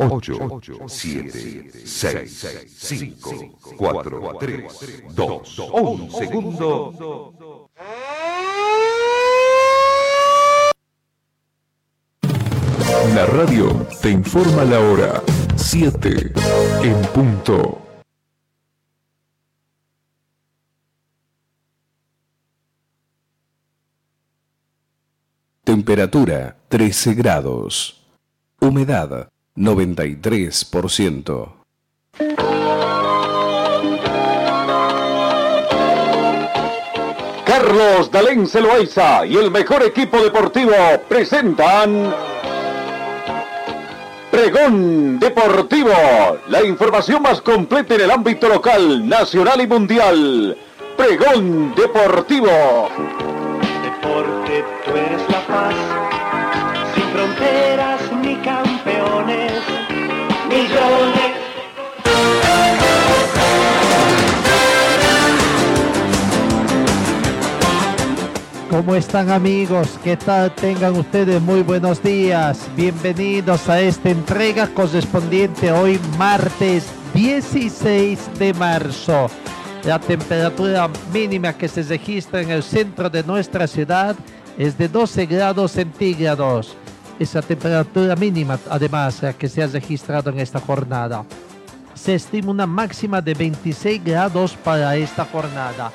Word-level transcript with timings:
8, 0.00 0.60
7, 0.86 1.70
6, 1.84 2.66
5, 2.76 3.58
4, 3.76 4.36
3, 4.38 5.04
2, 5.12 5.58
1 5.72 6.10
segundo. 6.10 7.68
La 13.14 13.26
radio 13.26 13.86
te 14.00 14.10
informa 14.10 14.62
la 14.62 14.78
hora 14.78 15.22
7 15.56 16.32
en 16.82 17.02
punto. 17.12 17.82
Temperatura 25.64 26.56
13 26.68 27.14
grados. 27.14 28.06
Humedad 28.60 29.28
93%. 29.58 31.54
Carlos 37.44 38.10
Dalén 38.10 38.46
Celoaiza 38.46 39.26
y 39.26 39.36
el 39.36 39.50
mejor 39.50 39.82
equipo 39.82 40.22
deportivo 40.22 40.72
presentan 41.08 42.14
Pregón 44.30 45.18
Deportivo, 45.18 45.90
la 46.48 46.62
información 46.64 47.22
más 47.22 47.40
completa 47.40 47.96
en 47.96 48.02
el 48.02 48.10
ámbito 48.12 48.48
local, 48.48 49.08
nacional 49.08 49.60
y 49.60 49.66
mundial. 49.66 50.56
Pregón 50.96 51.74
Deportivo. 51.74 52.88
Deporte, 53.82 54.64
tú 54.84 54.90
eres 54.92 55.22
la 55.28 55.46
paz, 55.46 55.74
sin 56.94 57.04
fronteras 57.10 57.67
¿Cómo 68.70 68.94
están 68.94 69.30
amigos? 69.30 69.98
¿Qué 70.04 70.14
tal? 70.14 70.54
Tengan 70.54 70.94
ustedes 70.94 71.40
muy 71.40 71.62
buenos 71.62 72.02
días. 72.02 72.68
Bienvenidos 72.76 73.66
a 73.66 73.80
esta 73.80 74.10
entrega 74.10 74.66
correspondiente 74.66 75.72
hoy 75.72 75.98
martes 76.18 76.84
16 77.14 78.38
de 78.38 78.52
marzo. 78.52 79.30
La 79.84 79.98
temperatura 79.98 80.90
mínima 81.14 81.54
que 81.54 81.66
se 81.66 81.82
registra 81.82 82.42
en 82.42 82.50
el 82.50 82.62
centro 82.62 83.08
de 83.08 83.22
nuestra 83.22 83.66
ciudad 83.66 84.14
es 84.58 84.76
de 84.76 84.86
12 84.86 85.24
grados 85.24 85.72
centígrados. 85.72 86.76
Esa 87.18 87.40
temperatura 87.40 88.16
mínima, 88.16 88.58
además, 88.68 89.22
la 89.22 89.32
que 89.32 89.48
se 89.48 89.62
ha 89.62 89.66
registrado 89.66 90.28
en 90.28 90.40
esta 90.40 90.60
jornada. 90.60 91.24
Se 91.94 92.14
estima 92.14 92.50
una 92.50 92.66
máxima 92.66 93.22
de 93.22 93.32
26 93.32 94.04
grados 94.04 94.52
para 94.62 94.94
esta 94.94 95.24
jornada. 95.24 95.90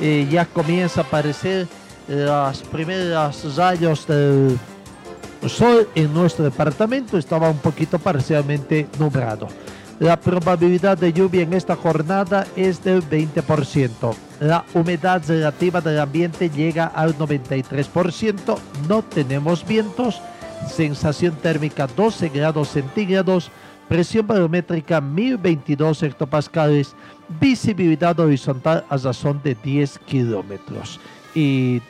Eh, 0.00 0.28
ya 0.30 0.46
comienza 0.46 1.00
a 1.00 1.04
aparecer 1.04 1.66
las 2.08 2.62
primeras 2.62 3.56
rayos 3.56 4.06
del 4.06 4.58
sol 5.48 5.88
en 5.94 6.12
nuestro 6.12 6.44
departamento. 6.44 7.18
Estaba 7.18 7.50
un 7.50 7.58
poquito 7.58 7.98
parcialmente 7.98 8.88
nublado. 8.98 9.48
La 10.02 10.18
probabilidad 10.18 10.98
de 10.98 11.12
lluvia 11.12 11.42
en 11.42 11.52
esta 11.52 11.76
jornada 11.76 12.44
es 12.56 12.82
del 12.82 13.08
20%. 13.08 14.14
La 14.40 14.64
humedad 14.74 15.22
relativa 15.28 15.80
del 15.80 16.00
ambiente 16.00 16.50
llega 16.50 16.86
al 16.86 17.16
93%. 17.16 18.58
No 18.88 19.02
tenemos 19.02 19.64
vientos. 19.64 20.20
Sensación 20.68 21.36
térmica 21.36 21.86
12 21.86 22.30
grados 22.30 22.70
centígrados. 22.70 23.52
Presión 23.88 24.26
barométrica 24.26 25.00
1022 25.00 26.02
hectopascales. 26.02 26.96
Visibilidad 27.40 28.18
horizontal 28.18 28.84
a 28.88 28.96
razón 28.96 29.40
de 29.44 29.54
10 29.54 30.00
kilómetros. 30.00 30.98
Y 31.32 31.80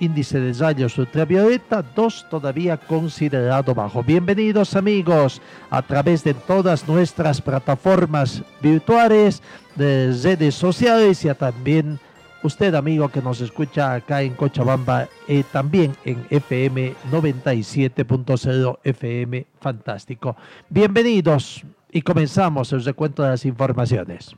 índice 0.00 0.40
de 0.40 0.52
rayos 0.52 0.98
ultravioleta 0.98 1.82
2 1.82 2.26
todavía 2.28 2.76
considerado 2.76 3.74
bajo. 3.74 4.02
Bienvenidos 4.02 4.76
amigos 4.76 5.40
a 5.70 5.82
través 5.82 6.24
de 6.24 6.34
todas 6.34 6.86
nuestras 6.88 7.40
plataformas 7.40 8.42
virtuales, 8.62 9.42
de 9.74 10.16
redes 10.22 10.54
sociales 10.54 11.24
y 11.24 11.34
también 11.34 11.98
usted 12.42 12.74
amigo 12.74 13.08
que 13.08 13.22
nos 13.22 13.40
escucha 13.40 13.94
acá 13.94 14.22
en 14.22 14.34
Cochabamba 14.34 15.08
y 15.26 15.42
también 15.42 15.92
en 16.04 16.26
FM 16.30 16.94
97.0 17.10 18.78
FM 18.84 19.46
Fantástico. 19.60 20.36
Bienvenidos 20.68 21.64
y 21.90 22.02
comenzamos 22.02 22.72
el 22.72 22.84
recuento 22.84 23.22
de 23.22 23.30
las 23.30 23.44
informaciones. 23.44 24.36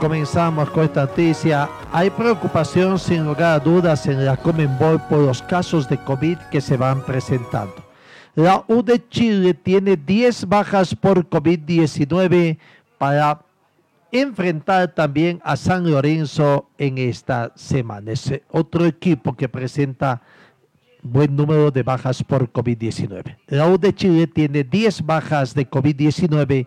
Comenzamos 0.00 0.68
con 0.70 0.84
esta 0.84 1.06
noticia. 1.06 1.70
Hay 1.90 2.10
preocupación 2.10 2.98
sin 2.98 3.24
lugar 3.24 3.54
a 3.54 3.58
dudas 3.58 4.06
en 4.06 4.26
la 4.26 4.36
Comenbol 4.36 5.00
por 5.08 5.20
los 5.20 5.42
casos 5.42 5.88
de 5.88 5.96
COVID 5.96 6.36
que 6.50 6.60
se 6.60 6.76
van 6.76 7.02
presentando. 7.02 7.74
La 8.34 8.62
U 8.68 8.82
de 8.82 9.02
Chile 9.08 9.54
tiene 9.54 9.96
10 9.96 10.48
bajas 10.48 10.94
por 10.94 11.26
COVID-19 11.26 12.58
para 12.98 13.40
enfrentar 14.12 14.94
también 14.94 15.40
a 15.42 15.56
San 15.56 15.90
Lorenzo 15.90 16.68
en 16.76 16.98
esta 16.98 17.52
semana. 17.56 18.12
Es 18.12 18.30
otro 18.50 18.84
equipo 18.84 19.34
que 19.34 19.48
presenta 19.48 20.20
buen 21.02 21.34
número 21.34 21.70
de 21.70 21.82
bajas 21.82 22.22
por 22.22 22.52
COVID-19. 22.52 23.36
La 23.46 23.66
U 23.66 23.78
de 23.78 23.94
Chile 23.94 24.26
tiene 24.26 24.62
10 24.62 25.06
bajas 25.06 25.54
de 25.54 25.68
COVID-19 25.68 26.66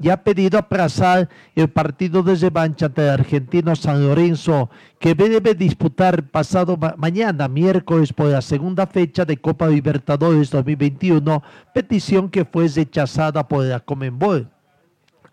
y 0.00 0.10
ha 0.10 0.22
pedido 0.22 0.58
aplazar 0.58 1.28
el 1.54 1.68
partido 1.68 2.22
de 2.22 2.36
revancha 2.36 2.86
ante 2.86 3.02
el 3.02 3.10
argentino 3.10 3.74
San 3.74 4.06
Lorenzo, 4.06 4.70
que 4.98 5.14
debe 5.14 5.54
disputar 5.54 6.22
pasado 6.24 6.78
mañana, 6.96 7.48
miércoles, 7.48 8.12
por 8.12 8.26
la 8.26 8.42
segunda 8.42 8.86
fecha 8.86 9.24
de 9.24 9.36
Copa 9.36 9.66
Libertadores 9.66 10.50
2021, 10.50 11.42
petición 11.74 12.28
que 12.28 12.44
fue 12.44 12.68
rechazada 12.68 13.46
por 13.46 13.64
la 13.64 13.80
Comenbol. 13.80 14.48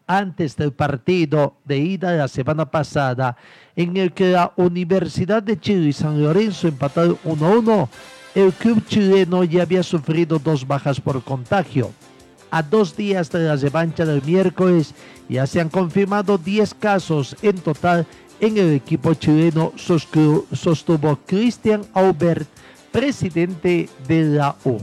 Antes 0.07 0.55
del 0.55 0.71
partido 0.71 1.55
de 1.65 1.79
ida 1.79 2.11
de 2.11 2.19
la 2.19 2.27
semana 2.27 2.69
pasada, 2.69 3.37
en 3.75 3.97
el 3.97 4.13
que 4.13 4.31
la 4.31 4.51
Universidad 4.55 5.41
de 5.41 5.59
Chile 5.59 5.87
y 5.87 5.93
San 5.93 6.21
Lorenzo 6.21 6.67
empataron 6.67 7.17
1-1, 7.23 7.89
el 8.35 8.53
club 8.53 8.85
chileno 8.85 9.43
ya 9.43 9.63
había 9.63 9.81
sufrido 9.81 10.37
dos 10.37 10.67
bajas 10.67 10.99
por 10.99 11.23
contagio 11.23 11.91
a 12.51 12.61
dos 12.63 12.95
días 12.95 13.31
de 13.31 13.39
la 13.39 13.55
revancha 13.55 14.05
del 14.05 14.21
miércoles, 14.23 14.93
ya 15.27 15.47
se 15.47 15.59
han 15.59 15.69
confirmado 15.69 16.37
10 16.37 16.73
casos 16.75 17.35
en 17.41 17.57
total 17.57 18.05
en 18.39 18.57
el 18.57 18.73
equipo 18.73 19.13
chileno, 19.13 19.71
sostuvo 19.77 21.19
Cristian 21.25 21.85
Aubert, 21.93 22.47
presidente 22.91 23.89
de 24.07 24.23
la 24.23 24.55
U. 24.65 24.77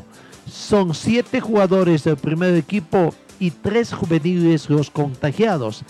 Son 0.51 0.95
siete 0.95 1.41
jugadores 1.41 2.05
del 2.05 2.17
primer 2.17 2.55
equipo 2.55 3.15
y 3.39 3.51
tres 3.51 3.93
juveniles 3.93 4.71
los 4.71 4.91
contagiados. 4.91 5.83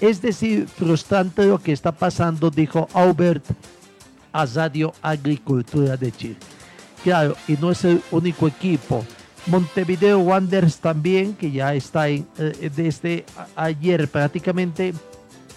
Es 0.00 0.22
decir, 0.22 0.66
frustrante 0.66 1.46
lo 1.46 1.58
que 1.58 1.72
está 1.72 1.92
pasando, 1.92 2.50
dijo 2.50 2.88
Aubert 2.94 3.44
a 4.32 4.46
Agricultura 5.02 5.96
de 5.96 6.12
Chile. 6.12 6.36
Claro, 7.02 7.36
y 7.48 7.54
no 7.54 7.70
es 7.70 7.84
el 7.84 8.02
único 8.10 8.46
equipo. 8.46 9.04
Montevideo 9.46 10.20
Wanderers 10.20 10.78
también, 10.78 11.34
que 11.34 11.50
ya 11.50 11.74
está 11.74 12.08
eh, 12.08 12.24
desde 12.74 13.24
ayer 13.56 14.08
prácticamente 14.08 14.94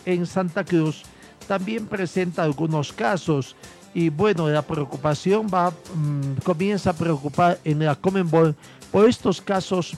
en 0.06 0.26
Santa 0.26 0.64
Cruz, 0.64 1.04
también 1.48 1.86
presenta 1.88 2.44
algunos 2.44 2.94
casos. 2.94 3.56
Y 3.94 4.10
bueno, 4.10 4.50
la 4.50 4.62
preocupación 4.62 5.48
va, 5.54 5.70
mm, 5.70 6.42
comienza 6.44 6.92
a 6.92 6.94
preocupar 6.94 7.60
en 7.64 7.80
la 7.80 7.96
Comenbol 7.96 8.56
por 8.92 9.08
estos 9.08 9.42
casos 9.42 9.96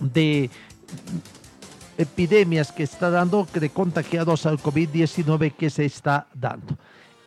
de 0.00 0.50
epidemias 1.98 2.72
que 2.72 2.82
está 2.82 3.10
dando, 3.10 3.46
de 3.52 3.70
contagiados 3.70 4.46
al 4.46 4.58
COVID-19 4.58 5.52
que 5.54 5.70
se 5.70 5.84
está 5.84 6.26
dando. 6.34 6.76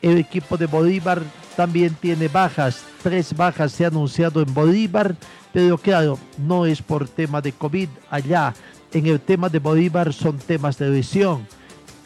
El 0.02 0.18
equipo 0.18 0.58
de 0.58 0.66
Bolívar 0.66 1.22
también 1.56 1.96
tiene 1.96 2.28
bajas, 2.28 2.84
tres 3.02 3.36
bajas 3.36 3.72
se 3.72 3.86
han 3.86 3.94
anunciado 3.94 4.42
en 4.42 4.54
Bolívar, 4.54 5.16
pero 5.56 5.78
claro, 5.78 6.20
no 6.38 6.66
es 6.66 6.82
por 6.82 7.08
tema 7.08 7.40
de 7.40 7.54
COVID 7.54 7.88
allá. 8.10 8.54
En 8.92 9.06
el 9.06 9.22
tema 9.22 9.48
de 9.48 9.60
Bolívar 9.60 10.12
son 10.12 10.38
temas 10.38 10.78
de 10.78 10.90
lesión. 10.90 11.48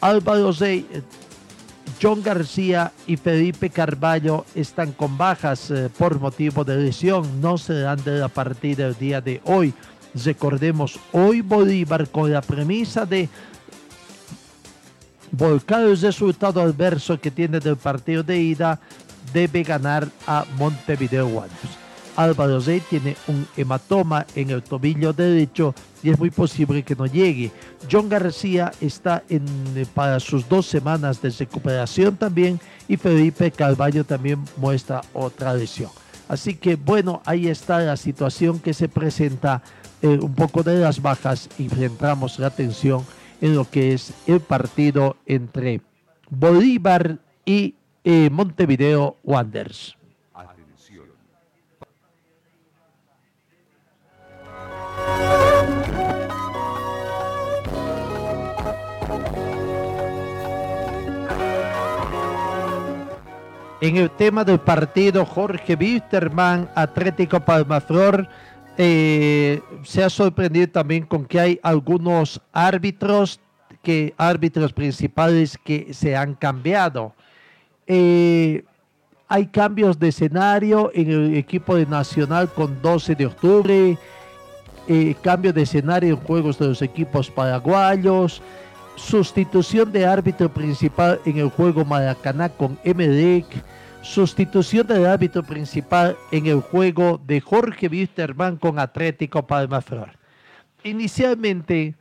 Álvaro 0.00 0.52
Rey, 0.52 0.86
eh, 0.92 1.02
John 2.00 2.22
García 2.22 2.92
y 3.08 3.16
Felipe 3.16 3.68
Carballo 3.68 4.44
están 4.54 4.92
con 4.92 5.18
bajas 5.18 5.68
eh, 5.72 5.90
por 5.98 6.20
motivo 6.20 6.62
de 6.62 6.76
lesión. 6.76 7.40
No 7.40 7.58
se 7.58 7.80
dan 7.80 8.00
de 8.04 8.20
la 8.20 8.28
partida 8.28 8.86
el 8.86 8.96
día 8.96 9.20
de 9.20 9.40
hoy. 9.44 9.74
Recordemos, 10.24 11.00
hoy 11.10 11.40
Bolívar 11.40 12.08
con 12.08 12.32
la 12.32 12.42
premisa 12.42 13.04
de 13.04 13.28
volcado 15.32 15.90
el 15.90 16.00
resultado 16.00 16.60
adverso 16.60 17.20
que 17.20 17.32
tiene 17.32 17.58
del 17.58 17.76
partido 17.76 18.22
de 18.22 18.40
ida, 18.40 18.78
debe 19.34 19.64
ganar 19.64 20.06
a 20.24 20.44
Montevideo 20.56 21.26
Wanderers. 21.26 21.79
Álvaro 22.16 22.60
Rey 22.60 22.82
tiene 22.88 23.16
un 23.28 23.46
hematoma 23.56 24.26
en 24.34 24.50
el 24.50 24.62
tobillo 24.62 25.12
derecho 25.12 25.74
y 26.02 26.10
es 26.10 26.18
muy 26.18 26.30
posible 26.30 26.82
que 26.82 26.96
no 26.96 27.06
llegue. 27.06 27.50
John 27.90 28.08
García 28.08 28.72
está 28.80 29.22
en, 29.28 29.44
para 29.94 30.20
sus 30.20 30.48
dos 30.48 30.66
semanas 30.66 31.20
de 31.22 31.30
recuperación 31.30 32.16
también 32.16 32.60
y 32.88 32.96
Felipe 32.96 33.50
Carvalho 33.50 34.04
también 34.04 34.44
muestra 34.56 35.02
otra 35.12 35.54
lesión. 35.54 35.90
Así 36.28 36.54
que 36.54 36.76
bueno, 36.76 37.22
ahí 37.24 37.48
está 37.48 37.80
la 37.80 37.96
situación 37.96 38.60
que 38.60 38.74
se 38.74 38.88
presenta, 38.88 39.62
eh, 40.02 40.18
un 40.20 40.34
poco 40.34 40.62
de 40.62 40.78
las 40.78 41.02
bajas 41.02 41.48
y 41.58 41.68
centramos 41.68 42.38
la 42.38 42.46
atención 42.46 43.04
en 43.40 43.54
lo 43.54 43.68
que 43.68 43.92
es 43.94 44.12
el 44.26 44.40
partido 44.40 45.16
entre 45.26 45.80
Bolívar 46.30 47.18
y 47.44 47.74
eh, 48.04 48.30
Montevideo 48.30 49.16
Wanderers. 49.24 49.96
En 63.80 63.96
el 63.96 64.10
tema 64.10 64.44
del 64.44 64.60
partido, 64.60 65.24
Jorge 65.24 65.74
Wisterman, 65.74 66.68
Atlético 66.74 67.40
Palmaflor, 67.40 68.28
eh, 68.76 69.62
se 69.84 70.04
ha 70.04 70.10
sorprendido 70.10 70.68
también 70.68 71.06
con 71.06 71.24
que 71.24 71.40
hay 71.40 71.60
algunos 71.62 72.42
árbitros, 72.52 73.40
que, 73.82 74.12
árbitros 74.18 74.74
principales 74.74 75.58
que 75.64 75.94
se 75.94 76.14
han 76.14 76.34
cambiado. 76.34 77.14
Eh, 77.86 78.64
hay 79.28 79.46
cambios 79.46 79.98
de 79.98 80.08
escenario 80.08 80.90
en 80.92 81.10
el 81.10 81.36
equipo 81.36 81.74
de 81.74 81.86
Nacional 81.86 82.50
con 82.52 82.82
12 82.82 83.14
de 83.14 83.26
octubre, 83.26 83.98
eh, 84.88 85.14
cambio 85.22 85.54
de 85.54 85.62
escenario 85.62 86.10
en 86.10 86.20
juegos 86.20 86.58
de 86.58 86.68
los 86.68 86.82
equipos 86.82 87.30
paraguayos, 87.30 88.42
sustitución 89.00 89.90
de 89.92 90.06
árbitro 90.06 90.52
principal 90.52 91.20
en 91.24 91.38
el 91.38 91.48
juego 91.48 91.84
Maracaná 91.84 92.48
con 92.48 92.78
Emelec, 92.84 93.46
sustitución 94.02 94.86
del 94.86 95.06
árbitro 95.06 95.42
principal 95.42 96.16
en 96.30 96.46
el 96.46 96.60
juego 96.60 97.20
de 97.26 97.40
Jorge 97.40 97.88
Wisterman 97.88 98.56
con 98.56 98.78
Atlético 98.78 99.46
Palmaflor. 99.46 100.10
Inicialmente, 100.84 101.94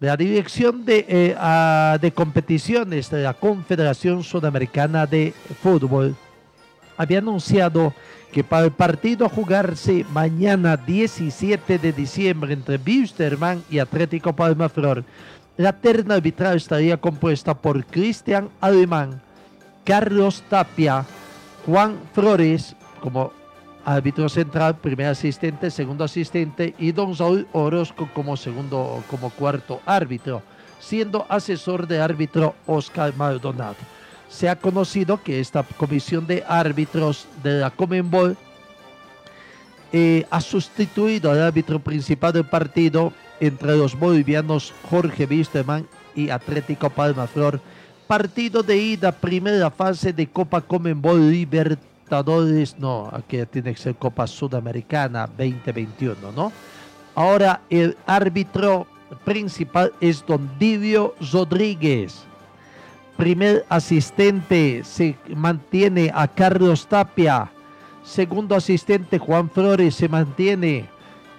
la 0.00 0.16
Dirección 0.16 0.84
de, 0.84 1.04
eh, 1.08 1.98
de 2.00 2.12
Competiciones 2.12 3.10
de 3.10 3.22
la 3.22 3.34
Confederación 3.34 4.22
Sudamericana 4.22 5.06
de 5.06 5.32
Fútbol 5.62 6.16
había 6.96 7.18
anunciado 7.18 7.94
que 8.32 8.42
para 8.42 8.64
el 8.64 8.72
partido 8.72 9.26
a 9.26 9.28
jugarse 9.28 10.04
mañana 10.12 10.76
17 10.76 11.78
de 11.78 11.92
diciembre 11.92 12.52
entre 12.52 12.80
Wisterman 12.84 13.62
y 13.70 13.78
Atlético 13.78 14.34
Palmaflor, 14.34 15.04
la 15.56 15.72
terna 15.72 16.14
arbitral 16.14 16.56
estaría 16.56 16.96
compuesta 16.96 17.54
por 17.54 17.84
Cristian 17.86 18.50
Alemán, 18.60 19.20
Carlos 19.84 20.42
Tapia, 20.48 21.04
Juan 21.66 21.98
Flores 22.12 22.74
como 23.00 23.32
árbitro 23.84 24.28
central, 24.28 24.76
primer 24.78 25.06
asistente, 25.06 25.70
segundo 25.70 26.04
asistente 26.04 26.74
y 26.78 26.92
Don 26.92 27.14
Saúl 27.14 27.46
Orozco 27.52 28.08
como 28.12 28.36
segundo, 28.36 29.02
como 29.10 29.30
cuarto 29.30 29.80
árbitro, 29.86 30.42
siendo 30.80 31.26
asesor 31.28 31.86
de 31.86 32.00
árbitro 32.00 32.54
Oscar 32.66 33.14
Maldonado. 33.16 33.76
Se 34.28 34.48
ha 34.48 34.56
conocido 34.56 35.22
que 35.22 35.38
esta 35.38 35.62
comisión 35.62 36.26
de 36.26 36.42
árbitros 36.48 37.28
de 37.42 37.60
la 37.60 37.70
Comenbol 37.70 38.36
eh, 39.92 40.26
ha 40.30 40.40
sustituido 40.40 41.30
al 41.30 41.42
árbitro 41.42 41.78
principal 41.78 42.32
del 42.32 42.44
partido 42.46 43.12
entre 43.46 43.76
los 43.76 43.98
bolivianos 43.98 44.72
Jorge 44.88 45.26
Wisterman 45.26 45.86
y 46.14 46.30
Atlético 46.30 46.90
Palmaflor. 46.90 47.60
Partido 48.06 48.62
de 48.62 48.76
ida, 48.76 49.12
primera 49.12 49.70
fase 49.70 50.12
de 50.12 50.26
Copa 50.26 50.60
Comenbol 50.60 51.30
Libertadores, 51.30 52.78
no, 52.78 53.08
aquí 53.12 53.38
tiene 53.50 53.74
que 53.74 53.80
ser 53.80 53.94
Copa 53.94 54.26
Sudamericana 54.26 55.26
2021, 55.26 56.32
¿no? 56.32 56.52
Ahora 57.14 57.62
el 57.70 57.96
árbitro 58.06 58.86
principal 59.24 59.92
es 60.00 60.24
Don 60.26 60.50
Didio 60.58 61.14
Rodríguez. 61.32 62.24
Primer 63.16 63.64
asistente 63.68 64.82
se 64.84 65.16
mantiene 65.34 66.10
a 66.12 66.26
Carlos 66.26 66.86
Tapia. 66.86 67.50
Segundo 68.02 68.56
asistente 68.56 69.18
Juan 69.18 69.48
Flores 69.48 69.94
se 69.94 70.08
mantiene. 70.08 70.93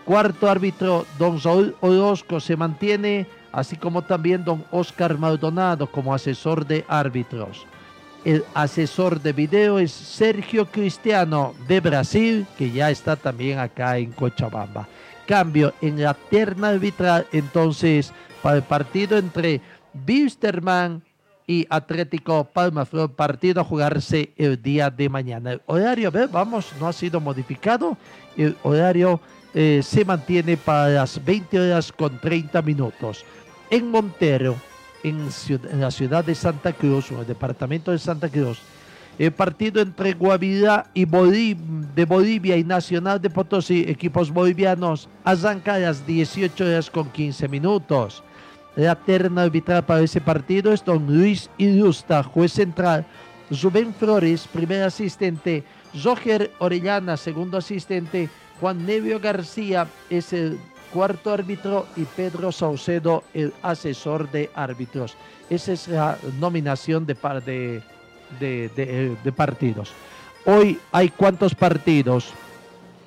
Cuarto 0.06 0.48
árbitro, 0.48 1.04
don 1.18 1.40
Saúl 1.42 1.76
Orozco, 1.82 2.40
se 2.40 2.56
mantiene, 2.56 3.26
así 3.52 3.76
como 3.76 4.04
también 4.04 4.46
don 4.46 4.64
Oscar 4.70 5.18
Maldonado 5.18 5.88
como 5.88 6.14
asesor 6.14 6.68
de 6.68 6.86
árbitros. 6.88 7.66
El 8.24 8.44
asesor 8.54 9.20
de 9.20 9.34
video 9.34 9.80
es 9.80 9.92
Sergio 9.92 10.68
Cristiano 10.68 11.56
de 11.68 11.80
Brasil, 11.80 12.46
que 12.56 12.70
ya 12.70 12.92
está 12.92 13.16
también 13.16 13.58
acá 13.58 13.98
en 13.98 14.12
Cochabamba. 14.12 14.88
Cambio 15.26 15.74
en 15.82 16.00
la 16.02 16.14
terna 16.14 16.70
arbitral, 16.70 17.26
entonces, 17.32 18.14
para 18.44 18.58
el 18.58 18.64
partido 18.64 19.18
entre 19.18 19.60
Wisterman 20.08 21.02
y 21.48 21.66
Atlético 21.68 22.44
Palma 22.44 22.86
Flor, 22.86 23.12
partido 23.12 23.62
a 23.62 23.64
jugarse 23.64 24.34
el 24.38 24.62
día 24.62 24.92
de 24.92 25.10
mañana. 25.10 25.54
El 25.54 25.62
horario, 25.66 26.12
vamos, 26.32 26.74
no 26.80 26.88
ha 26.88 26.94
sido 26.94 27.20
modificado. 27.20 27.98
El 28.38 28.56
horario 28.64 29.20
eh, 29.58 29.80
se 29.82 30.04
mantiene 30.04 30.58
para 30.58 30.90
las 30.90 31.24
20 31.24 31.58
horas 31.58 31.90
con 31.90 32.20
30 32.20 32.62
minutos. 32.62 33.24
En 33.70 33.90
Montero, 33.90 34.58
en, 35.02 35.30
la 35.80 35.92
ciudad 35.92 36.26
de 36.26 36.36
Santa 36.36 36.74
Cruz, 36.74 37.10
en 37.10 37.20
el 37.20 37.26
departamento 37.26 37.92
de 37.92 37.98
Santa 37.98 38.28
Cruz, 38.28 38.60
el 39.18 39.32
partido 39.32 39.82
entre 39.82 40.12
Guavirá 40.12 40.88
y 40.94 41.06
de 41.06 42.06
Bolivia 42.06 42.58
y 42.58 42.66
Nacional 42.66 43.22
de 43.22 43.30
Potosí, 43.30 43.86
equipos 43.88 44.30
bolivianos, 44.30 45.08
arranca 45.24 45.76
a 45.76 45.80
las 45.80 46.06
18 46.06 46.66
horas 46.66 46.90
con 46.90 47.10
15 47.10 47.48
minutos. 47.48 48.24
La 48.76 48.96
terna 48.96 49.44
arbitral 49.44 49.86
para 49.86 50.02
ese 50.02 50.20
partido 50.20 50.74
es 50.74 50.84
don 50.84 51.08
Luis 51.08 51.50
Ilusta, 51.58 52.24
juez 52.24 52.52
central, 52.52 53.06
Rubén 53.50 53.94
Flores, 53.94 54.50
primer 54.52 54.84
asistente, 54.84 55.64
Roger 56.04 56.52
Orellana, 56.60 57.16
segundo 57.16 57.58
asistente, 57.58 58.30
Juan 58.60 58.86
Nevio 58.86 59.20
García 59.20 59.88
es 60.10 60.32
el 60.34 60.58
cuarto 60.94 61.34
árbitro 61.34 61.88
y 61.98 62.04
Pedro 62.04 62.52
Saucedo 62.52 63.24
el 63.34 63.54
asesor 63.62 64.32
de 64.32 64.50
árbitros. 64.56 65.18
Esa 65.50 65.74
es 65.74 65.88
la 65.88 66.18
nominación 66.40 67.06
de, 67.06 67.16
de, 68.40 69.18
de, 69.24 69.32
partidos. 69.34 69.92
Hoy 70.46 70.80
hay 70.92 71.10
cuántos 71.10 71.54
partidos? 71.54 72.32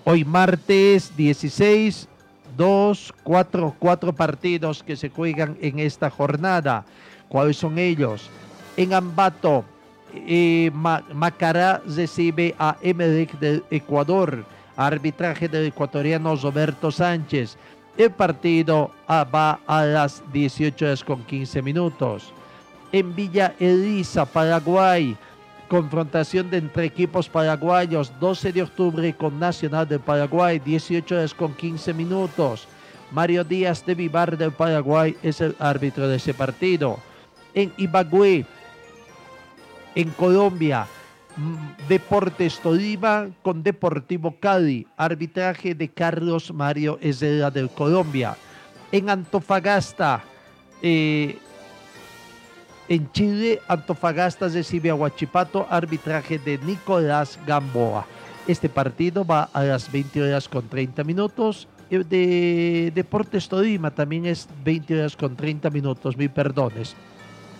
Hoy 0.04 0.24
martes 0.24 1.16
16, 1.16 2.08
2, 2.56 3.14
4, 3.22 3.76
4 3.78 4.12
partidos 4.12 4.82
que 4.82 4.96
se 4.96 5.08
juegan 5.08 5.56
en 5.60 5.78
esta 5.78 6.10
jornada. 6.10 6.84
¿Cuáles 7.28 7.56
son 7.56 7.78
ellos? 7.78 8.28
En 8.76 8.92
Ambato, 8.92 9.64
eh, 10.14 10.70
Macará 10.74 11.82
recibe 11.86 12.54
a 12.58 12.76
Emelec 12.82 13.38
del 13.38 13.64
Ecuador 13.70 14.44
arbitraje 14.78 15.48
del 15.48 15.66
ecuatoriano 15.66 16.36
Roberto 16.36 16.92
Sánchez. 16.92 17.56
El 17.96 18.12
partido 18.12 18.92
va 19.08 19.58
a 19.66 19.84
las 19.84 20.22
18 20.32 20.84
horas 20.84 21.02
con 21.02 21.24
15 21.24 21.62
minutos. 21.62 22.32
En 22.92 23.14
Villa 23.14 23.54
Elisa, 23.58 24.24
Paraguay, 24.24 25.16
confrontación 25.68 26.48
de 26.48 26.58
entre 26.58 26.84
equipos 26.84 27.28
paraguayos, 27.28 28.12
12 28.20 28.52
de 28.52 28.62
octubre 28.62 29.12
con 29.14 29.38
Nacional 29.40 29.86
del 29.88 29.98
Paraguay, 29.98 30.60
18 30.60 31.12
horas 31.16 31.34
con 31.34 31.54
15 31.54 31.92
minutos. 31.92 32.68
Mario 33.10 33.42
Díaz 33.42 33.84
de 33.84 33.96
Vivar 33.96 34.38
del 34.38 34.52
Paraguay 34.52 35.16
es 35.24 35.40
el 35.40 35.56
árbitro 35.58 36.06
de 36.06 36.16
ese 36.16 36.34
partido. 36.34 37.00
En 37.52 37.72
Ibagüe, 37.76 38.46
en 39.96 40.10
Colombia, 40.10 40.86
Deportes 41.88 42.58
Tolima 42.60 43.28
con 43.42 43.62
Deportivo 43.62 44.36
Cali, 44.40 44.86
arbitraje 44.96 45.74
de 45.74 45.88
Carlos 45.88 46.52
Mario 46.52 46.98
Ezela 47.00 47.50
del 47.50 47.70
Colombia. 47.70 48.36
En 48.90 49.08
Antofagasta, 49.08 50.22
eh, 50.82 51.38
en 52.88 53.10
Chile, 53.12 53.60
Antofagasta 53.68 54.48
recibe 54.48 54.90
a 54.90 54.94
Huachipato, 54.94 55.66
arbitraje 55.70 56.38
de 56.38 56.58
Nicolás 56.58 57.38
Gamboa. 57.46 58.06
Este 58.46 58.68
partido 58.68 59.24
va 59.26 59.50
a 59.52 59.62
las 59.62 59.92
20 59.92 60.22
horas 60.22 60.48
con 60.48 60.66
30 60.68 61.04
minutos. 61.04 61.68
El 61.90 62.08
de 62.08 62.90
Deportes 62.94 63.48
Tolima 63.48 63.90
también 63.90 64.26
es 64.26 64.48
20 64.64 64.98
horas 64.98 65.16
con 65.16 65.36
30 65.36 65.70
minutos, 65.70 66.16
mil 66.16 66.30
perdones. 66.30 66.96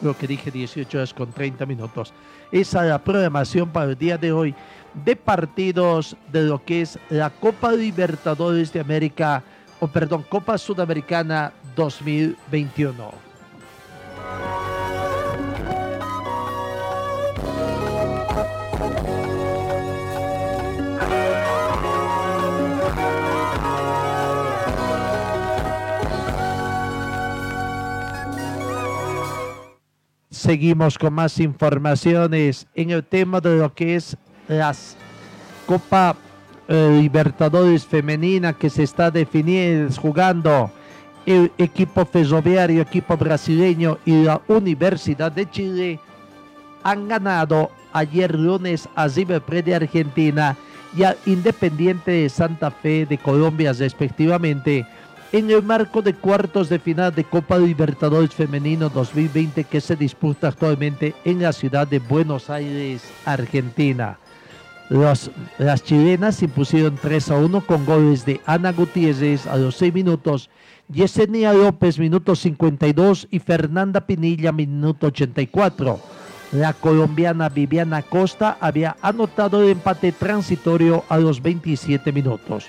Lo 0.03 0.17
que 0.17 0.27
dije 0.27 0.51
18 0.51 0.99
horas 0.99 1.15
con 1.15 1.33
30 1.33 1.67
minutos. 1.67 2.13
Esa 2.53 2.83
es 2.83 2.91
la 2.91 2.99
programación 2.99 3.71
para 3.71 3.91
el 3.91 3.99
día 3.99 4.19
de 4.19 4.33
hoy 4.33 4.55
de 5.05 5.17
partidos 5.17 6.17
de 6.33 6.43
lo 6.43 6.65
que 6.65 6.83
es 6.83 6.99
la 7.11 7.31
Copa 7.31 7.73
Libertadores 7.73 8.73
de 8.73 8.81
América, 8.81 9.43
o 9.81 9.87
perdón, 9.87 10.25
Copa 10.29 10.59
Sudamericana 10.59 11.53
2021. 11.77 13.29
Seguimos 30.39 30.97
con 30.97 31.15
más 31.15 31.41
informaciones 31.41 32.69
en 32.77 32.91
el 32.91 33.03
tema 33.03 33.41
de 33.41 33.59
lo 33.59 33.75
que 33.75 33.97
es 33.97 34.17
las 34.47 34.97
Copa 35.67 36.15
eh, 36.69 36.99
Libertadores 37.03 37.85
Femenina 37.85 38.53
que 38.53 38.71
se 38.71 38.85
está 38.85 39.11
definiendo, 39.11 39.93
jugando 40.01 40.71
el 41.27 41.51
equipo 41.59 42.07
ferroviario, 42.07 42.83
equipo 42.83 43.17
brasileño 43.17 43.99
y 44.05 44.23
la 44.23 44.41
Universidad 44.47 45.33
de 45.33 45.51
Chile 45.51 45.99
han 46.85 47.09
ganado 47.09 47.73
ayer 47.93 48.33
lunes 48.33 48.89
a 48.95 49.09
River 49.09 49.43
de 49.65 49.75
Argentina 49.75 50.57
y 50.97 51.03
a 51.03 51.17
Independiente 51.27 52.13
de 52.13 52.29
Santa 52.29 52.71
Fe 52.71 53.07
de 53.07 53.19
Colombia 53.19 53.73
respectivamente 53.73 54.87
en 55.33 55.51
el 55.51 55.63
marco 55.63 56.01
de 56.01 56.15
cuartos 56.15 56.69
de 56.69 56.79
final 56.79 57.15
de 57.15 57.25
Copa 57.25 57.59
Libertadores 57.59 58.35
Femenino 58.35 58.89
2020 58.89 59.65
que 59.65 59.81
se 59.81 59.95
disputa 59.95 60.49
actualmente 60.49 61.15
en 61.25 61.43
la 61.43 61.53
ciudad 61.53 61.87
de 61.87 61.99
Buenos 61.99 62.49
Aires, 62.49 63.03
Argentina. 63.27 64.19
las 64.89 65.85
chilenas 65.85 66.43
impusieron 66.43 66.99
3 67.01 67.31
a 67.31 67.37
1 67.37 67.61
con 67.67 67.85
goles 67.85 68.25
de 68.25 68.41
Ana 68.47 68.73
Gutiérrez 68.73 69.47
a 69.47 69.57
los 69.57 69.77
6 69.77 69.93
minutos, 69.93 70.49
Yesenia 70.91 71.53
López 71.53 71.99
minuto 71.99 72.35
52 72.35 73.29
y 73.31 73.39
Fernanda 73.41 74.07
Pinilla 74.07 74.51
minuto 74.51 75.09
84. 75.09 76.01
La 76.53 76.73
colombiana 76.73 77.51
Viviana 77.51 78.01
Costa 78.01 78.57
había 78.59 78.97
anotado 79.03 79.63
el 79.63 79.69
empate 79.69 80.13
transitorio 80.13 81.05
a 81.11 81.19
los 81.19 81.43
27 81.43 82.11
minutos. 82.13 82.69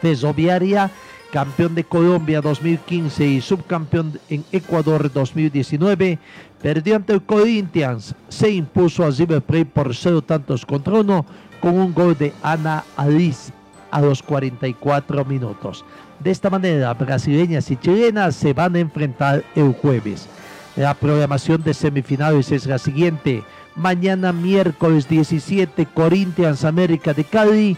Fesoviaria 0.00 0.90
campeón 1.34 1.74
de 1.74 1.82
Colombia 1.82 2.40
2015 2.40 3.26
y 3.26 3.40
subcampeón 3.40 4.20
en 4.30 4.44
Ecuador 4.52 5.12
2019, 5.12 6.20
perdió 6.62 6.94
ante 6.94 7.12
el 7.12 7.22
Corinthians, 7.24 8.14
se 8.28 8.50
impuso 8.50 9.02
a 9.02 9.10
River 9.10 9.42
Plate 9.42 9.66
por 9.66 9.96
cero 9.96 10.22
tantos 10.22 10.64
contra 10.64 10.94
uno 10.94 11.26
con 11.60 11.76
un 11.76 11.92
gol 11.92 12.16
de 12.16 12.32
Ana 12.40 12.84
Alice 12.96 13.52
a 13.90 14.00
los 14.00 14.22
44 14.22 15.24
minutos. 15.24 15.84
De 16.20 16.30
esta 16.30 16.50
manera, 16.50 16.94
brasileñas 16.94 17.68
y 17.68 17.78
chilenas 17.78 18.36
se 18.36 18.52
van 18.52 18.76
a 18.76 18.78
enfrentar 18.78 19.42
el 19.56 19.72
jueves. 19.72 20.28
La 20.76 20.94
programación 20.94 21.64
de 21.64 21.74
semifinales 21.74 22.52
es 22.52 22.64
la 22.66 22.78
siguiente. 22.78 23.42
Mañana 23.74 24.32
miércoles 24.32 25.08
17, 25.08 25.84
Corinthians 25.86 26.64
América 26.64 27.12
de 27.12 27.24
Cali 27.24 27.76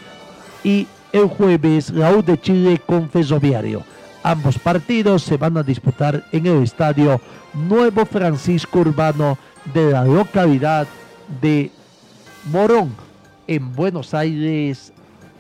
y 0.63 0.87
el 1.17 1.29
jueves 1.29 1.91
U 1.91 2.23
de 2.23 2.39
Chile 2.39 2.81
con 2.85 3.09
Fesoviario. 3.09 3.83
Ambos 4.23 4.59
partidos 4.59 5.23
se 5.23 5.37
van 5.37 5.57
a 5.57 5.63
disputar 5.63 6.25
en 6.33 6.47
el 6.47 6.63
estadio 6.63 7.21
Nuevo 7.55 8.05
Francisco 8.05 8.81
Urbano 8.81 9.39
de 9.73 9.93
la 9.93 10.05
localidad 10.05 10.87
de 11.41 11.71
Morón, 12.51 12.95
en 13.47 13.75
Buenos 13.75 14.13
Aires, 14.13 14.93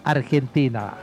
Argentina. 0.02 0.94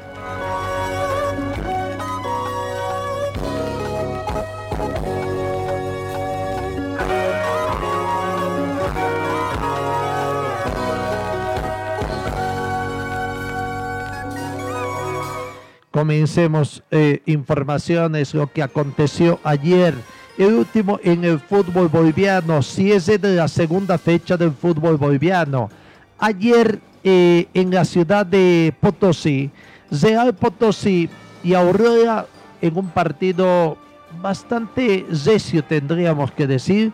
Comencemos 15.94 16.82
eh, 16.90 17.22
informaciones, 17.28 18.34
lo 18.34 18.52
que 18.52 18.64
aconteció 18.64 19.40
ayer. 19.44 19.94
El 20.40 20.56
último 20.56 21.00
en 21.04 21.24
el 21.24 21.40
fútbol 21.40 21.88
boliviano, 21.88 22.64
cierre 22.64 23.20
de 23.20 23.36
la 23.36 23.48
segunda 23.48 24.00
fecha 24.00 24.36
del 24.36 24.54
fútbol 24.54 24.98
boliviano. 24.98 25.70
Ayer 26.18 26.80
eh, 27.04 27.46
en 27.54 27.70
la 27.70 27.86
ciudad 27.86 28.26
de 28.26 28.74
Potosí, 28.80 29.52
Real 29.92 30.34
Potosí 30.34 31.12
y 31.44 31.54
Aurora 31.54 32.26
en 32.60 32.76
un 32.76 32.90
partido 32.90 33.78
bastante 34.20 35.06
recio, 35.24 35.64
tendríamos 35.64 36.32
que 36.32 36.48
decir, 36.48 36.92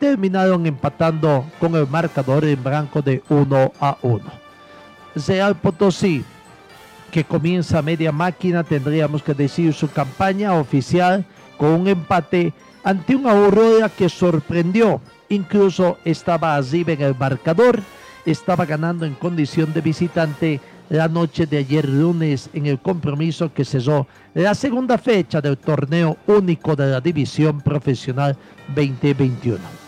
terminaron 0.00 0.64
empatando 0.64 1.44
con 1.60 1.76
el 1.76 1.86
marcador 1.86 2.46
en 2.46 2.64
blanco 2.64 3.02
de 3.02 3.22
1 3.28 3.72
a 3.78 3.98
1. 4.00 4.22
Real 5.26 5.54
Potosí 5.54 6.24
que 7.10 7.24
comienza 7.24 7.82
media 7.82 8.12
máquina, 8.12 8.64
tendríamos 8.64 9.22
que 9.22 9.34
decir 9.34 9.72
su 9.72 9.90
campaña 9.90 10.54
oficial 10.54 11.24
con 11.56 11.72
un 11.72 11.88
empate 11.88 12.52
ante 12.84 13.16
una 13.16 13.32
Aurora 13.32 13.88
que 13.88 14.08
sorprendió. 14.08 15.00
Incluso 15.28 15.98
estaba 16.04 16.54
arriba 16.54 16.92
en 16.92 17.02
el 17.02 17.14
marcador, 17.14 17.80
estaba 18.24 18.64
ganando 18.64 19.04
en 19.04 19.14
condición 19.14 19.72
de 19.72 19.80
visitante 19.80 20.60
la 20.88 21.08
noche 21.08 21.46
de 21.46 21.58
ayer 21.58 21.86
lunes 21.86 22.48
en 22.54 22.66
el 22.66 22.78
compromiso 22.78 23.52
que 23.52 23.64
cesó 23.64 24.06
la 24.34 24.54
segunda 24.54 24.96
fecha 24.96 25.40
del 25.40 25.58
torneo 25.58 26.16
único 26.26 26.74
de 26.76 26.86
la 26.86 27.00
División 27.00 27.60
Profesional 27.60 28.36
2021. 28.74 29.87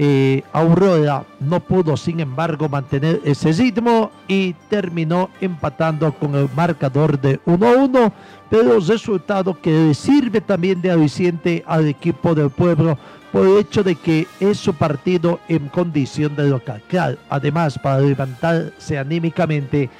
Eh, 0.00 0.44
Aurora 0.52 1.24
no 1.40 1.58
pudo, 1.58 1.96
sin 1.96 2.20
embargo, 2.20 2.68
mantener 2.68 3.20
ese 3.24 3.50
ritmo 3.50 4.12
y 4.28 4.52
terminó 4.68 5.28
empatando 5.40 6.12
con 6.12 6.36
el 6.36 6.48
marcador 6.54 7.20
de 7.20 7.40
1-1, 7.44 8.12
pero 8.48 8.78
resultado 8.78 9.60
que 9.60 9.70
le 9.70 9.94
sirve 9.94 10.40
también 10.40 10.80
de 10.80 10.92
aliciente 10.92 11.64
al 11.66 11.88
equipo 11.88 12.32
del 12.32 12.50
pueblo 12.50 12.96
por 13.32 13.44
el 13.44 13.58
hecho 13.58 13.82
de 13.82 13.96
que 13.96 14.28
es 14.38 14.58
su 14.58 14.72
partido 14.72 15.40
en 15.48 15.68
condición 15.68 16.36
de 16.36 16.48
local. 16.48 16.80
además, 17.28 17.76
para 17.78 17.98
levantarse 17.98 18.96
anímicamente 18.96 19.90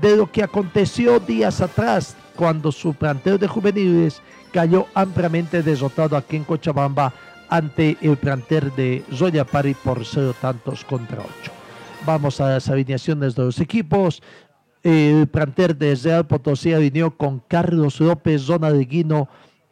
de 0.00 0.16
lo 0.16 0.32
que 0.32 0.42
aconteció 0.42 1.20
días 1.20 1.60
atrás, 1.60 2.16
cuando 2.36 2.72
su 2.72 2.94
plantel 2.94 3.38
de 3.38 3.46
juveniles 3.46 4.22
cayó 4.50 4.86
ampliamente 4.94 5.62
derrotado 5.62 6.16
aquí 6.16 6.36
en 6.36 6.44
Cochabamba 6.44 7.12
ante 7.52 7.98
el 8.00 8.16
planter 8.16 8.72
de 8.76 9.04
Zoya 9.12 9.44
Pari 9.44 9.74
por 9.74 10.06
cero 10.06 10.34
tantos 10.40 10.86
contra 10.86 11.18
ocho. 11.18 11.52
Vamos 12.06 12.40
a 12.40 12.48
las 12.48 12.70
alineaciones 12.70 13.34
de 13.34 13.44
los 13.44 13.60
equipos. 13.60 14.22
El 14.82 15.26
planter 15.26 15.76
de 15.76 15.94
Real 15.94 16.26
Potosí 16.26 16.72
alineó 16.72 17.10
con 17.10 17.40
Carlos 17.40 18.00
López, 18.00 18.40
Zona 18.40 18.72
de 18.72 18.86
Guino, 18.86 19.28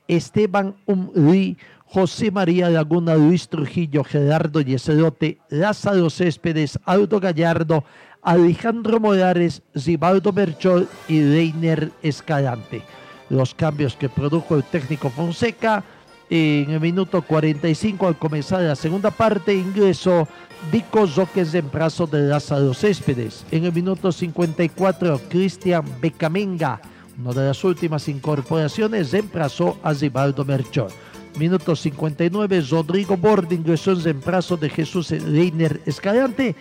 Esteban 0.09 0.77
Umri, 0.85 1.57
José 1.87 2.31
María 2.31 2.69
Laguna, 2.69 3.15
Luis 3.15 3.49
Trujillo, 3.49 4.05
Gerardo 4.05 4.61
Yeserote, 4.61 5.39
Lázaro 5.49 6.11
Céspedes, 6.11 6.79
Aldo 6.85 7.19
Gallardo, 7.19 7.83
Alejandro 8.21 9.01
Morales, 9.01 9.63
Zibaldo 9.75 10.35
Merchol 10.35 10.87
y 11.09 11.23
Reiner 11.23 11.93
Escalante. 12.03 12.83
Los 13.31 13.55
cambios 13.55 13.97
que 13.97 14.11
produjo 14.11 14.57
el 14.57 14.65
técnico 14.65 15.09
Fonseca 15.09 15.83
en 16.31 16.71
el 16.71 16.81
minuto 16.81 17.23
45 17.23 18.07
al 18.07 18.17
comenzar 18.17 18.63
la 18.63 18.77
segunda 18.77 19.11
parte 19.11 19.53
ingresó 19.53 20.29
Dico 20.71 21.07
Zoques 21.07 21.51
de 21.51 21.63
brazo 21.63 22.07
de 22.07 22.21
Lázaro 22.21 22.73
Céspedes. 22.73 23.45
En 23.51 23.65
el 23.65 23.73
minuto 23.73 24.13
54 24.13 25.21
Cristian 25.29 25.85
Becamenga, 26.01 26.81
una 27.19 27.33
de 27.33 27.47
las 27.47 27.65
últimas 27.65 28.07
incorporaciones, 28.09 29.11
reemplazó 29.11 29.79
a 29.83 29.93
Zibaldo 29.93 30.45
Merchor. 30.45 30.93
Minuto 31.37 31.75
59 31.75 32.61
Rodrigo 32.71 33.17
Borde 33.17 33.57
ingresó 33.57 33.93
en 33.93 34.05
reemplazo 34.05 34.57
de 34.57 34.71
Jesús 34.71 35.11
Reiner 35.11 35.81
Escalante. 35.87 36.55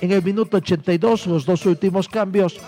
En 0.00 0.10
el 0.10 0.22
minuto 0.24 0.56
82 0.56 1.26
los 1.28 1.46
dos 1.46 1.66
últimos 1.66 2.08
cambios 2.08 2.58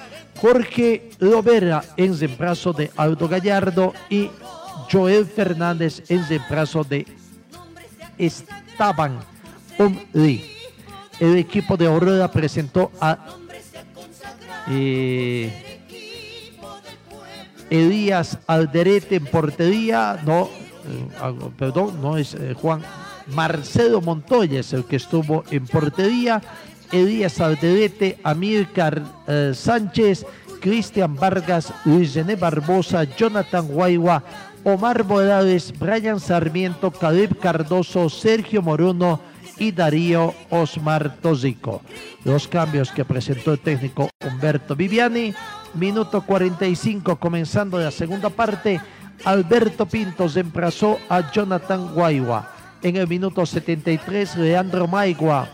Jorge 0.41 1.11
Lovera 1.19 1.83
en 1.97 2.19
reemplazo 2.19 2.73
de 2.73 2.91
Aldo 2.97 3.29
Gallardo 3.29 3.93
y 4.09 4.31
Joel 4.91 5.27
Fernández 5.27 6.03
en 6.11 6.27
reemplazo 6.29 6.85
de 6.85 7.07
Estaban 8.19 9.19
Umri. 9.79 10.53
El 11.19 11.37
equipo 11.37 11.77
de 11.77 11.87
Aurora 11.87 12.31
presentó 12.31 12.91
a 13.01 13.19
eh, 14.69 15.81
Elías 17.71 18.39
Alderete 18.47 19.17
en 19.17 19.27
portería, 19.27 20.21
no, 20.25 20.45
eh, 20.45 21.51
perdón, 21.59 22.01
no 22.01 22.17
es 22.17 22.35
eh, 22.35 22.55
Juan 22.55 22.83
Marcelo 23.35 24.01
Montoya 24.01 24.61
es 24.61 24.73
el 24.73 24.85
que 24.85 24.97
estuvo 24.97 25.45
en 25.51 25.67
portería, 25.67 26.41
Elías 26.93 27.41
Alderete, 27.41 28.19
Amílcar 28.23 29.03
eh, 29.27 29.53
Sánchez, 29.55 30.25
Cristian 30.61 31.17
Vargas, 31.17 31.73
Luis 31.85 32.15
René 32.15 32.37
Barbosa, 32.37 33.05
Jonathan 33.05 33.67
Guaigua, 33.67 34.23
Omar 34.69 35.05
Morales, 35.05 35.73
Brian 35.79 36.19
Sarmiento, 36.19 36.91
Caleb 36.91 37.39
Cardoso, 37.39 38.11
Sergio 38.11 38.63
Moruno 38.63 39.21
y 39.59 39.71
Darío 39.71 40.35
Osmar 40.51 41.19
Tozico. 41.19 41.83
Los 42.25 42.49
cambios 42.49 42.91
que 42.91 43.05
presentó 43.05 43.53
el 43.53 43.61
técnico 43.61 44.11
Humberto 44.27 44.75
Viviani. 44.75 45.33
Minuto 45.75 46.21
45, 46.21 47.15
comenzando 47.15 47.79
la 47.79 47.93
segunda 47.93 48.29
parte. 48.29 48.81
Alberto 49.25 49.87
Pinto 49.87 50.27
emplazó 50.35 50.99
a 51.09 51.31
Jonathan 51.31 51.95
Guaigua. 51.95 52.51
En 52.83 52.97
el 52.97 53.07
minuto 53.07 53.47
73, 53.47 54.35
Leandro 54.35 54.89
Maigua 54.89 55.49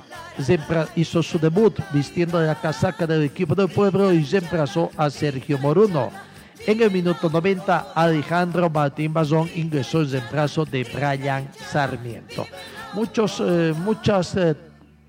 hizo 0.97 1.23
su 1.23 1.39
debut 1.39 1.79
vistiendo 1.93 2.41
la 2.41 2.55
casaca 2.55 3.07
del 3.07 3.25
equipo 3.25 3.55
del 3.55 3.69
pueblo 3.69 4.11
y 4.11 4.27
emplazó 4.33 4.91
a 4.97 5.11
Sergio 5.11 5.59
Moruno. 5.59 6.32
En 6.65 6.81
el 6.81 6.93
minuto 6.93 7.29
90, 7.29 7.93
Alejandro 7.93 8.71
Martín 8.71 9.13
Bazón 9.13 9.51
ingresó 9.57 10.01
el 10.01 10.11
reemplazo 10.13 10.65
de 10.65 10.85
Brian 10.85 11.51
Sarmiento. 11.71 12.47
Muchos, 12.95 13.43
eh, 13.45 13.75
muchas 13.77 14.37
eh, 14.37 14.55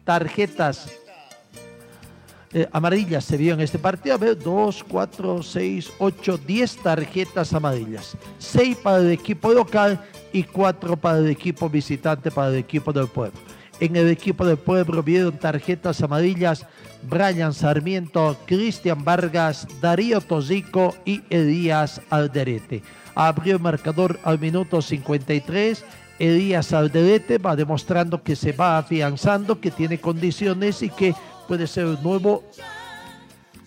tarjetas 0.03 0.89
eh, 2.51 2.67
amarillas 2.71 3.23
se 3.25 3.37
vio 3.37 3.53
en 3.53 3.61
este 3.61 3.77
partido. 3.77 4.15
A 4.15 4.17
ver, 4.17 4.39
2, 4.39 4.83
4, 4.83 5.43
6, 5.43 5.91
8, 5.99 6.39
10 6.39 6.77
tarjetas 6.77 7.53
amarillas. 7.53 8.17
6 8.39 8.77
para 8.77 8.97
el 8.97 9.11
equipo 9.11 9.53
local 9.53 10.03
y 10.31 10.43
4 10.43 10.97
para 10.97 11.19
el 11.19 11.29
equipo 11.29 11.69
visitante, 11.69 12.31
para 12.31 12.49
el 12.49 12.55
equipo 12.55 12.91
del 12.91 13.07
pueblo. 13.07 13.39
En 13.79 13.95
el 13.95 14.09
equipo 14.09 14.45
del 14.45 14.57
pueblo 14.57 15.03
vieron 15.03 15.37
tarjetas 15.37 16.01
amarillas 16.01 16.65
Brian 17.09 17.53
Sarmiento, 17.53 18.37
Cristian 18.45 19.03
Vargas, 19.03 19.67
Darío 19.81 20.21
Tozico 20.21 20.95
y 21.05 21.21
Elías 21.29 22.01
Alderete. 22.09 22.81
Abrió 23.15 23.55
el 23.55 23.61
marcador 23.61 24.19
al 24.23 24.39
minuto 24.39 24.81
53. 24.81 25.83
Elías 26.19 26.71
Alderete 26.71 27.39
va 27.39 27.55
demostrando 27.55 28.23
que 28.23 28.35
se 28.35 28.53
va 28.53 28.77
afianzando, 28.77 29.59
que 29.59 29.71
tiene 29.71 29.99
condiciones 29.99 30.81
y 30.81 30.89
que 30.89 31.13
puede 31.47 31.67
ser 31.67 31.85
un 31.85 32.01
nuevo 32.01 32.43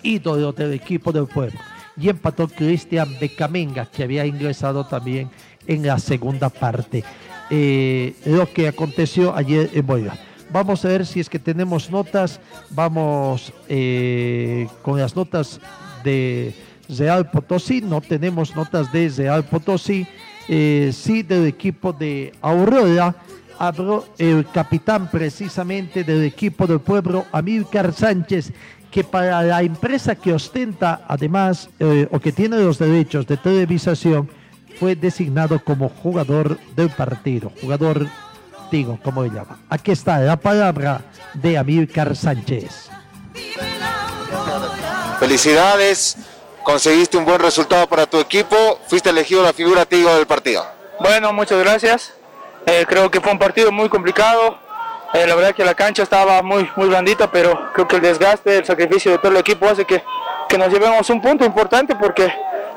ídolo 0.02 0.52
del 0.52 0.72
equipo 0.72 1.12
del 1.12 1.26
pueblo. 1.26 1.58
Y 1.96 2.08
empató 2.08 2.48
Cristian 2.48 3.16
Becamenga, 3.20 3.86
que 3.86 4.04
había 4.04 4.24
ingresado 4.24 4.86
también 4.86 5.30
en 5.66 5.86
la 5.86 5.98
segunda 5.98 6.48
parte. 6.48 7.04
Eh, 7.48 8.14
lo 8.24 8.52
que 8.52 8.68
aconteció 8.68 9.34
ayer 9.34 9.70
en 9.72 9.86
Bolívar. 9.86 10.18
Vamos 10.50 10.84
a 10.84 10.88
ver 10.88 11.06
si 11.06 11.20
es 11.20 11.28
que 11.28 11.38
tenemos 11.38 11.90
notas. 11.90 12.40
Vamos 12.70 13.52
eh, 13.68 14.66
con 14.82 14.98
las 14.98 15.14
notas 15.14 15.60
de 16.02 16.54
Real 16.88 17.30
Potosí. 17.30 17.80
No 17.80 18.00
tenemos 18.00 18.54
notas 18.56 18.92
de 18.92 19.08
Real 19.16 19.44
Potosí. 19.44 20.06
Eh, 20.48 20.90
sí 20.92 21.22
del 21.22 21.46
equipo 21.46 21.92
de 21.92 22.32
Aurora. 22.40 23.14
Habló 23.58 24.06
el 24.18 24.46
capitán 24.52 25.10
precisamente 25.10 26.04
del 26.04 26.24
equipo 26.24 26.66
del 26.66 26.80
pueblo, 26.80 27.24
Amílcar 27.32 27.90
Sánchez, 27.94 28.52
que 28.90 29.02
para 29.02 29.42
la 29.42 29.62
empresa 29.62 30.14
que 30.14 30.34
ostenta 30.34 31.06
además 31.08 31.70
o 32.10 32.20
que 32.20 32.32
tiene 32.32 32.58
los 32.58 32.78
derechos 32.78 33.26
de 33.26 33.38
televisación, 33.38 34.28
fue 34.78 34.94
designado 34.94 35.62
como 35.62 35.88
jugador 35.88 36.58
del 36.74 36.90
partido, 36.90 37.52
jugador 37.60 38.06
Digo, 38.70 38.98
como 39.02 39.22
él 39.22 39.32
llama. 39.32 39.58
Aquí 39.68 39.92
está 39.92 40.18
la 40.18 40.36
palabra 40.36 41.00
de 41.34 41.56
Amílcar 41.56 42.16
Sánchez. 42.16 42.90
Felicidades, 45.20 46.16
conseguiste 46.62 47.16
un 47.16 47.24
buen 47.24 47.40
resultado 47.40 47.86
para 47.86 48.06
tu 48.06 48.18
equipo, 48.18 48.56
fuiste 48.88 49.10
elegido 49.10 49.42
la 49.42 49.52
figura 49.52 49.84
Tigo 49.84 50.14
del 50.14 50.26
partido. 50.26 50.66
Bueno, 51.00 51.32
muchas 51.32 51.58
gracias. 51.58 52.12
Eh, 52.66 52.84
creo 52.88 53.10
que 53.10 53.20
fue 53.20 53.32
un 53.32 53.38
partido 53.38 53.70
muy 53.70 53.88
complicado. 53.88 54.58
Eh, 55.14 55.26
la 55.26 55.34
verdad 55.36 55.54
que 55.54 55.64
la 55.64 55.74
cancha 55.74 56.02
estaba 56.02 56.42
muy, 56.42 56.68
muy 56.76 56.88
blandita, 56.88 57.30
pero 57.30 57.72
creo 57.72 57.86
que 57.86 57.96
el 57.96 58.02
desgaste, 58.02 58.58
el 58.58 58.64
sacrificio 58.64 59.12
de 59.12 59.18
todo 59.18 59.30
el 59.30 59.38
equipo 59.38 59.68
hace 59.68 59.84
que, 59.84 60.02
que 60.48 60.58
nos 60.58 60.72
llevemos 60.72 61.08
un 61.08 61.22
punto 61.22 61.44
importante 61.44 61.94
porque 61.94 62.32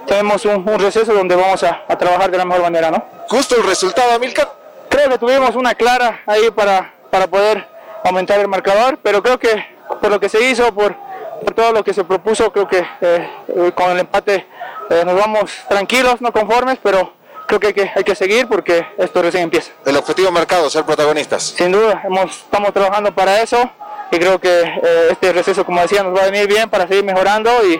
tenemos 0.09 0.43
un, 0.45 0.65
receso 0.79 1.13
donde 1.13 1.35
vamos 1.35 1.63
a, 1.63 1.83
a, 1.87 1.97
trabajar 1.97 2.29
de 2.31 2.37
la 2.37 2.45
mejor 2.45 2.63
manera, 2.63 2.91
¿no? 2.91 3.05
Justo 3.29 3.55
el 3.55 3.63
resultado, 3.63 4.11
Amílcar 4.13 4.59
creo 4.89 5.09
que 5.09 5.17
tuvimos 5.17 5.55
una 5.55 5.75
clara 5.75 6.21
ahí 6.25 6.51
para, 6.51 6.93
para 7.09 7.27
poder 7.27 7.65
aumentar 8.03 8.39
el 8.39 8.47
marcador, 8.47 8.97
pero 9.01 9.21
creo 9.21 9.39
que 9.39 9.65
por 10.01 10.09
lo 10.09 10.19
que 10.19 10.27
se 10.27 10.41
hizo, 10.41 10.73
por, 10.73 10.95
por 11.43 11.53
todo 11.53 11.71
lo 11.71 11.83
que 11.83 11.93
se 11.93 12.03
propuso, 12.03 12.51
creo 12.51 12.67
que 12.67 12.79
eh, 12.79 13.29
eh, 13.47 13.71
con 13.73 13.91
el 13.91 13.99
empate 13.99 14.45
eh, 14.89 15.03
nos 15.05 15.15
vamos 15.15 15.51
tranquilos, 15.69 16.19
no 16.21 16.31
conformes, 16.31 16.79
pero 16.81 17.13
creo 17.47 17.59
que 17.59 17.67
hay, 17.67 17.73
que 17.73 17.91
hay 17.95 18.03
que 18.03 18.15
seguir 18.15 18.47
porque 18.47 18.85
esto 18.97 19.21
recién 19.21 19.43
empieza. 19.43 19.71
El 19.85 19.95
objetivo 19.95 20.31
marcado, 20.31 20.69
ser 20.69 20.83
protagonistas. 20.83 21.43
Sin 21.43 21.71
duda, 21.71 22.01
hemos, 22.03 22.31
estamos 22.31 22.73
trabajando 22.73 23.13
para 23.13 23.41
eso 23.41 23.69
y 24.11 24.17
creo 24.17 24.39
que 24.39 24.63
este 25.11 25.31
receso, 25.31 25.63
como 25.65 25.81
decía, 25.81 26.03
nos 26.03 26.17
va 26.17 26.23
a 26.23 26.29
venir 26.29 26.47
bien 26.47 26.69
para 26.69 26.87
seguir 26.87 27.03
mejorando 27.03 27.51
y, 27.65 27.79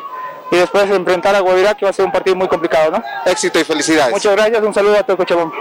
y 0.52 0.56
después 0.58 0.90
enfrentar 0.90 1.36
a 1.36 1.40
Guavirá, 1.40 1.76
que 1.76 1.86
va 1.86 1.92
a 1.92 1.94
ser 1.94 2.06
un 2.06 2.12
partido 2.12 2.36
muy 2.36 2.48
complicado. 2.48 2.92
¿no? 2.92 3.04
Éxito 3.26 3.60
y 3.60 3.64
felicidades. 3.64 4.12
Muchas 4.12 4.36
gracias, 4.36 4.64
un 4.64 4.74
saludo 4.74 4.98
a 4.98 5.04
todo 5.04 5.18
Cochabamba. 5.18 5.54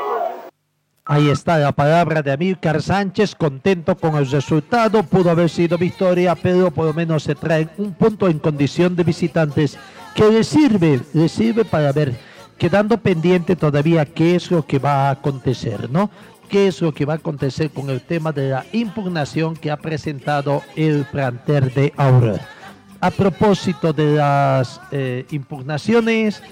Ahí 1.11 1.31
está 1.31 1.57
la 1.57 1.72
palabra 1.72 2.20
de 2.20 2.33
Amílcar 2.33 2.83
Sánchez, 2.83 3.35
contento 3.35 3.96
con 3.96 4.16
el 4.16 4.31
resultado, 4.31 5.03
pudo 5.03 5.31
haber 5.31 5.48
sido 5.48 5.79
victoria, 5.79 6.35
pero 6.35 6.70
por 6.70 6.85
lo 6.85 6.92
menos 6.92 7.22
se 7.22 7.35
trae 7.35 7.66
un 7.79 7.94
punto 7.94 8.29
en 8.29 8.38
condición 8.38 8.94
de 8.94 9.05
visitantes 9.05 9.79
que 10.14 10.29
le 10.29 10.44
sirve, 10.44 11.01
le 11.14 11.31
sirve 11.31 11.64
para 11.64 11.92
ver, 11.92 12.14
quedando 12.59 12.98
pendiente 12.98 13.57
todavía 13.57 14.05
qué 14.05 14.35
es 14.35 14.51
lo 14.51 14.66
que 14.66 14.79
va 14.79 15.09
a 15.09 15.12
acontecer, 15.12 15.88
¿no? 15.90 16.11
¿Qué 16.51 16.68
es 16.68 16.83
lo 16.83 16.92
que 16.92 17.07
va 17.07 17.14
a 17.14 17.16
acontecer 17.16 17.70
con 17.70 17.88
el 17.88 18.03
tema 18.03 18.33
de 18.33 18.51
la 18.51 18.66
impugnación 18.72 19.57
que 19.57 19.70
ha 19.70 19.79
presentado 19.79 20.62
el 20.77 21.07
planter 21.07 21.72
de 21.72 21.94
Aurora? 21.96 22.58
A 23.01 23.11
propósito 23.11 23.93
de 23.93 24.17
las 24.17 24.81
eh, 24.91 25.25
impugnaciones, 25.31 26.43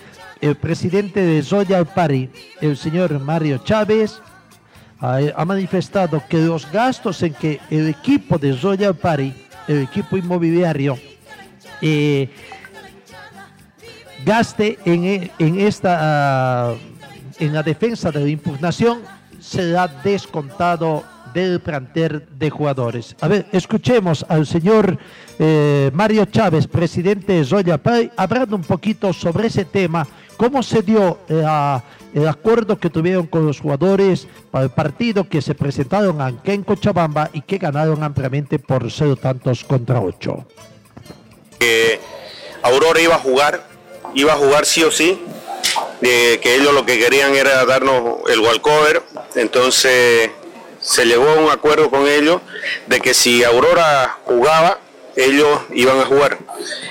el 0.41 0.55
presidente 0.55 1.21
de 1.21 1.43
Zoya 1.43 1.85
Pari, 1.85 2.31
el 2.61 2.77
señor 2.77 3.19
Mario 3.19 3.59
Chávez, 3.59 4.21
ha, 5.01 5.45
manifestado 5.45 6.23
que 6.29 6.39
los 6.39 6.71
gastos 6.71 7.23
en 7.23 7.35
que 7.35 7.61
el 7.71 7.89
equipo 7.89 8.39
de 8.39 8.53
Royal 8.57 8.95
Party, 8.95 9.35
el 9.69 9.83
equipo 9.83 10.17
inmobiliario, 10.17 10.99
eh, 11.83 12.31
gaste 14.25 14.79
en, 14.85 15.31
en 15.39 15.61
esta 15.61 15.99
ah, 16.71 16.75
en 17.39 17.53
la 17.53 17.63
defensa 17.63 18.11
de 18.11 18.21
la 18.21 18.29
impugnación 18.29 19.01
será 19.41 19.87
descontado 19.89 21.05
del 21.43 21.61
planter 21.61 22.27
de 22.29 22.51
jugadores. 22.51 23.15
A 23.21 23.29
ver, 23.29 23.47
escuchemos 23.53 24.25
al 24.29 24.47
señor 24.47 24.99
eh, 25.39 25.91
Mario 25.93 26.25
Chávez, 26.25 26.67
presidente 26.67 27.35
de 27.35 27.45
Zoya 27.45 27.79
Party, 27.79 28.11
hablando 28.17 28.57
un 28.57 28.63
poquito 28.63 29.13
sobre 29.13 29.49
ese 29.49 29.65
tema, 29.65 30.07
cómo 30.37 30.63
se 30.63 30.83
dio 30.83 31.19
eh, 31.29 31.45
el 32.15 32.27
acuerdo 32.27 32.79
que 32.79 32.89
tuvieron 32.89 33.27
con 33.27 33.47
los 33.47 33.61
jugadores 33.61 34.27
para 34.51 34.65
el 34.65 34.71
partido 34.71 35.29
que 35.29 35.43
se 35.43 35.55
presentaron 35.55 36.21
aquí 36.23 36.53
en 36.53 36.63
Cochabamba 36.63 37.29
y 37.33 37.43
que 37.43 37.59
ganaron 37.59 38.03
ampliamente 38.03 38.59
por 38.59 38.91
cero 38.91 39.17
tantos 39.17 39.65
contra 39.65 40.01
ocho. 40.01 40.47
Aurora 42.63 43.01
iba 43.01 43.15
a 43.15 43.19
jugar, 43.19 43.67
iba 44.15 44.33
a 44.33 44.37
jugar 44.37 44.65
sí 44.65 44.83
o 44.83 44.91
sí, 44.91 45.21
que 46.01 46.55
ellos 46.55 46.73
lo 46.73 46.87
que 46.87 46.99
querían 46.99 47.35
era 47.35 47.65
darnos 47.65 48.21
el 48.29 48.41
walkover, 48.41 49.03
entonces 49.35 50.31
se 50.87 51.05
llegó 51.05 51.29
a 51.29 51.35
un 51.35 51.51
acuerdo 51.51 51.91
con 51.91 52.07
ellos 52.07 52.41
de 52.87 53.01
que 53.01 53.13
si 53.13 53.43
Aurora 53.43 54.19
jugaba, 54.25 54.79
ellos 55.17 55.63
iban 55.73 55.99
a 55.99 56.05
jugar. 56.05 56.39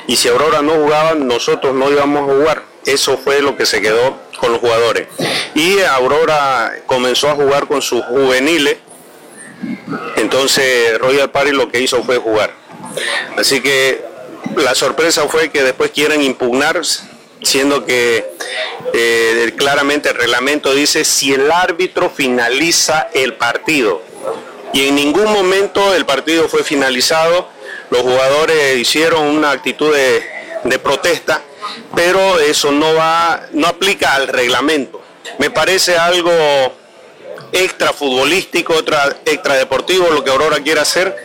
Y 0.05 0.17
si 0.17 0.27
Aurora 0.27 0.62
no 0.62 0.73
jugaba, 0.73 1.15
nosotros 1.15 1.73
no 1.73 1.89
íbamos 1.89 2.29
a 2.29 2.34
jugar. 2.34 2.63
Eso 2.86 3.17
fue 3.17 3.41
lo 3.41 3.55
que 3.55 3.65
se 3.65 3.81
quedó 3.81 4.17
con 4.38 4.51
los 4.51 4.60
jugadores. 4.60 5.08
Y 5.53 5.79
Aurora 5.79 6.73
comenzó 6.86 7.29
a 7.29 7.36
jugar 7.36 7.67
con 7.67 7.81
sus 7.81 8.03
juveniles, 8.03 8.77
entonces 10.17 10.99
Royal 10.99 11.31
Party 11.31 11.51
lo 11.51 11.71
que 11.71 11.79
hizo 11.79 12.03
fue 12.03 12.17
jugar. 12.17 12.51
Así 13.38 13.62
que 13.62 14.03
la 14.58 14.75
sorpresa 14.75 15.25
fue 15.29 15.49
que 15.49 15.63
después 15.63 15.91
quieren 15.91 16.21
impugnar, 16.21 16.81
siendo 17.45 17.86
que 17.86 18.25
eh, 18.93 19.53
claramente 19.55 20.10
el 20.10 20.15
reglamento 20.15 20.73
dice 20.73 21.05
si 21.05 21.34
el 21.34 21.51
árbitro 21.51 22.10
finaliza 22.10 23.10
el 23.13 23.36
partido. 23.36 24.01
Y 24.73 24.88
en 24.88 24.95
ningún 24.95 25.31
momento 25.31 25.93
el 25.93 26.05
partido 26.05 26.49
fue 26.49 26.63
finalizado, 26.63 27.47
los 27.89 28.01
jugadores 28.01 28.77
hicieron 28.77 29.23
una 29.23 29.51
actitud 29.51 29.93
de, 29.93 30.79
protesta 30.79 31.41
pero 31.95 32.39
eso 32.39 32.71
no 32.71 32.93
va, 32.93 33.47
no 33.53 33.67
aplica 33.67 34.15
al 34.15 34.27
reglamento. 34.27 35.01
Me 35.39 35.49
parece 35.49 35.97
algo 35.97 36.31
extra 37.51 37.93
futbolístico, 37.93 38.73
extra, 38.73 39.15
extra 39.25 39.55
deportivo, 39.55 40.10
lo 40.10 40.23
que 40.23 40.31
Aurora 40.31 40.60
quiere 40.60 40.81
hacer, 40.81 41.15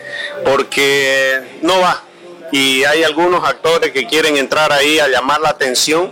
porque 0.45 1.59
no 1.61 1.79
va. 1.79 2.03
Y 2.51 2.83
hay 2.83 3.03
algunos 3.03 3.47
actores 3.47 3.91
que 3.91 4.05
quieren 4.07 4.37
entrar 4.37 4.71
ahí 4.71 4.99
a 4.99 5.07
llamar 5.07 5.41
la 5.41 5.49
atención 5.49 6.11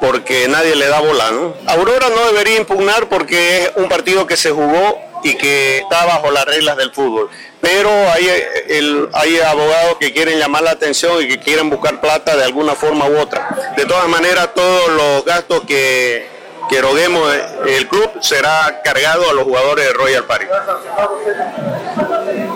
porque 0.00 0.48
nadie 0.48 0.76
le 0.76 0.88
da 0.88 1.00
bola. 1.00 1.30
¿no? 1.30 1.54
Aurora 1.66 2.08
no 2.08 2.26
debería 2.26 2.56
impugnar 2.56 3.08
porque 3.08 3.64
es 3.64 3.72
un 3.76 3.88
partido 3.88 4.26
que 4.26 4.36
se 4.36 4.50
jugó 4.50 4.98
y 5.22 5.34
que 5.36 5.78
está 5.78 6.04
bajo 6.06 6.30
las 6.30 6.44
reglas 6.44 6.76
del 6.76 6.92
fútbol. 6.92 7.28
Pero 7.60 7.90
hay, 8.12 8.28
el, 8.68 9.08
hay 9.12 9.40
abogados 9.40 9.96
que 9.98 10.12
quieren 10.12 10.38
llamar 10.38 10.62
la 10.62 10.70
atención 10.70 11.22
y 11.22 11.28
que 11.28 11.40
quieren 11.40 11.68
buscar 11.70 12.00
plata 12.00 12.36
de 12.36 12.44
alguna 12.44 12.74
forma 12.74 13.06
u 13.06 13.18
otra. 13.18 13.74
De 13.76 13.84
todas 13.84 14.08
maneras, 14.08 14.50
todos 14.54 14.88
los 14.90 15.24
gastos 15.24 15.62
que, 15.66 16.28
que 16.68 16.76
eroguemos 16.76 17.34
el 17.66 17.88
club 17.88 18.10
será 18.20 18.80
cargado 18.84 19.28
a 19.28 19.32
los 19.32 19.44
jugadores 19.44 19.86
de 19.86 19.92
Royal 19.92 20.24
Party. 20.24 20.46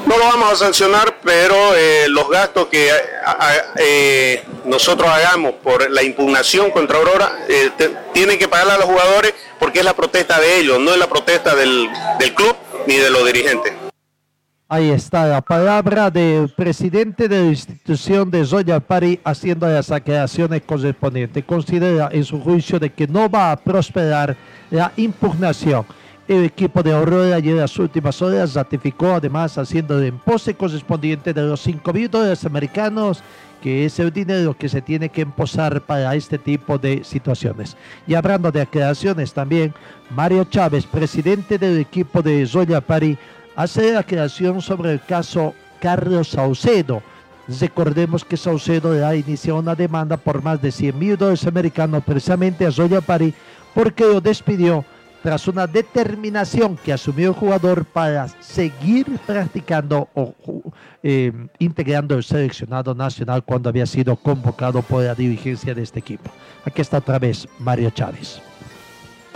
No 0.06 0.18
lo 0.18 0.24
vamos 0.24 0.52
a 0.52 0.56
sancionar, 0.56 1.16
pero 1.22 1.54
eh, 1.74 2.06
los 2.08 2.28
gastos 2.28 2.66
que 2.66 2.90
eh, 3.78 4.42
nosotros 4.64 5.08
hagamos 5.08 5.54
por 5.62 5.90
la 5.90 6.02
impugnación 6.02 6.70
contra 6.70 6.98
Aurora 6.98 7.38
eh, 7.48 7.70
tienen 8.12 8.38
que 8.38 8.48
pagar 8.48 8.70
a 8.70 8.76
los 8.76 8.87
jugadores 8.87 9.32
porque 9.58 9.78
es 9.78 9.85
la 9.85 9.94
protesta 9.94 10.40
de 10.40 10.58
ellos, 10.58 10.78
no 10.80 10.92
es 10.92 10.98
la 10.98 11.08
protesta 11.08 11.54
del, 11.54 11.88
club 12.35 12.56
ni 12.87 12.96
de 12.96 13.11
los 13.11 13.24
dirigentes. 13.24 13.72
Ahí 14.68 14.90
está 14.90 15.26
la 15.26 15.40
palabra 15.42 16.11
del 16.11 16.48
presidente 16.48 17.28
de 17.28 17.40
la 17.42 17.48
institución 17.48 18.30
de 18.30 18.44
Royal 18.44 18.82
Party 18.82 19.20
haciendo 19.22 19.68
las 19.68 19.90
aclaraciones 19.90 20.62
correspondientes. 20.62 21.44
Considera 21.44 22.08
en 22.11 22.24
su 22.24 22.40
juicio 22.40 22.78
de 22.78 22.90
que 22.90 23.06
no 23.06 23.28
va 23.28 23.52
a 23.52 23.56
prosperar 23.56 24.37
la 24.70 24.92
impugnación. 24.96 25.85
El 26.32 26.46
equipo 26.46 26.82
de 26.82 26.94
Aurora 26.94 27.36
ayer 27.36 27.52
en 27.52 27.60
las 27.60 27.78
últimas 27.78 28.22
horas 28.22 28.54
ratificó 28.54 29.12
además 29.12 29.58
haciendo 29.58 29.98
el 29.98 30.06
empose 30.06 30.54
correspondiente 30.54 31.34
de 31.34 31.42
los 31.42 31.60
5 31.60 31.92
mil 31.92 32.10
dólares 32.10 32.46
americanos 32.46 33.22
que 33.60 33.84
es 33.84 33.98
el 33.98 34.10
dinero 34.10 34.56
que 34.56 34.70
se 34.70 34.80
tiene 34.80 35.10
que 35.10 35.20
emposar 35.20 35.82
para 35.82 36.14
este 36.14 36.38
tipo 36.38 36.78
de 36.78 37.04
situaciones. 37.04 37.76
Y 38.06 38.14
hablando 38.14 38.50
de 38.50 38.62
aclaraciones 38.62 39.34
también, 39.34 39.74
Mario 40.08 40.44
Chávez, 40.44 40.86
presidente 40.86 41.58
del 41.58 41.78
equipo 41.78 42.22
de 42.22 42.48
Royal 42.50 42.80
Party, 42.80 43.18
hace 43.54 43.92
la 43.92 44.02
creación 44.02 44.62
sobre 44.62 44.92
el 44.92 45.02
caso 45.02 45.52
Carlos 45.82 46.28
Saucedo. 46.28 47.02
Recordemos 47.60 48.24
que 48.24 48.38
Saucedo 48.38 49.06
ha 49.06 49.14
iniciado 49.14 49.58
una 49.58 49.74
demanda 49.74 50.16
por 50.16 50.42
más 50.42 50.62
de 50.62 50.72
100 50.72 50.98
mil 50.98 51.18
dólares 51.18 51.46
americanos 51.46 52.02
precisamente 52.02 52.64
a 52.64 52.72
Zoya 52.72 53.02
Pari 53.02 53.34
porque 53.74 54.04
lo 54.04 54.22
despidió 54.22 54.82
tras 55.22 55.46
una 55.46 55.66
determinación 55.66 56.76
que 56.76 56.92
asumió 56.92 57.28
el 57.28 57.35
jugador 57.35 57.85
para 57.85 58.28
seguir 58.40 59.06
practicando 59.26 60.08
o 60.14 60.35
eh, 61.02 61.32
integrando 61.58 62.16
el 62.16 62.24
seleccionado 62.24 62.94
nacional 62.94 63.44
cuando 63.44 63.68
había 63.68 63.87
sido 63.87 64.16
convocado 64.16 64.82
por 64.82 65.02
la 65.02 65.14
dirigencia 65.14 65.74
de 65.74 65.82
este 65.82 66.00
equipo. 66.00 66.30
Aquí 66.64 66.80
está 66.80 66.98
otra 66.98 67.18
vez 67.18 67.46
Mario 67.58 67.90
Chávez. 67.90 68.40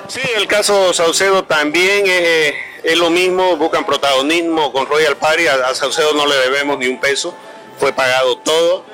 Sí, 0.08 0.20
el 0.36 0.46
caso 0.46 0.92
Saucedo 0.92 1.44
también 1.44 2.06
es, 2.06 2.54
es 2.84 2.98
lo 2.98 3.10
mismo, 3.10 3.56
buscan 3.56 3.84
protagonismo 3.84 4.72
con 4.72 4.86
Royal 4.86 5.16
Party, 5.16 5.46
a, 5.48 5.68
a, 5.68 5.74
Saucedo 5.74 6.12
no 6.14 6.26
le 6.26 6.36
debemos 6.36 6.78
ni 6.78 6.86
un 6.86 7.00
peso, 7.00 7.34
fue 7.78 7.92
pagado 7.92 8.38
todo, 8.38 8.84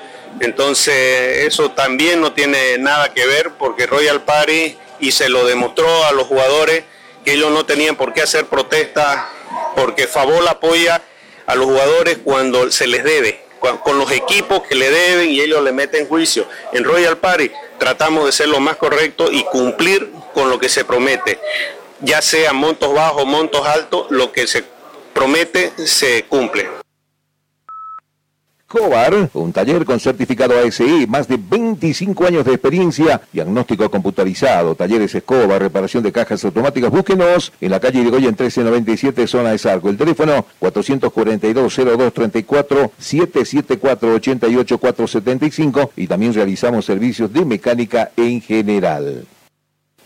entonces 0.41 1.47
eso 1.47 1.71
también 1.73 2.21
no 2.21 2.33
tiene 2.33 2.79
nada 2.79 3.13
que 3.13 3.27
ver 3.27 3.51
porque 3.59 3.87
Royal 3.87 4.23
Party, 4.23 4.77
y 5.03 5.11
se 5.11 5.29
lo 5.29 5.45
demostró 5.45 6.05
a 6.05 6.13
los 6.13 6.29
jugadores, 6.29 6.85
que 7.25 7.33
ellos 7.33 7.51
no 7.51 7.67
tenían 7.67 7.97
por 7.97 8.13
qué 8.13 8.23
hacer 8.23 8.47
protesta, 8.47 9.29
porque 9.75 10.07
Favol 10.07 10.47
apoya 10.47 11.03
a 11.45 11.57
los 11.57 11.67
jugadores 11.67 12.19
cuando 12.23 12.71
se 12.71 12.87
les 12.87 13.03
debe, 13.03 13.45
con 13.59 13.99
los 13.99 14.13
equipos 14.13 14.63
que 14.63 14.77
le 14.77 14.91
deben 14.91 15.29
y 15.29 15.41
ellos 15.41 15.61
le 15.65 15.73
meten 15.73 16.07
juicio. 16.07 16.47
En 16.73 16.85
Royal 16.85 17.19
Party 17.19 17.51
tratamos 17.79 18.27
de 18.27 18.33
ser 18.33 18.49
lo 18.49 18.61
más 18.61 18.77
correcto 18.77 19.29
y 19.33 19.43
cumplir 19.43 20.09
con 20.35 20.49
lo 20.49 20.61
que 20.61 20.69
se 20.69 20.85
promete. 20.85 21.41
Ya 22.01 22.23
sea 22.23 22.53
montos 22.53 22.95
bajos, 22.95 23.27
montos 23.27 23.67
altos, 23.67 24.07
lo 24.11 24.31
que 24.31 24.47
se 24.47 24.63
promete 25.13 25.73
se 25.85 26.27
cumple. 26.27 26.82
Escobar, 28.73 29.29
un 29.35 29.53
taller 29.53 29.85
con 29.85 30.01
certificado 30.01 30.59
ASI, 30.59 31.07
más 31.07 31.29
de 31.29 31.37
25 31.37 32.25
años 32.25 32.47
de 32.47 32.55
experiencia, 32.55 33.21
diagnóstico 33.31 33.91
computarizado, 33.91 34.75
talleres 34.75 35.15
Escobar, 35.15 35.61
reparación 35.61 36.03
de 36.03 36.11
cajas 36.11 36.43
automáticas. 36.43 36.91
Búsquenos 36.91 37.53
en 37.61 37.71
la 37.71 37.81
calle 37.81 38.01
Irigoyen 38.01 38.31
1397, 38.31 39.27
zona 39.27 39.51
de 39.51 39.59
Sarco. 39.59 39.91
El 39.91 39.99
teléfono 39.99 40.47
442-0234, 40.59 42.93
774-88475 42.99 45.91
y 45.95 46.07
también 46.07 46.33
realizamos 46.33 46.87
servicios 46.87 47.31
de 47.31 47.45
mecánica 47.45 48.11
en 48.17 48.41
general. 48.41 49.27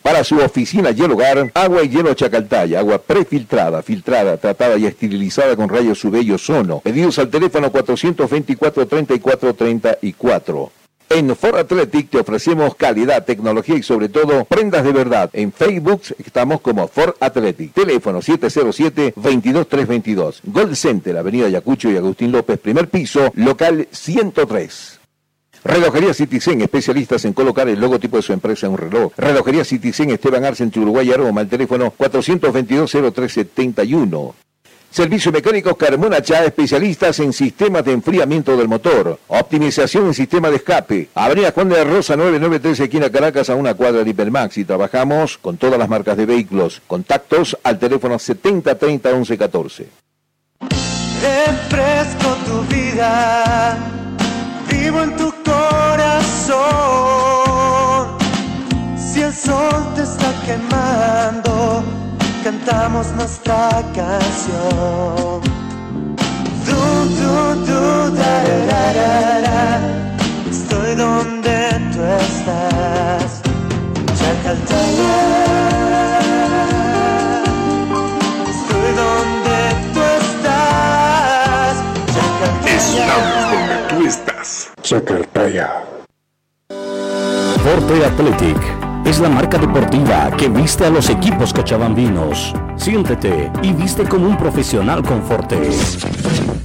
Para 0.07 0.23
su 0.23 0.37
oficina 0.37 0.93
y 0.93 1.03
el 1.03 1.11
hogar, 1.11 1.51
agua 1.53 1.83
y 1.83 1.89
hielo 1.89 2.15
Chacaltaya, 2.15 2.79
agua 2.79 2.99
prefiltrada, 2.99 3.83
filtrada, 3.83 4.37
tratada 4.37 4.79
y 4.79 4.87
esterilizada 4.87 5.57
con 5.57 5.69
rayos 5.69 6.05
UV 6.05 6.23
y 6.23 6.31
ozono. 6.31 6.79
Pedidos 6.79 7.19
al 7.19 7.29
teléfono 7.29 7.73
424-3434. 7.73 10.71
En 11.09 11.35
Ford 11.35 11.59
Athletic 11.59 12.11
te 12.11 12.19
ofrecemos 12.19 12.77
calidad, 12.77 13.25
tecnología 13.25 13.75
y 13.75 13.83
sobre 13.83 14.09
todo 14.09 14.45
prendas 14.45 14.85
de 14.85 14.93
verdad. 14.93 15.29
En 15.33 15.51
Facebook 15.51 16.03
estamos 16.25 16.61
como 16.61 16.87
Ford 16.87 17.17
Athletic. 17.19 17.73
Teléfono 17.73 18.21
707-22322. 18.21 20.43
Gold 20.45 20.77
Center, 20.77 21.19
Avenida 21.19 21.49
Yacucho 21.49 21.91
y 21.91 21.97
Agustín 21.97 22.31
López, 22.31 22.61
primer 22.61 22.89
piso, 22.89 23.33
local 23.35 23.89
103. 23.91 24.96
Relojería 25.67 26.15
Citizen, 26.15 26.61
especialistas 26.61 27.25
en 27.25 27.33
colocar 27.33 27.69
el 27.69 27.81
logotipo 27.81 28.19
de 28.19 28.23
su 28.23 28.33
empresa 28.33 28.67
en 28.67 28.73
un 28.73 28.79
reloj. 28.79 29.13
Relojería 29.17 29.65
Citizen, 29.65 30.11
Esteban 30.11 30.45
Arce, 30.45 30.63
entre 30.63 30.81
Uruguay 30.81 31.11
Aroma, 31.11 31.41
al 31.41 31.49
teléfono 31.49 31.93
422-0371. 31.99 34.33
Servicio 34.89 35.33
Mecánico 35.33 35.75
Carmona 35.75 36.23
Chá, 36.23 36.45
especialistas 36.45 37.19
en 37.19 37.33
sistemas 37.33 37.85
de 37.85 37.91
enfriamiento 37.93 38.57
del 38.57 38.69
motor. 38.69 39.19
Optimización 39.27 40.07
en 40.07 40.15
sistema 40.15 40.51
de 40.51 40.57
escape. 40.57 41.09
Avenida 41.17 41.51
Juan 41.51 41.69
de 41.69 41.83
Rosa 41.83 42.15
993, 42.15 42.79
esquina 42.81 43.11
Caracas, 43.11 43.51
a 43.51 43.57
una 43.57 43.75
cuadra 43.75 44.05
de 44.05 44.11
Hipermax. 44.11 44.59
Y 44.59 44.65
trabajamos 44.65 45.37
con 45.37 45.57
todas 45.57 45.81
las 45.81 45.89
marcas 45.89 46.17
de 46.17 46.27
vehículos. 46.27 46.81
Contactos 46.87 47.59
al 47.65 47.81
teléfono 47.81 48.21
7030 48.21 49.11
1114. 49.11 49.89
Refresco 51.21 52.37
tu 52.47 52.63
vivo 54.87 55.03
en 55.03 55.17
tu 55.17 55.33
corazón. 55.45 56.57
Si 58.97 59.21
el 59.23 59.33
sol 59.33 59.81
te 59.97 60.03
está 60.03 60.33
quemando, 60.47 61.83
cantamos 62.45 63.09
nuestra 63.13 63.83
canción. 63.95 65.56
Forte 86.69 88.05
Athletic 88.05 88.59
es 89.07 89.21
la 89.21 89.29
marca 89.31 89.57
deportiva 89.59 90.31
que 90.37 90.49
viste 90.49 90.85
a 90.85 90.91
los 90.91 91.09
equipos 91.09 91.53
cochabambinos. 91.55 92.53
Siéntete 92.77 93.51
y 93.63 93.73
viste 93.73 94.05
como 94.05 94.29
un 94.29 94.37
profesional 94.37 95.03
con 95.03 95.23
Forte. 95.23 95.71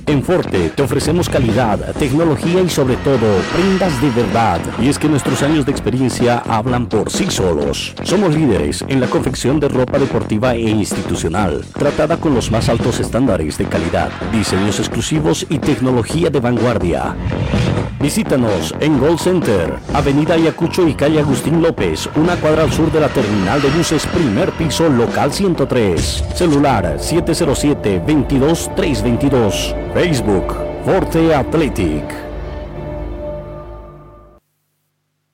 En 0.07 0.21
Forte 0.21 0.71
te 0.75 0.81
ofrecemos 0.83 1.29
calidad, 1.29 1.93
tecnología 1.93 2.59
y 2.59 2.69
sobre 2.69 2.97
todo 2.97 3.37
prendas 3.53 4.01
de 4.01 4.09
verdad. 4.09 4.59
Y 4.81 4.89
es 4.89 4.99
que 4.99 5.07
nuestros 5.07 5.41
años 5.41 5.65
de 5.65 5.71
experiencia 5.71 6.43
hablan 6.49 6.87
por 6.87 7.09
sí 7.09 7.31
solos. 7.31 7.93
Somos 8.03 8.35
líderes 8.35 8.83
en 8.89 8.99
la 8.99 9.07
confección 9.07 9.59
de 9.61 9.69
ropa 9.69 9.99
deportiva 9.99 10.53
e 10.53 10.69
institucional, 10.69 11.63
tratada 11.77 12.17
con 12.17 12.33
los 12.33 12.51
más 12.51 12.67
altos 12.67 12.99
estándares 12.99 13.57
de 13.57 13.65
calidad, 13.65 14.09
diseños 14.33 14.79
exclusivos 14.79 15.45
y 15.49 15.59
tecnología 15.59 16.29
de 16.29 16.41
vanguardia. 16.41 17.15
Visítanos 18.01 18.73
en 18.79 18.99
Gold 18.99 19.19
Center, 19.19 19.77
Avenida 19.93 20.33
Ayacucho 20.33 20.87
y 20.87 20.95
calle 20.95 21.19
Agustín 21.19 21.61
López, 21.61 22.09
una 22.15 22.35
cuadra 22.35 22.63
al 22.63 22.71
sur 22.71 22.91
de 22.91 22.99
la 22.99 23.09
terminal 23.09 23.61
de 23.61 23.69
buses, 23.69 24.07
primer 24.07 24.51
piso, 24.53 24.89
local 24.89 25.31
103. 25.31 26.23
Celular 26.33 26.97
707-22-322. 26.97 29.93
Facebook, 29.93 30.55
Forte 30.83 31.35
Athletic. 31.35 32.03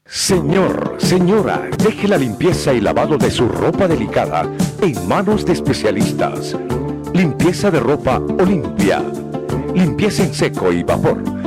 Señor, 0.04 0.96
señora, 0.98 1.70
deje 1.78 2.10
la 2.10 2.18
limpieza 2.18 2.74
y 2.74 2.82
lavado 2.82 3.18
de 3.18 3.32
su 3.32 3.48
ropa 3.48 3.88
delicada 3.88 4.44
en 4.82 5.08
manos 5.08 5.46
de 5.46 5.54
especialistas. 5.54 6.58
Limpieza 7.14 7.72
de 7.72 7.80
ropa 7.80 8.18
Olimpia. 8.18 9.02
Limpieza 9.74 10.24
en 10.24 10.34
seco 10.34 10.74
y 10.74 10.84
vapor. 10.84 11.47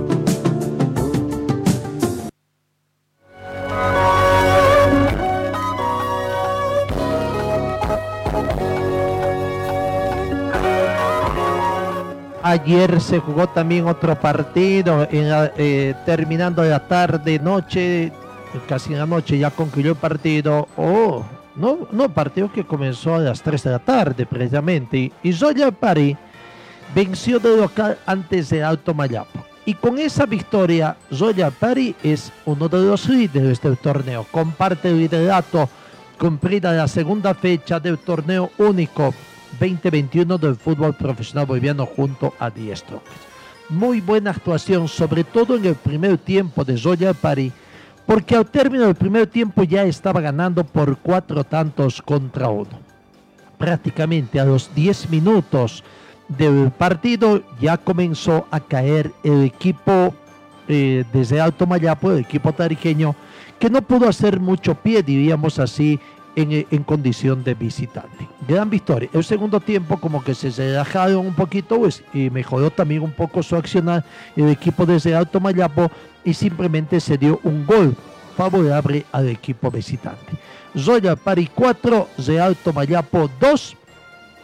Ayer 12.43 12.99
se 13.01 13.19
jugó 13.19 13.47
también 13.47 13.87
otro 13.87 14.19
partido, 14.19 15.07
en 15.11 15.29
la- 15.29 15.51
eh, 15.57 15.93
terminando 16.05 16.63
la 16.63 16.79
tarde, 16.87 17.37
noche, 17.39 18.11
casi 18.67 18.93
en 18.93 18.99
la 18.99 19.05
noche 19.05 19.37
ya 19.37 19.51
concluyó 19.51 19.91
el 19.91 19.97
partido. 19.97 20.67
Oh, 20.75 21.23
no, 21.55 21.87
no, 21.91 22.09
partido 22.09 22.51
que 22.51 22.65
comenzó 22.65 23.15
a 23.15 23.19
las 23.19 23.41
3 23.43 23.63
de 23.63 23.71
la 23.71 23.79
tarde 23.79 24.25
precisamente. 24.25 25.11
Y, 25.21 25.33
Zoya 25.33 25.71
Pari 25.71 26.17
venció 26.95 27.39
de 27.39 27.55
local 27.57 27.97
antes 28.07 28.49
de 28.49 28.63
Alto 28.63 28.93
Mayapo. 28.93 29.39
Y 29.63 29.75
con 29.75 29.99
esa 29.99 30.25
victoria, 30.25 30.97
Zoya 31.13 31.51
Pari 31.51 31.95
es 32.01 32.31
uno 32.45 32.67
de 32.67 32.79
los 32.83 33.07
líderes 33.07 33.61
del 33.61 33.77
torneo. 33.77 34.25
Comparte 34.31 34.89
el 34.89 34.97
liderato 34.97 35.69
cumplida 36.17 36.71
la 36.73 36.87
segunda 36.87 37.33
fecha 37.35 37.79
del 37.79 37.99
torneo 37.99 38.49
único 38.57 39.13
2021 39.59 40.37
del 40.37 40.55
fútbol 40.55 40.93
profesional 40.93 41.45
boliviano 41.45 41.85
junto 41.85 42.33
a 42.39 42.49
Diestro. 42.49 43.01
Muy 43.69 44.01
buena 44.01 44.31
actuación, 44.31 44.87
sobre 44.87 45.23
todo 45.23 45.55
en 45.55 45.65
el 45.65 45.75
primer 45.75 46.17
tiempo 46.17 46.63
de 46.63 46.77
Zoya 46.77 47.13
Pari, 47.13 47.51
porque 48.05 48.35
al 48.35 48.45
término 48.45 48.85
del 48.85 48.95
primer 48.95 49.27
tiempo 49.27 49.63
ya 49.63 49.83
estaba 49.83 50.19
ganando 50.21 50.63
por 50.63 50.97
cuatro 50.97 51.43
tantos 51.43 52.01
contra 52.01 52.49
uno. 52.49 52.79
Prácticamente 53.57 54.39
a 54.39 54.45
los 54.45 54.73
10 54.73 55.09
minutos 55.09 55.83
del 56.27 56.71
partido 56.71 57.43
ya 57.59 57.77
comenzó 57.77 58.47
a 58.51 58.59
caer 58.59 59.11
el 59.23 59.43
equipo 59.43 60.13
eh, 60.67 61.03
desde 61.13 61.39
Alto 61.39 61.67
Mayapo, 61.67 62.11
el 62.11 62.19
equipo 62.19 62.53
tarijeño, 62.53 63.15
que 63.59 63.69
no 63.69 63.81
pudo 63.81 64.07
hacer 64.07 64.39
mucho 64.39 64.75
pie, 64.75 65.03
diríamos 65.03 65.59
así, 65.59 65.99
en, 66.35 66.65
en 66.69 66.83
condición 66.83 67.43
de 67.43 67.53
visitante. 67.53 68.27
Gran 68.47 68.69
victoria. 68.69 69.09
El 69.13 69.23
segundo 69.23 69.59
tiempo 69.59 69.97
como 69.99 70.23
que 70.23 70.35
se 70.35 70.49
relajaron 70.49 71.25
un 71.27 71.33
poquito 71.33 71.79
pues, 71.79 72.03
y 72.13 72.29
mejoró 72.29 72.71
también 72.71 73.01
un 73.01 73.11
poco 73.11 73.43
su 73.43 73.55
accionar 73.55 74.03
el 74.35 74.49
equipo 74.49 74.85
desde 74.85 75.15
Alto 75.15 75.39
Mayapo 75.39 75.91
y 76.23 76.33
simplemente 76.33 76.99
se 76.99 77.17
dio 77.17 77.39
un 77.43 77.65
gol 77.65 77.95
favorable 78.35 79.05
al 79.11 79.29
equipo 79.29 79.69
visitante. 79.69 80.33
Zoya 80.77 81.15
Pari 81.15 81.49
4, 81.53 82.07
de 82.17 82.39
Alto 82.39 82.73
Mayapo 82.73 83.29
2. 83.39 83.77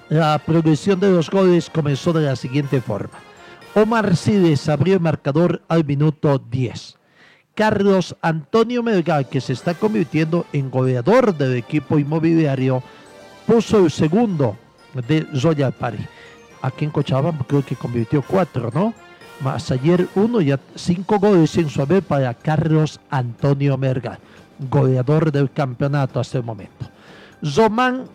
La 0.09 0.39
progresión 0.39 0.99
de 0.99 1.11
los 1.11 1.29
goles 1.29 1.69
comenzó 1.69 2.13
de 2.13 2.25
la 2.25 2.35
siguiente 2.35 2.81
forma. 2.81 3.19
Omar 3.75 4.15
Cides 4.15 4.69
abrió 4.69 4.95
el 4.95 4.99
marcador 4.99 5.61
al 5.67 5.85
minuto 5.85 6.39
10. 6.39 6.96
Carlos 7.57 8.15
Antonio 8.21 8.83
Melgar, 8.83 9.25
que 9.25 9.41
se 9.41 9.53
está 9.53 9.73
convirtiendo 9.73 10.45
en 10.53 10.69
goleador 10.69 11.35
del 11.35 11.55
equipo 11.55 11.97
inmobiliario, 11.97 12.83
puso 13.47 13.79
el 13.83 13.89
segundo 13.89 14.55
de 15.07 15.25
Zoya 15.35 15.71
Pari. 15.71 16.05
Aquí 16.61 16.85
en 16.85 16.91
Cochabamba 16.91 17.43
creo 17.47 17.65
que 17.65 17.75
convirtió 17.75 18.21
cuatro, 18.21 18.69
¿no? 18.71 18.93
Más 19.41 19.71
ayer 19.71 20.07
uno, 20.13 20.39
ya 20.39 20.59
cinco 20.75 21.17
goles 21.17 21.57
en 21.57 21.67
su 21.67 21.81
haber 21.81 22.03
para 22.03 22.31
Carlos 22.35 22.99
Antonio 23.09 23.75
Melgar, 23.75 24.19
goleador 24.69 25.31
del 25.31 25.51
campeonato 25.51 26.19
hasta 26.19 26.37
el 26.37 26.43
momento. 26.43 26.85
Zomán 27.43 28.05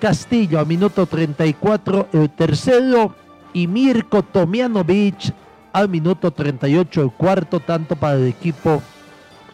Castillo 0.00 0.58
a 0.58 0.64
minuto 0.64 1.06
34, 1.06 2.08
el 2.14 2.30
tercero, 2.30 3.14
y 3.52 3.68
Mirko 3.68 4.24
Tomianovic 4.24 5.32
al 5.72 5.88
minuto 5.88 6.30
38, 6.30 7.02
el 7.02 7.10
cuarto 7.10 7.60
tanto 7.60 7.96
para 7.96 8.16
el 8.16 8.26
equipo 8.26 8.82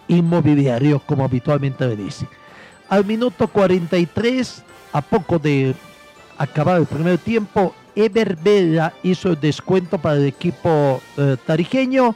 inmobiliario, 0.08 1.00
como 1.00 1.24
habitualmente 1.24 1.86
le 1.86 1.96
dice. 1.96 2.26
Al 2.88 3.04
minuto 3.04 3.48
43, 3.48 4.62
a 4.92 5.00
poco 5.00 5.38
de 5.38 5.74
acabar 6.38 6.78
el 6.80 6.86
primer 6.86 7.18
tiempo, 7.18 7.74
Eber 7.96 8.36
Vela 8.36 8.92
hizo 9.02 9.30
el 9.30 9.40
descuento 9.40 9.98
para 9.98 10.16
el 10.16 10.26
equipo 10.26 11.00
eh, 11.16 11.36
tarijeño. 11.46 12.14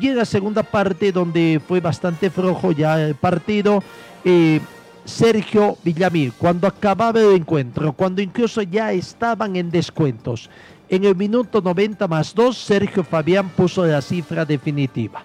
Y 0.00 0.08
en 0.08 0.16
la 0.16 0.24
segunda 0.24 0.62
parte, 0.62 1.10
donde 1.10 1.60
fue 1.66 1.80
bastante 1.80 2.30
flojo 2.30 2.72
ya 2.72 3.00
el 3.00 3.14
partido, 3.14 3.82
eh, 4.24 4.60
Sergio 5.06 5.78
Villamil, 5.84 6.32
cuando 6.36 6.66
acababa 6.66 7.20
el 7.20 7.36
encuentro, 7.36 7.92
cuando 7.92 8.20
incluso 8.20 8.60
ya 8.62 8.92
estaban 8.92 9.56
en 9.56 9.70
descuentos, 9.70 10.50
en 10.88 11.04
el 11.04 11.16
minuto 11.16 11.60
90 11.60 12.06
más 12.08 12.34
2, 12.34 12.56
Sergio 12.56 13.04
Fabián 13.04 13.48
puso 13.50 13.84
la 13.84 14.00
cifra 14.00 14.44
definitiva. 14.44 15.22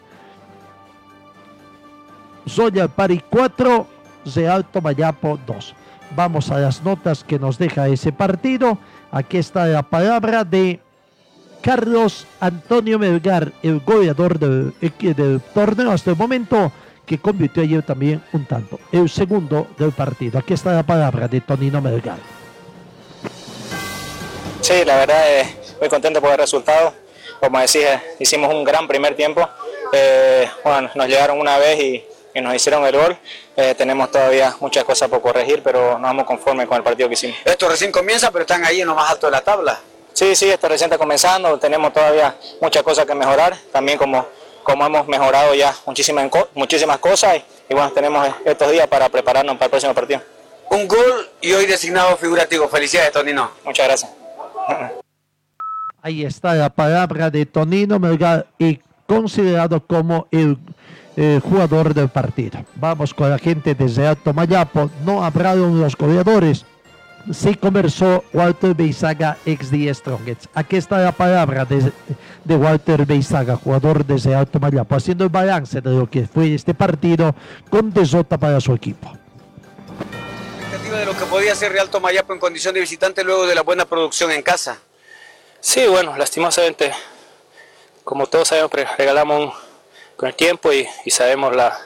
Zoya 2.47 2.87
Pari 2.87 3.21
4, 3.29 3.87
de 4.35 4.47
Alto 4.47 4.81
Mayapo 4.81 5.39
2. 5.45 5.75
Vamos 6.15 6.51
a 6.51 6.59
las 6.59 6.83
notas 6.83 7.23
que 7.23 7.39
nos 7.39 7.57
deja 7.57 7.87
ese 7.87 8.11
partido. 8.11 8.77
Aquí 9.11 9.37
está 9.37 9.65
la 9.67 9.83
palabra 9.83 10.43
de 10.43 10.79
Carlos 11.61 12.27
Antonio 12.39 12.99
Melgar, 12.99 13.53
el 13.61 13.79
goleador 13.79 14.39
del 14.39 15.41
torneo 15.53 15.91
hasta 15.91 16.11
el 16.11 16.17
momento, 16.17 16.71
que 17.05 17.19
convirtió 17.19 17.63
ayer 17.63 17.83
también 17.83 18.21
un 18.33 18.45
tanto. 18.45 18.79
El 18.91 19.09
segundo 19.09 19.67
del 19.77 19.91
partido. 19.91 20.39
Aquí 20.39 20.53
está 20.53 20.73
la 20.73 20.83
palabra 20.83 21.27
de 21.27 21.41
Tonino 21.41 21.81
Melgar. 21.81 22.40
Sí, 24.61 24.85
la 24.85 24.95
verdad 24.95 25.23
eh, 25.27 25.55
muy 25.79 25.89
contento 25.89 26.21
por 26.21 26.31
el 26.31 26.37
resultado. 26.37 26.93
Como 27.39 27.59
decís, 27.59 27.77
eh, 27.77 27.99
hicimos 28.19 28.53
un 28.53 28.63
gran 28.63 28.87
primer 28.87 29.15
tiempo. 29.15 29.47
Eh, 29.91 30.47
bueno, 30.63 30.89
nos 30.93 31.07
llegaron 31.07 31.39
una 31.39 31.57
vez 31.57 31.79
y, 31.79 32.05
y 32.35 32.41
nos 32.41 32.53
hicieron 32.53 32.85
el 32.85 32.95
gol. 32.95 33.17
Eh, 33.57 33.73
tenemos 33.75 34.11
todavía 34.11 34.55
muchas 34.59 34.83
cosas 34.83 35.09
por 35.09 35.21
corregir, 35.21 35.61
pero 35.63 35.97
no 35.97 36.07
vamos 36.07 36.25
conformes 36.25 36.67
con 36.67 36.77
el 36.77 36.83
partido 36.83 37.09
que 37.09 37.13
hicimos. 37.13 37.37
Esto 37.43 37.67
recién 37.67 37.91
comienza, 37.91 38.31
pero 38.31 38.43
están 38.43 38.63
ahí 38.63 38.81
en 38.81 38.87
lo 38.87 38.95
más 38.95 39.09
alto 39.11 39.27
de 39.27 39.31
la 39.31 39.41
tabla. 39.41 39.79
Sí, 40.13 40.35
sí, 40.35 40.49
esto 40.49 40.67
recién 40.67 40.87
está 40.87 40.97
comenzando, 40.97 41.57
tenemos 41.57 41.91
todavía 41.93 42.35
muchas 42.59 42.83
cosas 42.83 43.05
que 43.05 43.15
mejorar, 43.15 43.57
también 43.71 43.97
como, 43.97 44.27
como 44.61 44.85
hemos 44.85 45.07
mejorado 45.07 45.55
ya 45.55 45.73
muchísimas, 45.85 46.29
muchísimas 46.53 46.97
cosas 46.99 47.37
y, 47.37 47.45
y 47.69 47.73
bueno, 47.73 47.91
tenemos 47.91 48.27
estos 48.43 48.71
días 48.71 48.87
para 48.87 49.07
prepararnos 49.09 49.55
para 49.55 49.65
el 49.65 49.71
próximo 49.71 49.93
partido. 49.95 50.21
Un 50.69 50.87
gol 50.87 51.29
y 51.39 51.53
hoy 51.53 51.65
designado 51.65 52.15
figurativo. 52.17 52.67
Felicidades, 52.69 53.11
Tonino. 53.11 53.51
Muchas 53.63 53.87
gracias. 53.87 54.20
Ahí 56.01 56.23
está 56.23 56.55
la 56.55 56.69
palabra 56.69 57.29
de 57.29 57.45
Tonino 57.45 57.99
Melgar 57.99 58.47
y 58.57 58.79
considerado 59.05 59.85
como 59.85 60.27
el 60.31 60.57
eh, 61.15 61.39
jugador 61.43 61.93
del 61.93 62.09
partido. 62.09 62.63
Vamos 62.75 63.13
con 63.13 63.29
la 63.29 63.37
gente 63.37 63.75
desde 63.75 64.07
Alto 64.07 64.33
Mayapo. 64.33 64.89
No 65.05 65.23
hablaron 65.23 65.79
los 65.79 65.95
goleadores. 65.95 66.65
Sí 67.31 67.53
conversó 67.53 68.23
Walter 68.33 68.73
Beizaga, 68.73 69.37
ex 69.45 69.69
de 69.69 69.93
Strongets. 69.93 70.49
Aquí 70.55 70.77
está 70.77 70.97
la 70.97 71.11
palabra 71.11 71.65
de, 71.65 71.91
de 72.45 72.55
Walter 72.55 73.05
Beizaga, 73.05 73.57
jugador 73.57 74.03
desde 74.03 74.33
Alto 74.33 74.59
Mayapo, 74.59 74.95
haciendo 74.95 75.25
el 75.25 75.29
balance 75.29 75.81
de 75.81 75.91
lo 75.91 76.09
que 76.09 76.25
fue 76.25 76.55
este 76.55 76.73
partido 76.73 77.35
con 77.69 77.93
desota 77.93 78.39
para 78.39 78.59
su 78.59 78.73
equipo. 78.73 79.20
De 80.71 81.05
lo 81.05 81.17
que 81.17 81.25
podía 81.25 81.51
hacer 81.51 81.73
Real 81.73 81.89
Tomayapo 81.89 82.31
en 82.31 82.39
condición 82.39 82.73
de 82.73 82.79
visitante 82.79 83.25
luego 83.25 83.45
de 83.45 83.55
la 83.55 83.61
buena 83.61 83.83
producción 83.83 84.31
en 84.31 84.41
casa. 84.41 84.79
Sí, 85.59 85.85
bueno, 85.87 86.15
lastimosamente, 86.15 86.93
como 88.05 88.25
todos 88.27 88.47
sabemos, 88.47 88.71
pre- 88.71 88.87
regalamos 88.97 89.53
con 90.15 90.29
el 90.29 90.35
tiempo 90.35 90.71
y, 90.71 90.87
sabemos 91.09 91.53
la, 91.53 91.77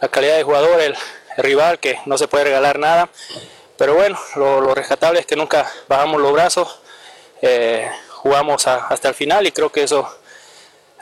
la 0.00 0.08
calidad 0.08 0.36
de 0.36 0.42
jugador, 0.42 0.80
el, 0.80 0.96
rival, 1.36 1.78
que 1.78 2.00
no 2.06 2.18
se 2.18 2.26
puede 2.26 2.44
regalar 2.44 2.80
nada. 2.80 3.08
Pero 3.76 3.94
bueno, 3.94 4.18
lo, 4.34 4.74
rescatable 4.74 5.20
es 5.20 5.26
que 5.26 5.36
nunca 5.36 5.70
bajamos 5.86 6.20
los 6.20 6.32
brazos, 6.32 6.80
eh, 7.40 7.88
jugamos 8.10 8.66
hasta 8.66 9.08
el 9.08 9.14
final 9.14 9.46
y 9.46 9.52
creo 9.52 9.70
que 9.70 9.84
eso 9.84 10.12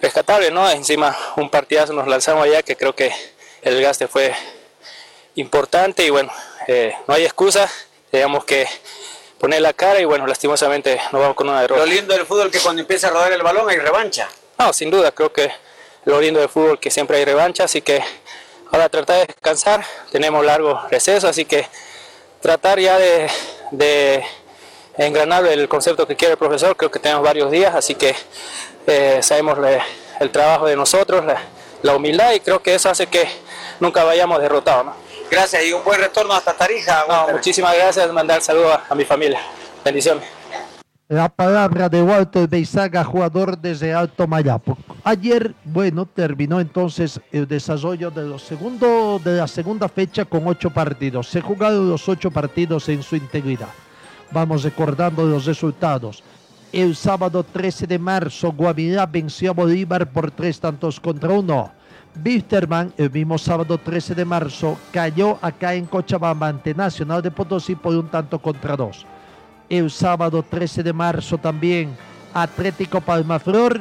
rescatable, 0.00 0.50
¿no? 0.50 0.70
Encima 0.70 1.16
un 1.36 1.48
partidazo 1.48 1.94
nos 1.94 2.06
lanzamos 2.08 2.44
allá 2.44 2.62
que 2.62 2.76
creo 2.76 2.94
que 2.94 3.10
el 3.62 3.74
desgaste 3.74 4.06
fue 4.06 4.34
importante 5.36 6.04
y 6.04 6.10
bueno, 6.10 6.30
eh, 6.66 6.94
no 7.06 7.14
hay 7.14 7.24
excusa, 7.24 7.70
tenemos 8.10 8.44
que 8.44 8.66
poner 9.38 9.60
la 9.60 9.72
cara 9.72 10.00
y 10.00 10.04
bueno, 10.04 10.26
lastimosamente 10.26 11.00
nos 11.12 11.20
vamos 11.20 11.36
con 11.36 11.48
una 11.48 11.60
derrota. 11.60 11.84
Lo 11.84 11.86
lindo 11.86 12.14
del 12.14 12.26
fútbol 12.26 12.50
que 12.50 12.60
cuando 12.60 12.82
empieza 12.82 13.08
a 13.08 13.10
rodar 13.10 13.32
el 13.32 13.42
balón 13.42 13.68
hay 13.68 13.78
revancha. 13.78 14.28
No, 14.58 14.72
sin 14.72 14.90
duda, 14.90 15.12
creo 15.12 15.32
que 15.32 15.50
lo 16.04 16.20
lindo 16.20 16.40
del 16.40 16.48
fútbol 16.48 16.78
que 16.78 16.90
siempre 16.90 17.18
hay 17.18 17.24
revancha, 17.24 17.64
así 17.64 17.82
que 17.82 18.02
ahora 18.72 18.88
tratar 18.88 19.20
de 19.20 19.26
descansar, 19.26 19.84
tenemos 20.10 20.44
largo 20.44 20.80
receso, 20.90 21.28
así 21.28 21.44
que 21.44 21.66
tratar 22.40 22.78
ya 22.80 22.98
de, 22.98 23.28
de 23.72 24.24
engranar 24.96 25.46
el 25.46 25.68
concepto 25.68 26.06
que 26.06 26.16
quiere 26.16 26.32
el 26.32 26.38
profesor, 26.38 26.76
creo 26.76 26.90
que 26.90 26.98
tenemos 26.98 27.22
varios 27.22 27.50
días, 27.50 27.74
así 27.74 27.94
que 27.94 28.14
eh, 28.86 29.18
sabemos 29.22 29.58
el 30.20 30.30
trabajo 30.30 30.66
de 30.66 30.76
nosotros, 30.76 31.24
la, 31.82 31.96
humildad 31.96 32.32
y 32.32 32.40
creo 32.40 32.62
que 32.62 32.74
eso 32.74 32.88
hace 32.88 33.06
que 33.06 33.28
nunca 33.80 34.04
vayamos 34.04 34.40
derrotados. 34.40 34.94
Gracias 35.30 35.64
y 35.64 35.72
un 35.72 35.82
buen 35.84 36.00
retorno 36.00 36.34
hasta 36.34 36.52
Tarija. 36.52 37.04
muchísimas 37.32 37.74
gracias, 37.76 38.12
mandar 38.12 38.40
saludos 38.40 38.78
a, 38.88 38.94
mi 38.94 39.04
familia. 39.04 39.40
Bendiciones. 39.84 40.24
La 41.08 41.28
palabra 41.28 41.88
de 41.88 42.02
Walter 42.02 42.48
Beizaga, 42.48 43.04
jugador 43.04 43.58
desde 43.58 43.94
Alto 43.94 44.26
Mayapo. 44.26 44.76
Ayer, 45.04 45.54
bueno, 45.64 46.06
terminó 46.06 46.60
entonces 46.60 47.20
el 47.30 47.46
desarrollo 47.46 48.10
de, 48.10 48.22
los 48.22 48.42
segundo, 48.42 49.20
de 49.22 49.36
la 49.36 49.46
segunda 49.46 49.88
fecha 49.88 50.24
con 50.24 50.46
ocho 50.46 50.70
partidos. 50.70 51.28
Se 51.28 51.40
jugaron 51.40 51.88
los 51.88 52.08
ocho 52.08 52.30
partidos 52.30 52.88
en 52.88 53.02
su 53.02 53.14
integridad. 53.14 53.68
Vamos 54.32 54.64
recordando 54.64 55.24
los 55.24 55.44
resultados. 55.44 56.24
El 56.72 56.96
sábado 56.96 57.44
13 57.44 57.86
de 57.86 57.98
marzo, 57.98 58.52
Guavirá 58.52 59.06
venció 59.06 59.50
a 59.50 59.54
Bolívar 59.54 60.10
por 60.10 60.32
tres 60.32 60.58
tantos 60.58 60.98
contra 60.98 61.30
uno. 61.30 61.72
Bisterman, 62.22 62.92
el 62.96 63.10
mismo 63.10 63.38
sábado 63.38 63.78
13 63.78 64.14
de 64.14 64.24
marzo, 64.24 64.78
cayó 64.92 65.38
acá 65.42 65.74
en 65.74 65.86
Cochabamba 65.86 66.48
ante 66.48 66.74
Nacional 66.74 67.22
de 67.22 67.30
Potosí 67.30 67.74
por 67.74 67.94
un 67.94 68.08
tanto 68.08 68.38
contra 68.38 68.76
dos. 68.76 69.06
El 69.68 69.90
sábado 69.90 70.42
13 70.42 70.82
de 70.82 70.92
marzo 70.92 71.38
también, 71.38 71.96
Atlético 72.32 73.00
Palmaflor 73.00 73.80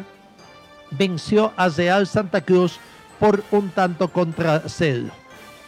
venció 0.91 1.51
a 1.55 1.69
Real 1.69 2.07
Santa 2.07 2.41
Cruz 2.41 2.79
por 3.19 3.43
un 3.51 3.69
tanto 3.69 4.07
contra 4.07 4.63
cero. 4.67 5.07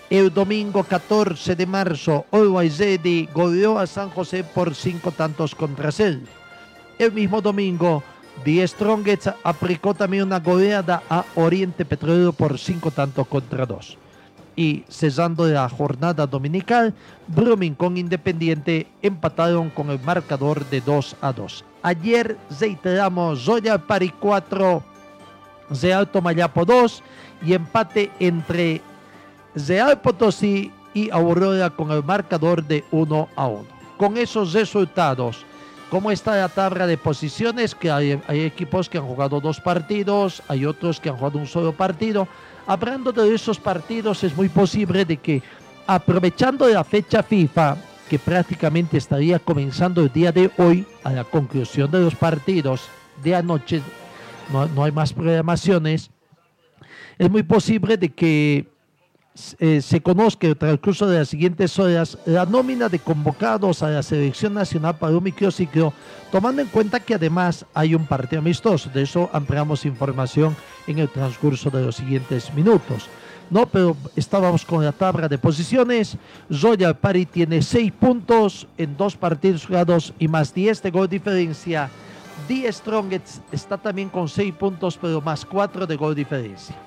El 0.10 0.34
domingo 0.34 0.84
14 0.84 1.56
de 1.56 1.65
marzo, 1.65 2.25
Always 2.32 2.80
goleó 3.34 3.77
a 3.77 3.88
San 3.88 4.10
José 4.10 4.43
por 4.43 4.73
cinco 4.73 5.12
tantos 5.12 5.53
contra 5.53 5.91
cero. 5.91 6.19
El 6.97 7.12
mismo 7.12 7.41
domingo, 7.41 8.03
The 8.43 8.67
Strongest 8.67 9.28
aplicó 9.43 9.93
también 9.93 10.23
una 10.23 10.39
goleada 10.39 11.04
a 11.10 11.26
Oriente 11.36 11.86
Petrolero 11.86 12.32
por 12.34 12.58
cinco 12.58 12.91
tantos 12.91 13.28
contra 13.28 13.65
dos. 13.65 13.97
Y 14.56 14.84
cesando 14.89 15.45
la 15.45 15.69
jornada 15.69 16.26
dominical, 16.26 16.93
Brumming 17.28 17.76
con 17.76 17.97
Independiente 17.97 18.88
empataron 19.02 19.69
con 19.69 19.89
el 19.91 20.00
marcador 20.00 20.65
de 20.69 20.82
2 20.82 21.15
a 21.21 21.32
2. 21.32 21.63
Ayer 21.84 22.38
reiteramos 22.60 23.43
Zoya 23.43 23.78
Pari 23.78 24.10
4, 24.19 24.84
Real 25.82 26.08
Tomayapo 26.08 26.65
2 26.65 27.04
y 27.45 27.54
empate 27.54 28.12
entre 28.19 28.82
Real 29.54 30.02
Potosí 30.02 30.71
y 30.93 31.12
Aurora 31.12 31.69
con 31.69 31.91
el 31.91 32.04
marcador 32.04 32.63
de 32.63 32.84
1 32.89 33.30
a 33.36 33.47
1. 33.47 33.65
Con 33.97 34.17
esos 34.17 34.54
resultados, 34.54 35.45
¿cómo 35.89 36.12
está 36.12 36.36
la 36.36 36.50
tabla 36.50 36.88
de 36.88 36.97
posiciones? 36.97 37.76
Que 37.76 37.91
hay, 37.91 38.21
equipos 38.30 38.89
que 38.89 38.97
han 38.97 39.06
jugado 39.06 39.39
dos 39.39 39.60
partidos, 39.62 40.41
hay 40.47 40.65
otros 40.65 41.00
que 41.00 41.10
han 41.10 41.17
jugado 41.17 41.39
un 41.39 41.47
solo 41.47 41.73
partido. 41.73 42.28
Hablando 42.65 43.12
de 43.12 43.34
esos 43.34 43.60
partidos, 43.60 44.23
es 44.23 44.36
muy 44.36 44.50
posible 44.50 45.06
de 45.06 45.17
que 45.17 45.41
aprovechando 45.86 46.67
la 46.67 46.84
fecha 46.84 47.23
FIFA, 47.23 47.78
que 48.10 48.19
prácticamente 48.19 48.97
estaría 48.97 49.39
comenzando 49.39 50.02
el 50.02 50.12
día 50.12 50.32
de 50.32 50.52
hoy, 50.58 50.86
a 51.04 51.12
la 51.12 51.23
conclusión 51.23 51.89
de 51.91 52.02
los 52.02 52.15
partidos 52.15 52.82
de 53.23 53.36
anoche, 53.36 53.82
no, 54.52 54.67
no 54.67 54.84
hay 54.84 54.91
más 54.91 55.13
programaciones, 55.13 56.12
es 57.17 57.30
muy 57.30 57.43
posible 57.43 57.97
de 57.97 58.10
que 58.10 58.67
eh, 59.60 59.82
se 59.82 60.02
conozca 60.02 60.47
el 60.47 60.58
transcurso 60.58 61.08
de 61.08 61.19
las 61.19 61.30
siguientes 61.30 61.78
horas 61.78 62.17
la 62.26 62.45
nómina 62.45 62.89
de 62.89 63.00
convocados 63.00 63.84
a 63.84 63.89
la 63.89 64.02
selección 64.02 64.54
nacional 64.54 64.97
para 64.97 65.15
un 65.15 65.23
microciclo, 65.23 65.93
tomando 66.32 66.62
en 66.62 66.67
cuenta 66.69 67.00
que 67.00 67.15
además 67.15 67.65
hay 67.73 67.93
un 67.93 68.06
partido 68.06 68.39
amistoso. 68.39 68.89
De 68.89 69.04
eso 69.04 69.30
ampliamos 69.34 69.86
información 69.86 70.56
en 70.88 71.00
el 71.00 71.10
transcurso 71.10 71.69
de 71.69 71.86
los 71.86 71.95
siguientes 71.95 72.54
minutos. 72.54 73.08
No, 73.50 73.65
pero 73.65 73.95
estábamos 74.15 74.65
con 74.65 74.84
la 74.84 74.91
tabla 74.91 75.28
de 75.28 75.38
posiciones. 75.38 76.17
Royal 76.50 76.97
Party 76.97 77.26
tiene 77.26 77.62
seis 77.62 77.91
puntos 77.91 78.67
en 78.78 78.97
dos 78.97 79.15
partidos 79.15 79.65
jugados 79.65 80.13
y 80.19 80.28
más 80.28 80.54
10 80.54 80.82
de 80.82 80.91
gol 80.91 81.08
diferencia. 81.08 81.89
The 82.47 82.71
Strongest 82.71 83.39
está 83.52 83.78
también 83.78 84.10
con 84.10 84.28
seis 84.28 84.54
puntos, 84.54 84.97
pero 85.00 85.21
más 85.21 85.45
cuatro 85.45 85.88
de 85.88 85.95
gol 85.95 86.15
diferencia. 86.15 86.87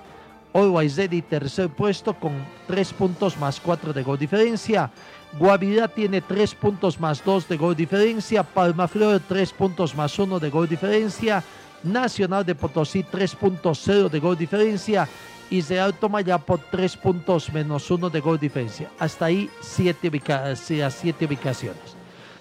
Always 0.53 0.97
Ready 0.97 1.23
tercer 1.23 1.69
puesto 1.69 2.15
con 2.15 2.33
tres 2.67 2.93
puntos 2.93 3.37
más 3.39 3.61
cuatro 3.61 3.93
de 3.93 4.03
gol 4.03 4.19
diferencia. 4.19 4.91
Guavirá 5.39 5.87
tiene 5.87 6.21
tres 6.21 6.55
puntos 6.55 6.99
más 6.99 7.25
dos 7.25 7.49
de 7.49 7.57
gol 7.57 7.77
diferencia. 7.77 8.43
Palma 8.43 8.89
Flor 8.89 9.21
tres 9.29 9.53
puntos 9.53 9.95
más 9.95 10.19
uno 10.19 10.41
de 10.41 10.51
gol 10.51 10.69
diferencia. 10.69 11.43
Nacional 11.83 12.45
de 12.45 12.55
Potosí 12.55 13.05
tres 13.05 13.35
puntos 13.35 13.81
cero 13.83 14.09
de 14.09 14.19
gol 14.19 14.37
diferencia. 14.37 15.09
Y 15.51 15.63
Real 15.63 15.95
Tomayapo 15.95 16.59
tres 16.71 16.97
puntos 16.97 17.53
menos 17.53 17.91
uno 17.91 18.11
de 18.11 18.21
gol 18.21 18.39
diferencia. 18.39 18.91
Hasta 18.99 19.27
ahí 19.27 19.49
siete, 19.61 20.11
siete 20.57 21.27
ubicaciones. 21.27 21.97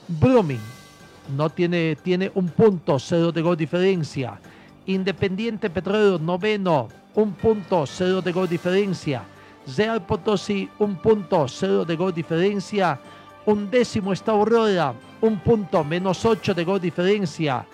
Brumming 0.08 0.60
no 1.36 1.50
tiene, 1.50 1.96
tiene 1.96 2.32
un 2.34 2.50
punto 2.50 2.98
cero 2.98 3.32
de 3.32 3.42
gol 3.42 3.56
diferencia. 3.56 4.40
Independiente 4.90 5.70
Petróleo 5.70 6.18
noveno 6.18 6.88
un 7.14 7.34
punto, 7.34 7.86
cero 7.86 8.24
de 8.24 8.32
gol 8.32 8.50
diferencia. 8.50 9.22
Real 9.78 10.02
Potosí, 10.02 10.68
un 10.80 10.96
punto, 10.96 11.48
cero 11.48 11.86
de 11.86 11.96
gol 11.96 12.12
diferencia. 12.12 13.00
Un 13.46 13.70
décimo 13.70 14.14
está 14.14 14.32
Aurora, 14.32 14.96
un 15.22 15.38
punto, 15.42 15.84
menos 15.84 16.26
ocho 16.26 16.56
de 16.56 16.64
gol 16.64 16.82
diferencia. 16.82 17.68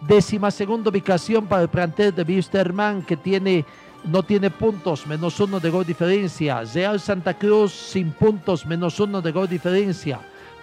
Décima 0.00 0.50
segunda 0.50 0.88
ubicación 0.88 1.46
para 1.46 1.60
el 1.60 1.68
plantel 1.68 2.14
de 2.14 2.22
Wisterman, 2.22 3.02
que 3.02 3.18
tiene, 3.18 3.66
no 4.04 4.22
tiene 4.22 4.48
puntos, 4.48 5.06
menos 5.06 5.38
uno 5.40 5.60
de 5.60 5.68
gol 5.68 5.84
diferencia. 5.84 6.62
Real 6.64 7.00
Santa 7.00 7.34
Cruz, 7.34 7.72
sin 7.72 8.12
puntos, 8.12 8.64
menos 8.64 8.98
uno 8.98 9.20
de 9.20 9.30
gol 9.30 9.46
diferencia. 9.46 10.20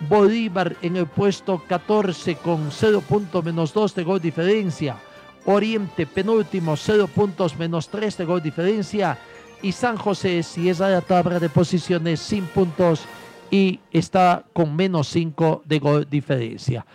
Bolívar 0.10 0.76
en 0.82 0.98
el 0.98 1.06
puesto 1.06 1.62
14 1.68 2.38
con 2.38 2.72
cero 2.72 3.04
puntos, 3.08 3.46
menos 3.46 3.72
dos 3.72 3.94
de 3.94 4.04
gol 4.04 4.20
diferencia. 4.20 4.98
Oriente 5.46 6.06
penúltimo, 6.06 6.78
0 6.78 7.08
puntos 7.08 7.58
menos 7.58 7.90
3 7.90 8.18
de 8.18 8.26
gol 8.26 8.42
diferencia. 8.42 9.18
Y 9.62 9.72
San 9.72 9.98
José, 9.98 10.44
si 10.44 10.70
es 10.70 10.82
a 10.82 10.90
la 10.90 11.02
tabla 11.02 11.40
de 11.40 11.50
posiciones, 11.50 12.20
sin 12.20 12.46
puntos 12.46 13.06
y 13.50 13.80
está 13.92 14.46
con 14.54 14.76
menos 14.76 15.08
5 15.10 15.64
de 15.66 15.80
gol 15.80 16.08
diferencia. 16.10 16.86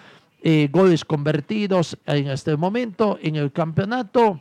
Eh, 0.43 0.69
goles 0.71 1.05
convertidos 1.05 1.99
en 2.07 2.29
este 2.29 2.57
momento 2.57 3.19
en 3.21 3.37
el 3.37 3.53
campeonato. 3.53 4.41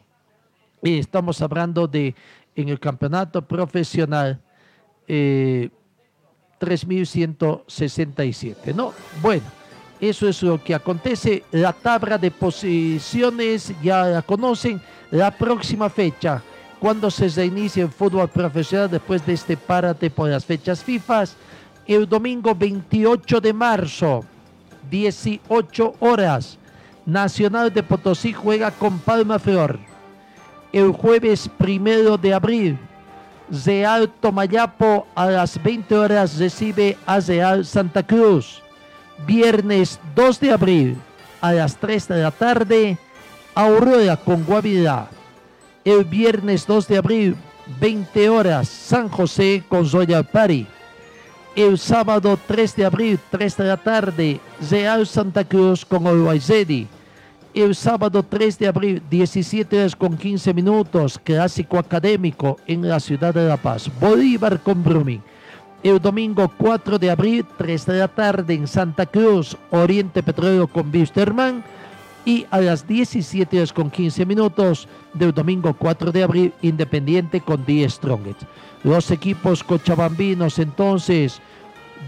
Y 0.81 0.99
estamos 0.99 1.41
hablando 1.41 1.87
de 1.87 2.15
en 2.55 2.69
el 2.69 2.79
campeonato 2.79 3.41
profesional 3.41 4.39
eh, 5.07 5.69
3.167, 6.59 8.73
¿no? 8.73 8.93
Bueno. 9.21 9.64
Eso 9.99 10.27
es 10.27 10.43
lo 10.43 10.62
que 10.62 10.75
acontece. 10.75 11.43
La 11.51 11.71
tabla 11.71 12.17
de 12.17 12.31
posiciones 12.31 13.73
ya 13.81 14.03
la 14.03 14.21
conocen. 14.21 14.81
La 15.12 15.31
próxima 15.31 15.89
fecha, 15.89 16.41
cuando 16.79 17.10
se 17.10 17.29
reinicia 17.29 17.84
el 17.84 17.89
fútbol 17.89 18.27
profesional 18.27 18.89
después 18.89 19.25
de 19.25 19.34
este 19.34 19.55
párate 19.55 20.10
por 20.10 20.29
las 20.29 20.43
fechas 20.43 20.84
FIFA, 20.84 21.23
el 21.88 22.10
domingo 22.10 22.53
28 22.53 23.39
de 23.39 23.53
marzo, 23.53 24.25
18 24.89 25.95
horas, 25.99 26.58
Nacional 27.05 27.71
de 27.71 27.84
Potosí 27.84 28.34
juega 28.34 28.71
con 28.71 28.97
Palma 28.97 29.38
Flor. 29.38 29.77
El 30.73 30.91
jueves 30.91 31.47
primero 31.55 32.17
de 32.17 32.34
abril, 32.34 32.79
Real 33.63 34.12
Tomayapo 34.19 35.05
a 35.13 35.27
las 35.27 35.62
20 35.62 35.95
horas 35.95 36.39
recibe 36.39 36.98
a 37.06 37.19
Real 37.19 37.63
Santa 37.63 38.02
Cruz 38.02 38.64
viernes 39.25 39.99
2 40.15 40.39
de 40.39 40.51
abril 40.51 40.97
a 41.41 41.53
las 41.53 41.77
3 41.77 42.07
de 42.07 42.21
la 42.21 42.31
tarde, 42.31 42.97
Aurora 43.53 44.17
con 44.17 44.43
Guavirá. 44.43 45.07
El 45.83 46.03
viernes 46.03 46.65
2 46.65 46.87
de 46.87 46.97
abril, 46.97 47.35
20 47.79 48.29
horas, 48.29 48.67
San 48.67 49.09
José 49.09 49.63
con 49.67 49.89
Royal 49.89 50.25
Party. 50.25 50.67
El 51.55 51.77
sábado 51.77 52.37
3 52.47 52.75
de 52.75 52.85
abril, 52.85 53.19
3 53.29 53.57
de 53.57 53.63
la 53.63 53.77
tarde, 53.77 54.39
Real 54.69 55.07
Santa 55.07 55.43
Cruz 55.43 55.85
con 55.85 56.05
Always 56.05 56.51
El 57.53 57.75
sábado 57.75 58.23
3 58.23 58.59
de 58.59 58.67
abril, 58.67 59.01
17 59.09 59.77
horas 59.77 59.95
con 59.95 60.17
15 60.17 60.53
minutos, 60.53 61.19
clásico 61.23 61.77
académico 61.77 62.57
en 62.67 62.87
la 62.87 62.99
ciudad 62.99 63.33
de 63.33 63.47
La 63.47 63.57
Paz. 63.57 63.89
Bolívar 64.01 64.59
con 64.59 64.83
Brumming 64.83 65.21
el 65.86 66.00
domingo 66.02 66.52
4 66.58 66.98
de 66.98 67.12
abril, 67.12 67.46
3 67.60 67.86
de 67.86 68.00
la 68.00 68.08
tarde 68.08 68.56
en 68.56 68.65
Santa 68.65 69.06
Cruz, 69.06 69.56
Oriente 69.69 70.23
Petróleo 70.23 70.65
con 70.67 70.92
Bisterman. 70.92 71.63
y 72.25 72.48
a 72.50 72.60
las 72.60 72.88
17 72.88 73.56
horas 73.56 73.71
con 73.71 73.92
15 73.92 74.25
minutos 74.25 74.88
del 75.13 75.31
domingo 75.31 75.75
4 75.77 76.12
de 76.12 76.23
abril, 76.23 76.54
Independiente 76.63 77.40
con 77.40 77.63
10 77.63 77.94
Strongest. 77.94 78.42
Los 78.83 79.12
equipos 79.12 79.63
cochabambinos 79.63 80.58
entonces, 80.58 81.40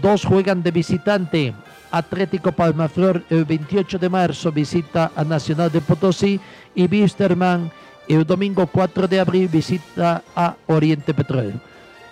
dos 0.02 0.24
juegan 0.24 0.60
de 0.64 0.72
visitante. 0.72 1.54
Atlético 1.92 2.50
Palmaflor 2.50 3.22
el 3.30 3.44
28 3.44 3.96
de 3.96 4.08
marzo 4.08 4.50
visita 4.50 5.12
a 5.14 5.22
Nacional 5.22 5.70
de 5.70 5.80
Potosí 5.80 6.40
y 6.74 6.88
Wisterman 6.88 7.70
el 8.08 8.26
domingo 8.26 8.66
4 8.66 9.06
de 9.06 9.20
abril 9.20 9.46
visita 9.46 10.24
a 10.34 10.56
Oriente 10.66 11.14
Petróleo. 11.14 11.67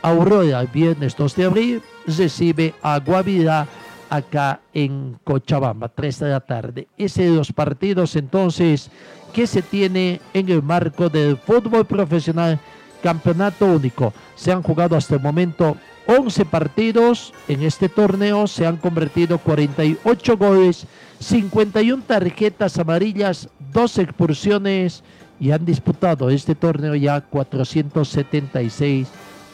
Aurora 0.07 0.63
viernes 0.63 1.17
2 1.17 1.35
de 1.35 1.45
abril 1.47 1.83
recibe 2.07 2.73
a 2.81 3.01
Guavirá 3.01 3.67
acá 4.09 4.61
en 4.73 5.19
Cochabamba, 5.25 5.89
3 5.89 6.21
de 6.21 6.29
la 6.29 6.39
tarde. 6.39 6.87
Ese 6.97 7.25
de 7.25 7.35
los 7.35 7.53
partidos 7.53 8.15
entonces 8.15 8.89
que 9.35 9.49
se 9.49 9.63
tiene 9.63 10.21
en 10.33 10.49
el 10.49 10.63
marco 10.63 11.09
del 11.09 11.37
fútbol 11.37 11.87
profesional 11.87 12.61
campeonato 13.03 13.67
único. 13.67 14.15
Se 14.37 14.53
han 14.53 14.63
jugado 14.63 14.95
hasta 14.95 15.17
el 15.17 15.23
momento 15.23 15.77
11 16.07 16.45
partidos 16.45 17.35
en 17.49 17.65
este 17.65 17.89
torneo, 17.89 18.47
se 18.47 18.65
han 18.65 18.77
convertido 18.77 19.39
48 19.39 20.37
goles, 20.37 20.87
51 21.19 22.05
tarjetas 22.07 22.79
amarillas, 22.79 23.49
2 23.73 23.99
expulsiones 23.99 25.03
y 25.41 25.51
han 25.51 25.65
disputado 25.65 26.31
este 26.31 26.55
torneo 26.55 26.95
ya 26.95 27.21
476 27.23 29.09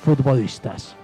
futbolistas. 0.04 0.96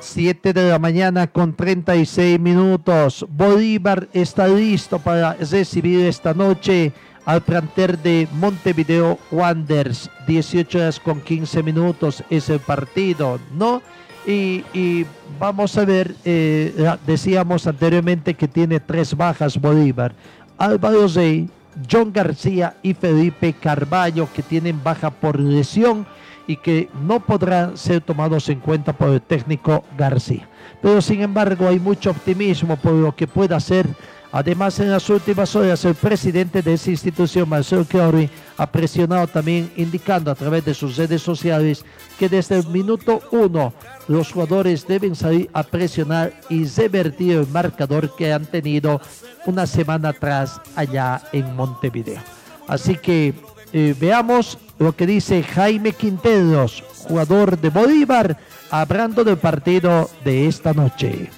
Siete 0.00 0.52
de 0.52 0.68
la 0.68 0.78
mañana 0.78 1.26
con 1.26 1.54
36 1.54 2.38
minutos. 2.40 3.26
Bolívar 3.28 4.08
está 4.12 4.46
listo 4.46 4.98
para 4.98 5.34
recibir 5.34 6.06
esta 6.06 6.32
noche 6.32 6.92
al 7.24 7.42
planter 7.42 7.98
de 7.98 8.28
Montevideo 8.32 9.18
Wanderers. 9.30 10.10
18 10.26 10.78
horas 10.78 11.00
con 11.00 11.20
15 11.20 11.62
minutos 11.62 12.22
es 12.30 12.48
el 12.50 12.60
partido, 12.60 13.38
¿no? 13.56 13.82
Y, 14.26 15.04
vamos 15.38 15.76
a 15.76 15.84
ver, 15.84 16.14
eh, 16.24 16.96
decíamos 17.06 17.66
anteriormente 17.66 18.34
que 18.34 18.48
tiene 18.48 18.80
tres 18.80 19.14
bajas 19.14 19.60
Bolívar. 19.60 20.14
Álvaro 20.56 21.08
Zey, 21.08 21.48
John 21.90 22.12
García 22.12 22.76
y 22.82 22.94
Felipe 22.94 23.52
Carballo 23.52 24.28
que 24.34 24.42
tienen 24.42 24.82
baja 24.82 25.10
por 25.10 25.38
lesión 25.38 26.06
y 26.46 26.56
que 26.56 26.88
no 27.02 27.20
podrán 27.20 27.76
ser 27.76 28.00
tomados 28.00 28.48
en 28.48 28.60
cuenta 28.60 28.92
por 28.92 29.10
el 29.10 29.22
técnico 29.22 29.84
García. 29.96 30.48
Pero 30.82 31.00
sin 31.00 31.22
embargo 31.22 31.68
hay 31.68 31.78
mucho 31.78 32.10
optimismo 32.10 32.76
por 32.76 32.92
lo 32.92 33.14
que 33.14 33.26
pueda 33.26 33.58
ser 33.60 33.86
Además, 34.34 34.80
en 34.80 34.90
las 34.90 35.08
últimas 35.10 35.54
horas, 35.54 35.84
el 35.84 35.94
presidente 35.94 36.60
de 36.60 36.72
esa 36.72 36.90
institución, 36.90 37.48
Marcelo 37.48 37.84
Chiori, 37.84 38.28
ha 38.56 38.66
presionado 38.66 39.28
también, 39.28 39.70
indicando 39.76 40.28
a 40.28 40.34
través 40.34 40.64
de 40.64 40.74
sus 40.74 40.96
redes 40.96 41.22
sociales 41.22 41.84
que 42.18 42.28
desde 42.28 42.58
el 42.58 42.66
minuto 42.66 43.20
uno 43.30 43.72
los 44.08 44.32
jugadores 44.32 44.88
deben 44.88 45.14
salir 45.14 45.48
a 45.52 45.62
presionar 45.62 46.32
y 46.48 46.64
revertir 46.64 47.36
el 47.36 47.46
marcador 47.46 48.16
que 48.16 48.32
han 48.32 48.44
tenido 48.46 49.00
una 49.46 49.68
semana 49.68 50.08
atrás 50.08 50.60
allá 50.74 51.22
en 51.32 51.54
Montevideo. 51.54 52.20
Así 52.66 52.96
que 52.96 53.34
eh, 53.74 53.92
veamos 53.98 54.56
lo 54.78 54.94
que 54.94 55.04
dice 55.04 55.42
Jaime 55.42 55.92
Quinteros, 55.92 56.84
jugador 57.08 57.58
de 57.58 57.70
Bolívar, 57.70 58.36
hablando 58.70 59.24
del 59.24 59.36
partido 59.36 60.08
de 60.24 60.46
esta 60.46 60.72
noche. 60.72 61.28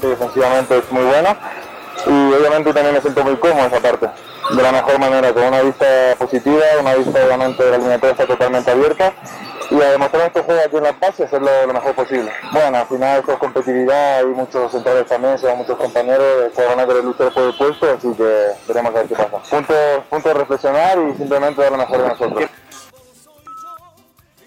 Defensivamente 0.00 0.78
es 0.78 0.92
muy 0.92 1.02
buena 1.02 1.36
y 2.06 2.32
obviamente 2.32 2.72
también 2.72 2.94
me 2.94 3.00
siento 3.00 3.24
muy 3.24 3.36
cómodo 3.36 3.66
esa 3.66 3.80
parte, 3.80 4.08
de 4.54 4.62
la 4.62 4.70
mejor 4.70 5.00
manera, 5.00 5.34
con 5.34 5.42
una 5.42 5.62
vista 5.62 6.14
positiva, 6.16 6.62
una 6.80 6.94
vista 6.94 7.24
obviamente 7.24 7.64
de 7.64 7.70
la 7.72 7.78
línea 7.78 7.96
está 7.96 8.26
totalmente 8.26 8.70
abierta 8.70 9.12
y 9.70 9.80
a 9.80 9.90
demostrar 9.90 10.26
este 10.26 10.42
juego 10.42 10.60
aquí 10.64 10.76
en 10.76 10.82
La 10.82 10.92
Paz 10.92 11.14
y 11.18 11.22
hacerlo 11.22 11.48
lo 11.66 11.72
mejor 11.72 11.94
posible. 11.94 12.30
Bueno, 12.52 12.78
al 12.78 12.86
final 12.86 13.20
esto 13.20 13.32
es 13.32 13.38
competitividad, 13.38 14.18
hay 14.18 14.26
muchos 14.26 14.72
centrales 14.72 15.06
también, 15.06 15.38
son 15.38 15.58
muchos 15.58 15.76
compañeros 15.76 16.52
que 16.54 16.64
van 16.64 16.80
a 16.80 16.86
querer 16.86 17.04
luchar 17.04 17.32
por 17.32 17.44
el 17.44 17.54
puesto, 17.54 17.86
así 17.90 18.12
que 18.14 18.46
veremos 18.68 18.94
a 18.94 18.98
ver 18.98 19.06
qué 19.06 19.14
pasa. 19.14 19.38
Punto, 19.50 19.74
punto 20.10 20.28
de 20.28 20.34
reflexionar 20.34 20.98
y 20.98 21.16
simplemente 21.16 21.62
dar 21.62 21.72
lo 21.72 21.78
mejor 21.78 22.02
de 22.02 22.08
nosotros. 22.08 22.50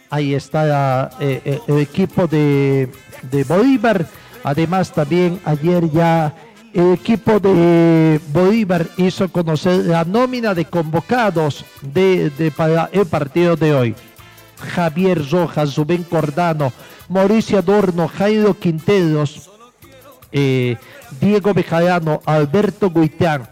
Ahí 0.10 0.36
está 0.36 1.10
eh, 1.20 1.42
eh, 1.44 1.60
el 1.68 1.80
equipo 1.80 2.28
de, 2.28 2.90
de 3.24 3.44
Bolívar 3.44 4.06
Además, 4.46 4.92
también 4.92 5.40
ayer 5.44 5.90
ya 5.90 6.32
el 6.72 6.94
equipo 6.94 7.40
de 7.40 8.22
Bolívar 8.28 8.86
hizo 8.96 9.28
conocer 9.28 9.86
la 9.86 10.06
nómina 10.06 10.54
de 10.54 10.66
convocados 10.66 11.66
de, 11.82 12.32
para 12.56 12.88
el 12.94 13.08
partido 13.08 13.56
de 13.56 13.74
hoy. 13.74 13.96
Javier 14.66 15.22
Rojas, 15.30 15.76
Rubén 15.76 16.04
Cordano, 16.04 16.74
Mauricio 17.10 17.60
Adorno, 17.60 18.08
Jairo 18.08 18.54
Quinteros, 18.54 19.50
eh, 20.32 20.78
Diego 21.20 21.54
Bejarano, 21.54 22.22
Alberto 22.26 22.90
Guitán, 22.90 23.48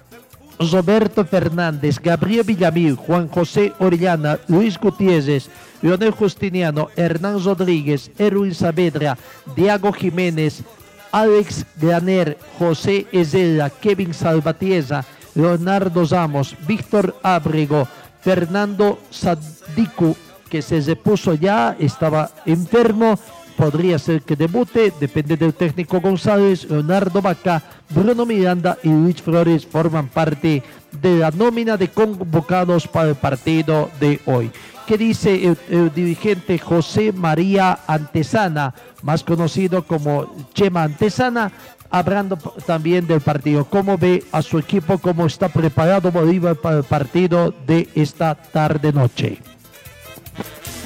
Roberto 0.59 1.25
Fernández, 1.25 1.99
Gabriel 1.99 2.43
Villamil, 2.43 2.95
Juan 2.95 3.27
José 3.27 3.73
Orellana, 3.79 4.39
Luis 4.47 4.77
Gutiérrez, 4.77 5.49
Leonel 5.81 6.11
Justiniano, 6.11 6.89
Hernán 6.95 7.43
Rodríguez, 7.43 8.11
Erwin 8.17 8.53
Saavedra, 8.53 9.17
Diego 9.55 9.91
Jiménez, 9.91 10.63
Alex 11.11 11.65
Graner, 11.79 12.37
José 12.57 13.05
Ezela, 13.11 13.69
Kevin 13.69 14.13
Salvatierra, 14.13 15.05
Leonardo 15.35 16.05
Ramos, 16.05 16.55
Víctor 16.67 17.15
Ábrego, 17.23 17.87
Fernando 18.21 18.99
Sadiku, 19.09 20.15
que 20.53 20.61
se 20.61 20.81
repuso 20.81 21.33
ya, 21.33 21.75
estaba 21.79 22.29
enfermo, 22.45 23.17
podría 23.57 23.97
ser 23.97 24.21
que 24.21 24.35
debute, 24.35 24.93
depende 24.99 25.35
del 25.35 25.55
técnico 25.55 25.99
González, 25.99 26.69
Leonardo 26.69 27.23
Vaca, 27.23 27.63
Bruno 27.89 28.23
Miranda 28.23 28.77
y 28.83 28.89
Luis 28.89 29.19
Flores 29.19 29.65
forman 29.65 30.09
parte 30.09 30.61
de 31.01 31.17
la 31.17 31.31
nómina 31.31 31.75
de 31.75 31.87
convocados 31.87 32.87
para 32.87 33.09
el 33.09 33.15
partido 33.15 33.89
de 33.99 34.19
hoy. 34.27 34.51
¿Qué 34.85 34.95
dice 34.95 35.55
el, 35.71 35.91
dirigente 35.91 36.59
José 36.59 37.11
María 37.11 37.79
Antesana, 37.87 38.75
más 39.01 39.23
conocido 39.23 39.81
como 39.81 40.35
Chema 40.53 40.83
Antesana, 40.83 41.51
hablando 41.89 42.37
también 42.67 43.07
del 43.07 43.21
partido? 43.21 43.65
¿Cómo 43.65 43.97
ve 43.97 44.23
a 44.31 44.43
su 44.43 44.59
equipo? 44.59 44.99
¿Cómo 44.99 45.25
está 45.25 45.49
preparado 45.49 46.11
Bolívar 46.11 46.57
para 46.57 46.77
el 46.77 46.83
partido 46.83 47.55
de 47.65 47.89
esta 47.95 48.35
tarde-noche? 48.35 49.39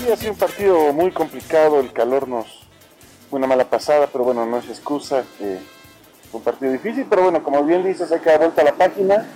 Sí, 0.08 0.14
ha 0.14 0.16
sido 0.16 0.32
un 0.32 0.38
partido 0.38 0.94
muy 0.94 1.12
complicado, 1.12 1.82
el 1.82 1.92
calor 1.92 2.30
nos 2.30 2.48
fue 3.30 3.40
una 3.40 3.48
mala 3.48 3.66
pasada, 3.66 4.08
pero 4.08 4.24
bueno, 4.24 4.46
no 4.46 4.58
es 4.58 4.70
excusa. 4.70 5.26
Eh, 5.42 5.60
un 6.32 6.42
partido 6.42 6.72
difícil, 6.72 7.06
pero 7.10 7.24
bueno, 7.24 7.44
como 7.44 7.62
bien 7.66 7.84
dices, 7.84 8.10
hay 8.14 8.22
que 8.22 8.30
dar 8.30 8.40
vuelta 8.40 8.62
a 8.62 8.64
la 8.64 8.72
página, 8.72 9.28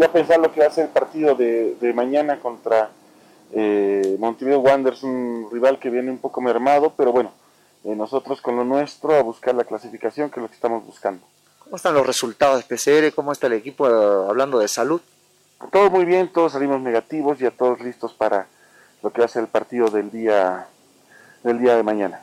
ya 0.00 0.10
pensar 0.10 0.40
lo 0.40 0.50
que 0.50 0.62
va 0.62 0.66
a 0.66 0.70
ser 0.70 0.86
el 0.86 0.90
partido 0.90 1.36
de, 1.36 1.76
de 1.80 1.92
mañana 1.92 2.40
contra 2.40 2.90
eh, 3.52 4.16
Montevideo 4.18 4.58
Wanderers, 4.58 5.04
un 5.04 5.48
rival 5.52 5.78
que 5.78 5.90
viene 5.90 6.10
un 6.10 6.18
poco 6.18 6.40
mermado, 6.40 6.92
pero 6.96 7.12
bueno, 7.12 7.30
eh, 7.84 7.94
nosotros 7.94 8.40
con 8.40 8.56
lo 8.56 8.64
nuestro 8.64 9.14
a 9.14 9.22
buscar 9.22 9.54
la 9.54 9.62
clasificación, 9.62 10.28
que 10.28 10.40
es 10.40 10.42
lo 10.42 10.48
que 10.48 10.56
estamos 10.56 10.84
buscando. 10.84 11.24
¿Cómo 11.60 11.76
están 11.76 11.94
los 11.94 12.04
resultados 12.04 12.66
de 12.66 12.76
PCR? 12.76 13.14
¿Cómo 13.14 13.30
está 13.30 13.46
el 13.46 13.52
equipo 13.52 13.88
eh, 13.88 14.26
hablando 14.28 14.58
de 14.58 14.66
salud? 14.66 15.00
Todo 15.70 15.88
muy 15.88 16.04
bien, 16.04 16.32
todos 16.32 16.50
salimos 16.50 16.80
negativos, 16.80 17.38
ya 17.38 17.52
todos 17.52 17.80
listos 17.80 18.12
para 18.12 18.48
lo 19.06 19.12
que 19.12 19.20
va 19.20 19.26
a 19.26 19.28
ser 19.28 19.42
el 19.42 19.48
partido 19.48 19.88
del 19.88 20.10
día, 20.10 20.66
del 21.44 21.60
día 21.60 21.76
de 21.76 21.82
mañana. 21.82 22.20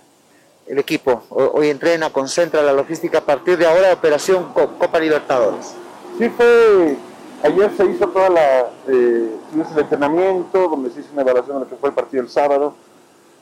El 0.68 0.80
equipo 0.80 1.24
hoy 1.30 1.70
entrena, 1.70 2.10
concentra 2.10 2.62
la 2.62 2.74
logística 2.74 3.20
a 3.20 3.22
partir 3.22 3.58
de 3.58 3.66
ahora, 3.66 3.94
operación 3.94 4.54
Copa 4.54 5.00
Libertadores. 5.00 5.74
Sí, 6.18 6.30
fue 6.30 6.98
Ayer 7.44 7.70
se 7.76 7.86
hizo 7.86 8.08
toda 8.08 8.30
la, 8.30 8.70
eh, 8.88 9.36
el 9.54 9.80
entrenamiento, 9.80 10.70
donde 10.70 10.90
se 10.92 11.02
hizo 11.02 11.10
una 11.12 11.24
evaluación 11.24 11.58
de 11.58 11.64
lo 11.66 11.70
que 11.70 11.76
fue 11.76 11.90
el 11.90 11.96
partido 11.96 12.24
el 12.24 12.30
sábado. 12.30 12.74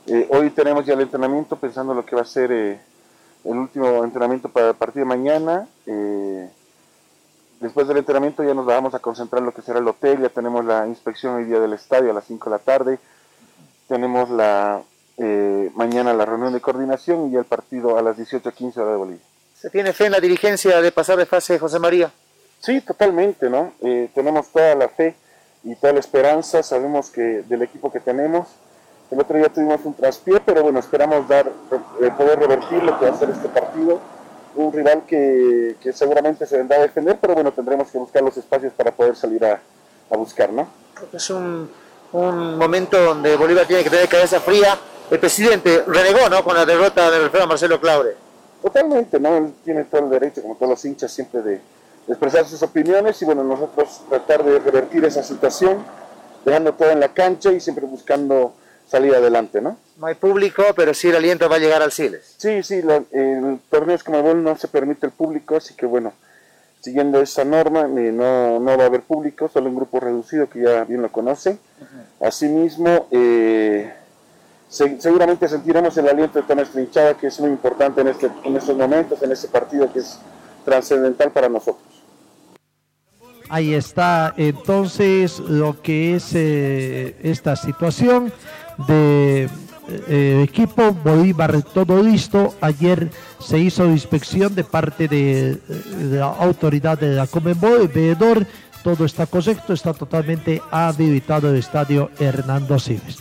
Eh, 0.08 0.28
hoy 0.32 0.50
tenemos 0.50 0.88
ya 0.88 0.94
el 0.94 1.02
entrenamiento 1.02 1.56
pensando 1.56 1.94
en 1.94 1.98
lo 1.98 2.06
que 2.06 2.16
va 2.16 2.24
a 2.24 2.26
ser 2.26 2.52
eh, 2.52 2.80
el 3.44 3.58
último 3.58 4.04
entrenamiento 4.04 4.50
para 4.50 4.70
el 4.70 4.76
partido 4.76 5.06
de 5.06 5.10
mañana. 5.10 5.68
Eh, 5.86 6.50
después 7.60 7.88
del 7.88 7.98
entrenamiento 7.98 8.44
ya 8.44 8.56
nos 8.56 8.66
vamos 8.66 8.96
a 8.96 9.00
concentrar 9.00 9.39
en 9.39 9.46
lo 9.46 9.54
que 9.54 9.62
será 9.62 9.78
el 9.78 9.88
hotel, 9.88 10.20
ya 10.20 10.30
tenemos 10.30 10.66
la 10.66 10.88
inspección 10.88 11.36
hoy 11.36 11.44
día 11.44 11.60
del 11.60 11.74
estadio 11.74 12.10
a 12.10 12.14
las 12.16 12.26
5 12.26 12.50
de 12.50 12.56
la 12.56 12.60
tarde. 12.60 13.00
Tenemos 13.92 14.30
la 14.30 14.82
mañana 15.76 16.14
la 16.14 16.24
reunión 16.24 16.54
de 16.54 16.62
coordinación 16.62 17.28
y 17.28 17.32
ya 17.34 17.39
el 17.39 17.46
partido 17.46 17.98
a 17.98 18.02
las 18.02 18.18
18.15 18.18 18.78
hora 18.78 18.92
de 18.92 18.98
Bolivia. 18.98 19.22
¿Se 19.54 19.70
tiene 19.70 19.92
fe 19.92 20.06
en 20.06 20.14
la 20.14 20.22
dirigencia 20.22 20.82
de 20.82 20.94
pasar 20.94 21.18
de 21.18 21.26
fase, 21.26 21.60
José 21.60 21.78
María? 21.78 22.10
Sí, 22.62 22.80
totalmente, 22.80 23.50
¿no? 23.50 23.74
Eh, 23.82 24.10
tenemos 24.16 24.48
toda 24.48 24.76
la 24.76 24.88
fe 24.88 25.14
y 25.66 25.76
toda 25.76 25.92
la 25.92 26.00
esperanza, 26.00 26.64
sabemos 26.64 27.10
que 27.10 27.44
del 27.44 27.64
equipo 27.64 27.92
que 27.92 28.00
tenemos, 28.00 28.48
el 29.12 29.20
otro 29.20 29.38
día 29.38 29.50
tuvimos 29.50 29.82
un 29.84 29.94
traspié, 29.94 30.39
pero 30.39 30.64
bueno, 30.64 30.80
esperamos 30.80 31.28
dar, 31.28 31.52
eh, 32.02 32.12
poder 32.18 32.39
revertir 32.39 32.82
lo 32.82 32.98
que 32.98 33.10
va 33.10 33.12
a 33.12 33.20
ser 33.20 33.30
este 33.30 33.50
partido. 33.50 34.00
Un 34.56 34.72
rival 34.72 35.04
que, 35.06 35.76
que, 35.82 35.92
seguramente 35.92 36.46
se 36.46 36.58
vendrá 36.58 36.78
a 36.78 36.82
defender, 36.82 37.18
pero 37.20 37.34
bueno, 37.34 37.52
tendremos 37.52 37.92
que 37.92 37.98
buscar 37.98 38.24
los 38.24 38.38
espacios 38.38 38.72
para 38.72 38.92
poder 38.92 39.18
salir 39.18 39.44
a, 39.44 39.60
a 40.10 40.18
buscar, 40.18 40.54
¿no? 40.54 40.68
Es 41.12 41.30
un, 41.30 41.70
un, 42.14 42.57
momento 42.57 43.01
donde 43.01 43.36
Bolívar 43.36 43.66
tiene 43.66 43.84
que 43.84 43.89
tener 43.89 44.07
cabeza 44.07 44.39
fría. 44.39 44.78
El 45.09 45.20
presidente 45.20 45.84
renegó, 45.88 46.30
¿no? 46.30 46.43
Con 46.43 46.55
la 46.55 46.66
derrota 46.66 47.12
del 47.12 47.24
referee 47.24 47.47
Marcelo 47.47 47.80
Claure. 47.80 48.16
Totalmente, 48.62 49.20
¿no? 49.20 49.38
Él 49.38 49.53
tiene 49.64 49.84
todo 49.86 50.05
el 50.05 50.09
derecho, 50.09 50.41
como 50.41 50.55
todos 50.55 50.70
los 50.70 50.86
hinchas, 50.86 51.12
siempre 51.12 51.41
de, 51.41 51.62
expresar 52.07 52.45
sus 52.45 52.62
opiniones 52.64 53.22
y 53.22 53.26
bueno, 53.26 53.43
nosotros 53.43 54.01
tratar 54.09 54.43
de 54.43 54.59
revertir 54.59 55.05
esa 55.05 55.24
situación, 55.24 55.84
dejando 56.43 56.74
todo 56.74 56.89
en 56.91 56.99
la 56.99 57.09
cancha 57.09 57.51
y 57.51 57.59
siempre 57.59 57.86
buscando 57.86 58.53
salir 58.88 59.16
adelante, 59.16 59.62
¿no? 59.62 59.78
No 59.97 60.07
hay 60.07 60.16
público, 60.16 60.64
pero 60.76 60.93
sí 60.93 61.09
el 61.09 61.16
aliento 61.16 61.47
va 61.47 61.55
a 61.55 61.59
llegar 61.59 61.82
al 61.82 61.91
Siles. 61.91 62.36
Sí, 62.38 62.64
sí, 62.64 62.82
lo, 62.82 63.05
el 63.12 63.59
torneo 63.70 63.97
como 64.03 64.34
no 64.34 64.57
se 64.57 64.68
permite 64.68 65.05
el 65.05 65.12
público, 65.14 65.57
así 65.57 65.76
que 65.76 65.86
bueno, 65.86 66.14
siguiendo 66.82 67.22
esa 67.22 67.46
norma, 67.46 67.82
eh, 67.82 68.12
no, 68.12 68.60
no, 68.60 68.78
va 68.78 68.84
a 68.84 68.88
haber 68.88 69.02
público, 69.02 69.48
solo 69.48 69.70
un 69.70 69.76
grupo 69.76 70.00
reducido 70.00 70.50
que 70.50 70.62
ya 70.62 70.84
bien 70.84 71.02
lo 71.02 71.12
conocen. 71.12 71.58
-huh. 71.80 72.28
Asimismo, 72.28 73.08
eh, 73.12 73.94
se, 74.68 75.00
seguramente 75.00 75.48
sentiremos 75.48 75.96
el 75.98 76.10
aliento 76.10 76.40
de 76.40 76.44
toda 76.44 76.56
nuestra 76.56 76.82
hinchada, 76.82 77.14
que 77.16 77.28
es 77.28 77.40
muy 77.40 77.50
importante 77.50 78.02
en, 78.02 78.08
este, 78.08 78.30
en 78.44 78.56
estos 78.56 78.76
momentos, 78.76 79.22
en 79.22 79.32
este 79.32 79.48
partido 79.48 79.92
que 79.92 80.00
es 80.00 80.20
trascendental 80.66 81.32
para 81.32 81.50
nosotros. 81.50 81.92
Ahí 83.50 83.74
está 83.74 84.34
entonces 84.38 85.40
lo 85.40 85.82
que 85.82 86.16
es 86.16 86.34
eh, 86.36 87.18
esta 87.22 87.58
situación 87.58 88.32
de 88.88 89.50
eh, 90.08 90.46
equipo 90.48 90.92
Bolívar 90.92 91.62
todo 91.64 92.02
listo. 92.02 92.56
Ayer 92.62 93.10
se 93.39 93.60
hizo 93.60 93.86
inspección 93.86 94.56
de 94.56 94.64
parte 94.64 95.08
de, 95.08 95.56
de 95.56 96.18
la 96.20 96.28
autoridad 96.28 96.98
de 96.98 97.16
la 97.16 97.28
Comenbol, 97.28 97.82
el 97.82 97.88
veedor. 97.88 98.46
Todo 98.84 99.06
está 99.06 99.26
correcto, 99.26 99.74
está 99.74 99.94
totalmente 99.94 100.62
habilitado 100.72 101.50
el 101.50 101.58
estadio 101.58 102.10
Hernando 102.20 102.80
Siles. 102.80 103.20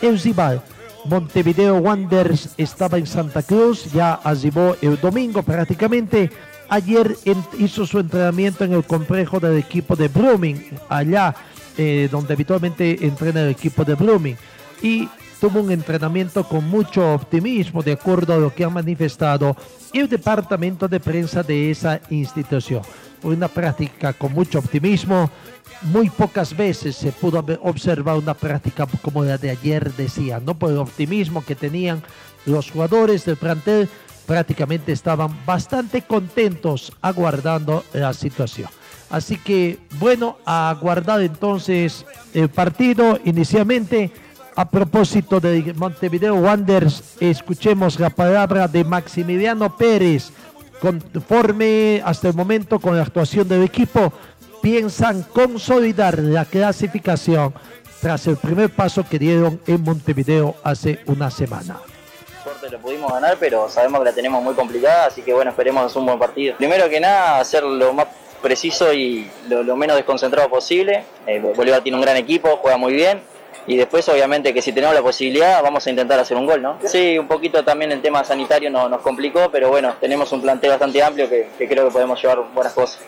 Eusibal, 0.00 0.62
Montevideo 1.04 1.76
Wanderers 1.76 2.50
estaba 2.56 2.98
en 2.98 3.06
Santa 3.06 3.42
Cruz, 3.42 3.92
ya 3.92 4.14
arribó 4.14 4.76
el 4.80 5.00
domingo 5.00 5.42
prácticamente. 5.42 6.30
Ayer 6.68 7.16
hizo 7.58 7.84
su 7.84 7.98
entrenamiento 7.98 8.64
en 8.64 8.72
el 8.72 8.84
complejo 8.84 9.38
del 9.38 9.58
equipo 9.58 9.94
de 9.96 10.08
Blooming, 10.08 10.70
allá 10.88 11.34
eh, 11.76 12.08
donde 12.10 12.32
habitualmente 12.32 13.04
entrena 13.06 13.42
el 13.42 13.50
equipo 13.50 13.84
de 13.84 13.94
Blooming. 13.94 14.36
Y 14.82 15.08
tuvo 15.42 15.58
un 15.58 15.72
entrenamiento 15.72 16.44
con 16.44 16.70
mucho 16.70 17.14
optimismo, 17.14 17.82
de 17.82 17.94
acuerdo 17.94 18.32
a 18.32 18.36
lo 18.36 18.54
que 18.54 18.62
ha 18.62 18.70
manifestado 18.70 19.56
el 19.92 20.08
departamento 20.08 20.86
de 20.86 21.00
prensa 21.00 21.42
de 21.42 21.72
esa 21.72 22.00
institución. 22.10 22.82
Una 23.24 23.48
práctica 23.48 24.12
con 24.12 24.32
mucho 24.34 24.60
optimismo. 24.60 25.28
Muy 25.80 26.10
pocas 26.10 26.56
veces 26.56 26.94
se 26.94 27.10
pudo 27.10 27.44
observar 27.62 28.18
una 28.18 28.34
práctica 28.34 28.86
como 29.02 29.24
la 29.24 29.36
de 29.36 29.50
ayer, 29.50 29.92
decía, 29.94 30.38
¿no? 30.38 30.56
Por 30.56 30.70
el 30.70 30.78
optimismo 30.78 31.44
que 31.44 31.56
tenían 31.56 32.04
los 32.46 32.70
jugadores 32.70 33.24
del 33.24 33.36
plantel, 33.36 33.88
prácticamente 34.26 34.92
estaban 34.92 35.36
bastante 35.44 36.02
contentos 36.02 36.92
aguardando 37.02 37.82
la 37.92 38.12
situación. 38.12 38.68
Así 39.10 39.38
que, 39.38 39.80
bueno, 39.98 40.38
a 40.46 40.70
aguardar 40.70 41.20
entonces 41.20 42.06
el 42.32 42.48
partido 42.48 43.18
inicialmente 43.24 44.12
a 44.56 44.68
propósito 44.68 45.40
de 45.40 45.72
Montevideo 45.74 46.34
Wanderers, 46.34 47.16
escuchemos 47.20 47.98
la 47.98 48.10
palabra 48.10 48.68
de 48.68 48.84
Maximiliano 48.84 49.76
Pérez. 49.76 50.30
Conforme 50.80 52.02
hasta 52.04 52.28
el 52.28 52.34
momento 52.34 52.78
con 52.78 52.96
la 52.96 53.02
actuación 53.02 53.48
del 53.48 53.62
equipo, 53.62 54.12
piensan 54.60 55.22
consolidar 55.22 56.18
la 56.18 56.44
clasificación 56.44 57.54
tras 58.00 58.26
el 58.26 58.36
primer 58.36 58.70
paso 58.70 59.04
que 59.08 59.18
dieron 59.18 59.60
en 59.66 59.82
Montevideo 59.82 60.56
hace 60.64 61.00
una 61.06 61.30
semana. 61.30 61.78
Suerte 62.42 62.68
lo 62.68 62.78
pudimos 62.80 63.12
ganar, 63.12 63.36
pero 63.38 63.68
sabemos 63.68 64.00
que 64.00 64.06
la 64.06 64.12
tenemos 64.12 64.42
muy 64.42 64.54
complicada, 64.54 65.06
así 65.06 65.22
que 65.22 65.32
bueno, 65.32 65.52
esperemos 65.52 65.94
un 65.94 66.06
buen 66.06 66.18
partido. 66.18 66.56
Primero 66.56 66.88
que 66.88 66.98
nada, 66.98 67.38
hacer 67.38 67.62
lo 67.62 67.92
más 67.92 68.08
preciso 68.42 68.92
y 68.92 69.30
lo, 69.48 69.76
menos 69.76 69.96
desconcentrado 69.96 70.48
posible. 70.48 71.04
Eh, 71.28 71.40
Bolívar 71.56 71.80
tiene 71.82 71.96
un 71.96 72.02
gran 72.02 72.16
equipo, 72.16 72.58
juega 72.60 72.76
muy 72.76 72.92
bien 72.92 73.31
y 73.66 73.76
después 73.76 74.08
obviamente 74.08 74.52
que 74.52 74.62
si 74.62 74.72
tenemos 74.72 74.94
la 74.94 75.02
posibilidad 75.02 75.62
vamos 75.62 75.86
a 75.86 75.90
intentar 75.90 76.18
hacer 76.18 76.36
un 76.36 76.46
gol, 76.46 76.62
¿no? 76.62 76.78
Sí, 76.84 77.18
un 77.18 77.28
poquito 77.28 77.64
también 77.64 77.92
el 77.92 78.00
tema 78.00 78.24
sanitario 78.24 78.70
no, 78.70 78.88
nos 78.88 79.00
complicó, 79.00 79.50
pero 79.50 79.68
bueno, 79.68 79.94
tenemos 80.00 80.30
un 80.32 80.42
plantel 80.42 80.70
bastante 80.70 81.02
amplio 81.02 81.28
que, 81.28 81.48
que 81.58 81.68
creo 81.68 81.86
que 81.86 81.92
podemos 81.92 82.20
llevar 82.20 82.42
buenas 82.54 82.72
cosas. 82.72 83.00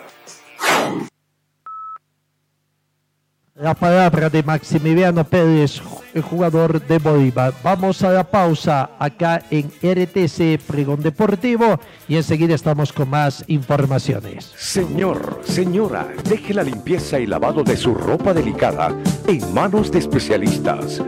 La 3.56 3.72
palabra 3.72 4.28
de 4.28 4.42
Maximiliano 4.42 5.22
Pérez, 5.22 5.80
el 6.12 6.22
jugador 6.22 6.84
de 6.84 6.98
Bolívar. 6.98 7.54
Vamos 7.62 8.02
a 8.02 8.10
la 8.10 8.24
pausa 8.24 8.90
acá 8.98 9.44
en 9.48 9.68
RTC 9.68 10.60
Pregón 10.66 11.00
Deportivo 11.00 11.78
y 12.08 12.16
enseguida 12.16 12.56
estamos 12.56 12.92
con 12.92 13.10
más 13.10 13.44
informaciones. 13.46 14.52
Señor, 14.56 15.40
señora, 15.44 16.08
deje 16.28 16.52
la 16.52 16.64
limpieza 16.64 17.20
y 17.20 17.26
lavado 17.26 17.62
de 17.62 17.76
su 17.76 17.94
ropa 17.94 18.34
delicada 18.34 18.92
en 19.28 19.54
manos 19.54 19.92
de 19.92 20.00
especialistas. 20.00 21.00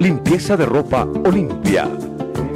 Limpieza 0.00 0.56
de 0.56 0.66
ropa 0.66 1.04
Olimpia. 1.24 1.88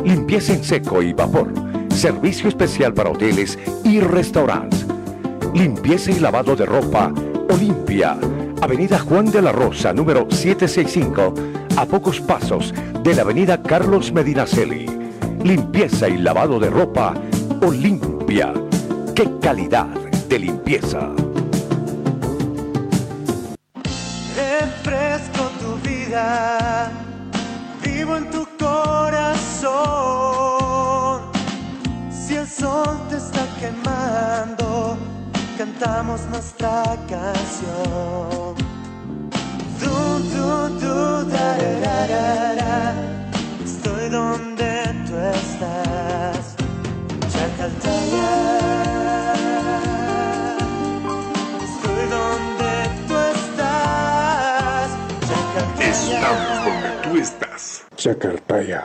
Limpieza 0.04 0.54
en 0.54 0.64
seco 0.64 1.00
y 1.00 1.12
vapor. 1.12 1.54
Servicio 1.90 2.48
especial 2.48 2.92
para 2.92 3.10
hoteles 3.10 3.56
y 3.84 4.00
restaurantes. 4.00 4.84
Limpieza 5.54 6.10
y 6.10 6.18
lavado 6.18 6.56
de 6.56 6.66
ropa 6.66 7.12
Olimpia. 7.50 8.16
Avenida 8.60 8.98
Juan 8.98 9.30
de 9.30 9.40
la 9.40 9.52
Rosa, 9.52 9.92
número 9.92 10.26
765, 10.28 11.34
a 11.76 11.86
pocos 11.86 12.20
pasos 12.20 12.74
de 13.02 13.14
la 13.14 13.22
Avenida 13.22 13.62
Carlos 13.62 14.12
Medinaceli. 14.12 14.86
Limpieza 15.44 16.08
y 16.08 16.18
lavado 16.18 16.58
de 16.58 16.68
ropa 16.68 17.14
Olimpia. 17.62 18.52
¡Qué 19.14 19.28
calidad 19.40 19.86
de 20.28 20.38
limpieza! 20.38 21.10
Tu 25.60 25.88
vida, 25.88 26.90
cantamos 35.58 36.20
nuestra 36.30 36.84
canción. 37.08 38.54
Du, 39.80 39.94
du, 40.32 40.68
du, 40.78 41.24
da, 41.28 41.56
da, 41.84 42.06
da, 42.06 42.54
da. 42.54 42.94
Estoy 43.64 44.08
donde 44.08 44.70
tú 45.08 45.16
estás. 45.34 46.54
Chacaltaya. 47.32 48.30
Estoy 51.66 52.04
donde 52.16 52.72
tú 53.08 53.16
estás. 53.34 54.88
Chacaltaya. 55.28 55.90
Estamos 55.90 56.64
donde 56.66 56.90
tú 57.02 57.16
estás. 57.16 57.84
Chacartaya. 57.96 58.82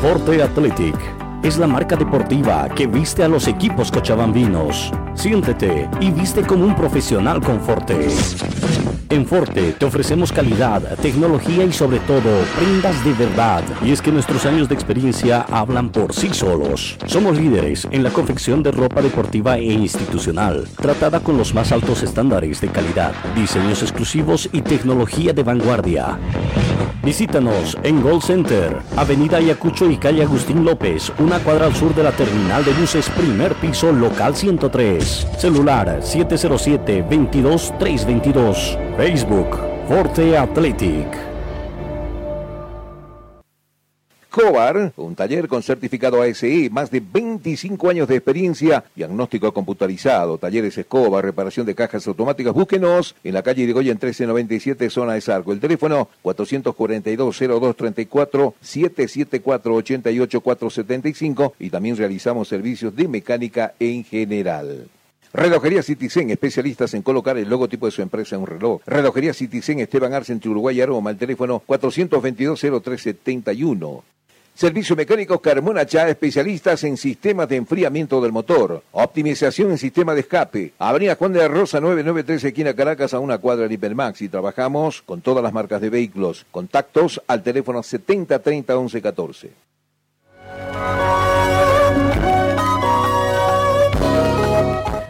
Forte 0.00 0.42
Athletic 0.44 1.17
es 1.42 1.58
la 1.58 1.66
marca 1.66 1.96
deportiva 1.96 2.68
que 2.68 2.86
viste 2.86 3.22
a 3.22 3.28
los 3.28 3.46
equipos 3.46 3.90
cochabambinos. 3.90 4.92
Siéntete 5.14 5.88
y 6.00 6.10
viste 6.10 6.42
como 6.42 6.64
un 6.64 6.74
profesional 6.74 7.40
con 7.40 7.60
Forte. 7.60 8.08
En 9.10 9.24
Forte 9.26 9.72
te 9.72 9.86
ofrecemos 9.86 10.32
calidad, 10.32 10.82
tecnología 11.00 11.64
y 11.64 11.72
sobre 11.72 11.98
todo 12.00 12.42
prendas 12.58 13.02
de 13.04 13.12
verdad. 13.14 13.62
Y 13.82 13.92
es 13.92 14.02
que 14.02 14.12
nuestros 14.12 14.44
años 14.44 14.68
de 14.68 14.74
experiencia 14.74 15.46
hablan 15.50 15.88
por 15.88 16.12
sí 16.12 16.28
solos. 16.34 16.98
Somos 17.06 17.38
líderes 17.38 17.88
en 17.90 18.02
la 18.02 18.10
confección 18.10 18.62
de 18.62 18.70
ropa 18.70 19.00
deportiva 19.00 19.56
e 19.56 19.72
institucional, 19.72 20.68
tratada 20.76 21.20
con 21.20 21.38
los 21.38 21.54
más 21.54 21.72
altos 21.72 22.02
estándares 22.02 22.60
de 22.60 22.68
calidad, 22.68 23.14
diseños 23.34 23.82
exclusivos 23.82 24.48
y 24.52 24.60
tecnología 24.60 25.32
de 25.32 25.42
vanguardia. 25.42 26.18
Visítanos 27.08 27.76
en 27.84 28.02
Gold 28.02 28.22
Center, 28.22 28.82
Avenida 28.94 29.38
Ayacucho 29.38 29.90
y 29.90 29.96
calle 29.96 30.22
Agustín 30.22 30.62
López, 30.62 31.10
una 31.18 31.38
cuadra 31.38 31.64
al 31.64 31.74
sur 31.74 31.94
de 31.94 32.02
la 32.02 32.12
terminal 32.12 32.62
de 32.66 32.74
buses, 32.74 33.08
primer 33.08 33.54
piso, 33.54 33.92
local 33.92 34.36
103. 34.36 35.26
Celular 35.38 36.00
707-22-322. 36.02 38.76
Facebook, 38.98 39.58
Forte 39.88 40.36
Athletic. 40.36 41.27
Escobar, 44.38 44.92
un 44.96 45.16
taller 45.16 45.48
con 45.48 45.64
certificado 45.64 46.22
ASE, 46.22 46.70
más 46.70 46.92
de 46.92 47.00
25 47.00 47.90
años 47.90 48.06
de 48.06 48.14
experiencia, 48.14 48.84
diagnóstico 48.94 49.52
computarizado, 49.52 50.38
talleres 50.38 50.78
Escobar, 50.78 51.24
reparación 51.24 51.66
de 51.66 51.74
cajas 51.74 52.06
automáticas. 52.06 52.54
Búsquenos 52.54 53.16
en 53.24 53.34
la 53.34 53.42
calle 53.42 53.64
Irigoyen 53.64 53.94
1397, 53.94 54.90
zona 54.90 55.14
de 55.14 55.22
Sarco. 55.22 55.52
El 55.52 55.58
teléfono 55.58 56.08
442-0234, 56.22 58.54
774-88475 58.62 61.54
y 61.58 61.70
también 61.70 61.96
realizamos 61.96 62.46
servicios 62.46 62.94
de 62.94 63.08
mecánica 63.08 63.74
en 63.80 64.04
general. 64.04 64.86
Relojería 65.32 65.82
Citizen, 65.82 66.30
especialistas 66.30 66.94
en 66.94 67.02
colocar 67.02 67.36
el 67.38 67.48
logotipo 67.48 67.86
de 67.86 67.92
su 67.92 68.02
empresa 68.02 68.36
en 68.36 68.42
un 68.42 68.46
reloj. 68.46 68.82
Relojería 68.86 69.34
Citizen, 69.34 69.80
Esteban 69.80 70.14
Arce, 70.14 70.32
entre 70.32 70.48
Uruguay 70.48 70.78
y 70.78 70.80
Aroma, 70.80 71.10
el 71.10 71.18
teléfono 71.18 71.60
422-0371. 71.66 74.02
Servicio 74.58 74.96
Mecánico 74.96 75.40
Carmona 75.40 75.86
Chá, 75.86 76.08
especialistas 76.08 76.82
en 76.82 76.96
sistemas 76.96 77.48
de 77.48 77.54
enfriamiento 77.54 78.20
del 78.20 78.32
motor, 78.32 78.82
optimización 78.90 79.70
en 79.70 79.78
sistema 79.78 80.14
de 80.14 80.22
escape. 80.22 80.72
Avenida 80.80 81.14
Juan 81.14 81.32
de 81.32 81.38
la 81.38 81.46
Rosa 81.46 81.78
993, 81.78 82.42
esquina 82.42 82.74
Caracas, 82.74 83.14
a 83.14 83.20
una 83.20 83.38
cuadra 83.38 83.68
de 83.68 83.74
Hipermax. 83.74 84.20
Y 84.22 84.28
trabajamos 84.28 85.00
con 85.02 85.20
todas 85.20 85.44
las 85.44 85.52
marcas 85.52 85.80
de 85.80 85.90
vehículos. 85.90 86.44
Contactos 86.50 87.22
al 87.28 87.44
teléfono 87.44 87.84
7030 87.84 88.74
1114. 88.74 89.50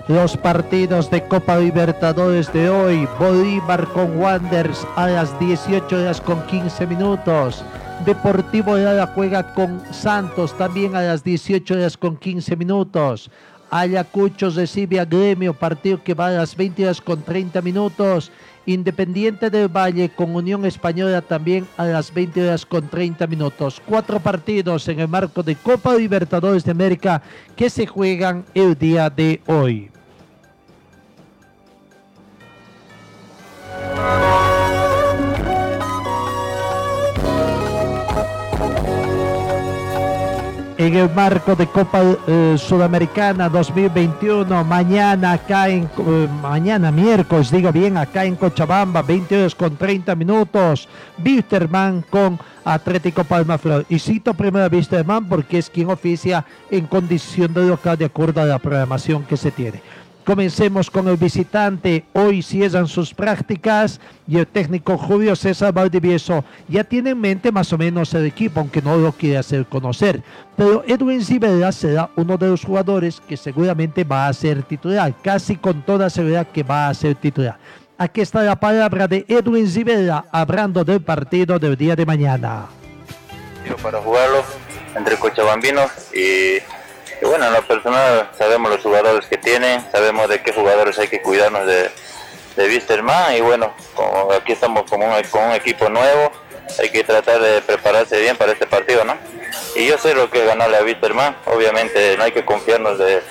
Los 0.09 0.37
partidos 0.37 1.11
de 1.11 1.27
Copa 1.27 1.57
Libertadores 1.57 2.53
de 2.53 2.69
hoy, 2.69 3.09
Bolívar 3.19 3.87
con 3.95 4.21
Wanderers 4.21 4.87
a 4.95 5.07
las 5.07 5.41
18 5.41 5.97
horas 5.97 6.21
con 6.21 6.47
15 6.49 6.87
minutos. 6.87 7.65
Deportivo 8.05 8.77
de 8.77 8.95
la 8.95 9.09
juega 9.09 9.55
con 9.55 9.83
Santos 9.93 10.57
también 10.57 10.95
a 10.95 11.03
las 11.03 11.25
18 11.25 11.75
horas 11.75 11.97
con 11.97 12.17
15 12.17 12.57
minutos. 12.57 13.31
Ayacucho 13.71 14.51
recibe 14.51 15.01
a 15.01 15.05
Gremio, 15.05 15.53
partido 15.53 16.03
que 16.03 16.15
va 16.15 16.29
a 16.29 16.31
las 16.31 16.57
20 16.57 16.85
horas 16.85 17.01
con 17.01 17.23
30 17.23 17.61
minutos. 17.61 18.31
Independiente 18.67 19.51
del 19.51 19.69
Valle 19.69 20.11
con 20.11 20.35
Unión 20.35 20.65
Española 20.65 21.23
también 21.23 21.67
a 21.77 21.85
las 21.87 22.13
20 22.15 22.47
horas 22.47 22.65
con 22.65 22.89
30 22.89 23.27
minutos. 23.27 23.83
Cuatro 23.85 24.21
partidos 24.21 24.89
en 24.89 25.01
el 25.01 25.09
marco 25.09 25.43
de 25.43 25.57
Copa 25.57 25.95
Libertadores 25.95 26.65
de 26.65 26.71
América 26.71 27.21
que 27.57 27.69
se 27.69 27.87
juegan 27.87 28.45
el 28.55 28.79
día 28.79 29.11
de 29.11 29.43
hoy. 29.47 29.91
En 40.79 40.95
el 40.95 41.11
marco 41.13 41.57
de 41.57 41.67
Copa 41.67 42.01
eh, 42.29 42.55
Sudamericana 42.57 43.49
2021. 43.49 44.63
Mañana 44.63 45.33
acá 45.33 45.69
en, 45.69 45.91
eh, 45.99 46.29
mañana 46.41 46.93
miércoles, 46.93 47.51
digo 47.51 47.73
bien, 47.73 47.97
acá 47.97 48.25
en 48.25 48.37
Cochabamba, 48.37 49.03
22 49.03 49.57
con 49.57 49.77
30 49.77 50.15
minutos. 50.15 50.89
Wisterman 51.23 52.03
con 52.09 52.39
Atlético 52.65 53.25
Palma 53.25 53.59
Flor. 53.59 53.85
Y 53.89 53.99
cito 53.99 54.33
primero 54.35 54.67
a 54.67 54.69
Wisterman 54.69 55.29
porque 55.29 55.59
es 55.59 55.69
quien 55.69 55.91
oficia 55.91 56.45
en 56.71 56.87
condición 56.87 57.53
de 57.53 57.67
local 57.67 57.99
de 57.99 58.05
acuerdo 58.05 58.41
a 58.41 58.45
la 58.45 58.61
programación 58.61 59.25
que 59.25 59.37
se 59.37 59.51
tiene. 59.51 59.83
Comencemos 60.29 60.91
con 60.91 61.09
el 61.09 61.17
visitante. 61.17 62.05
Hoy 62.13 62.43
cierran 62.43 62.87
sus 62.87 63.15
prácticas 63.15 63.99
y 64.27 64.37
el 64.37 64.47
técnico 64.47 64.99
Julio 64.99 65.35
César 65.35 65.73
Valdivieso 65.73 66.45
ya 66.69 66.85
tiene 66.85 67.13
en 67.13 67.19
mente 67.23 67.51
más 67.51 67.73
o 67.73 67.79
menos 67.79 68.13
el 68.13 68.27
equipo, 68.27 68.61
aunque 68.61 68.83
no 68.83 68.99
lo 68.99 69.13
quiere 69.13 69.39
hacer 69.39 69.65
conocer. 69.65 70.23
Pero 70.55 70.85
Edwin 70.87 71.25
Zibela 71.25 71.73
será 71.73 72.11
uno 72.15 72.37
de 72.37 72.49
los 72.49 72.63
jugadores 72.63 73.23
que 73.27 73.39
seguramente 73.39 74.05
va 74.05 74.29
a 74.29 74.33
ser 74.35 74.63
titular, 74.65 75.15
casi 75.23 75.57
con 75.57 75.81
toda 75.81 76.11
seguridad 76.11 76.47
que 76.49 76.63
va 76.63 76.91
a 76.91 76.95
ser 76.95 77.15
titular. 77.15 77.57
Aquí 77.97 78.21
está 78.21 78.43
la 78.43 78.61
palabra 78.61 79.09
de 79.09 79.25
Edwin 79.29 79.67
Zibela 79.67 80.27
hablando 80.31 80.85
del 80.85 81.01
partido 81.01 81.59
del 81.59 81.75
día 81.75 81.97
de 81.97 82.05
mañana. 82.05 82.67
Para 83.83 83.99
jugarlo 84.03 84.45
entre 84.95 85.17
Cochabambinos 85.17 85.91
y 86.15 86.59
y 87.21 87.25
bueno, 87.25 87.47
en 87.47 87.53
lo 87.53 87.63
personal 87.63 88.31
sabemos 88.37 88.71
los 88.71 88.83
jugadores 88.83 89.27
que 89.27 89.39
tienen, 89.39 89.85
sabemos 89.91 90.29
de 90.29 90.41
qué 90.43 90.53
jugadores 90.53 90.99
hay 90.99 91.09
que 91.09 91.21
cuidarnos 91.21 91.67
de, 91.67 91.91
de 92.57 92.69
Wisterman 92.69 93.37
y 93.37 93.41
bueno, 93.41 93.75
como 93.95 94.33
aquí 94.33 94.53
estamos 94.53 94.85
como 94.91 95.07
un, 95.07 95.23
con 95.25 95.53
equipo 95.53 95.89
nuevo, 95.89 96.31
hay 96.79 96.91
que 96.91 97.05
tratar 97.05 97.41
de 97.41 97.63
prepararse 97.63 98.21
bien 98.21 98.37
para 98.37 98.53
este 98.53 98.67
partido, 98.67 99.05
¿no? 99.05 99.17
Y 99.75 99.87
yo 99.87 99.99
sé 99.99 100.15
lo 100.15 100.31
que 100.31 100.45
ganarle 100.45 100.77
a 100.77 100.83
Wisterman, 100.83 101.37
obviamente 101.47 102.17
no 102.17 102.25
hay 102.25 102.33
que 102.33 102.45
confiarnos 102.45 102.99
de, 102.99 103.23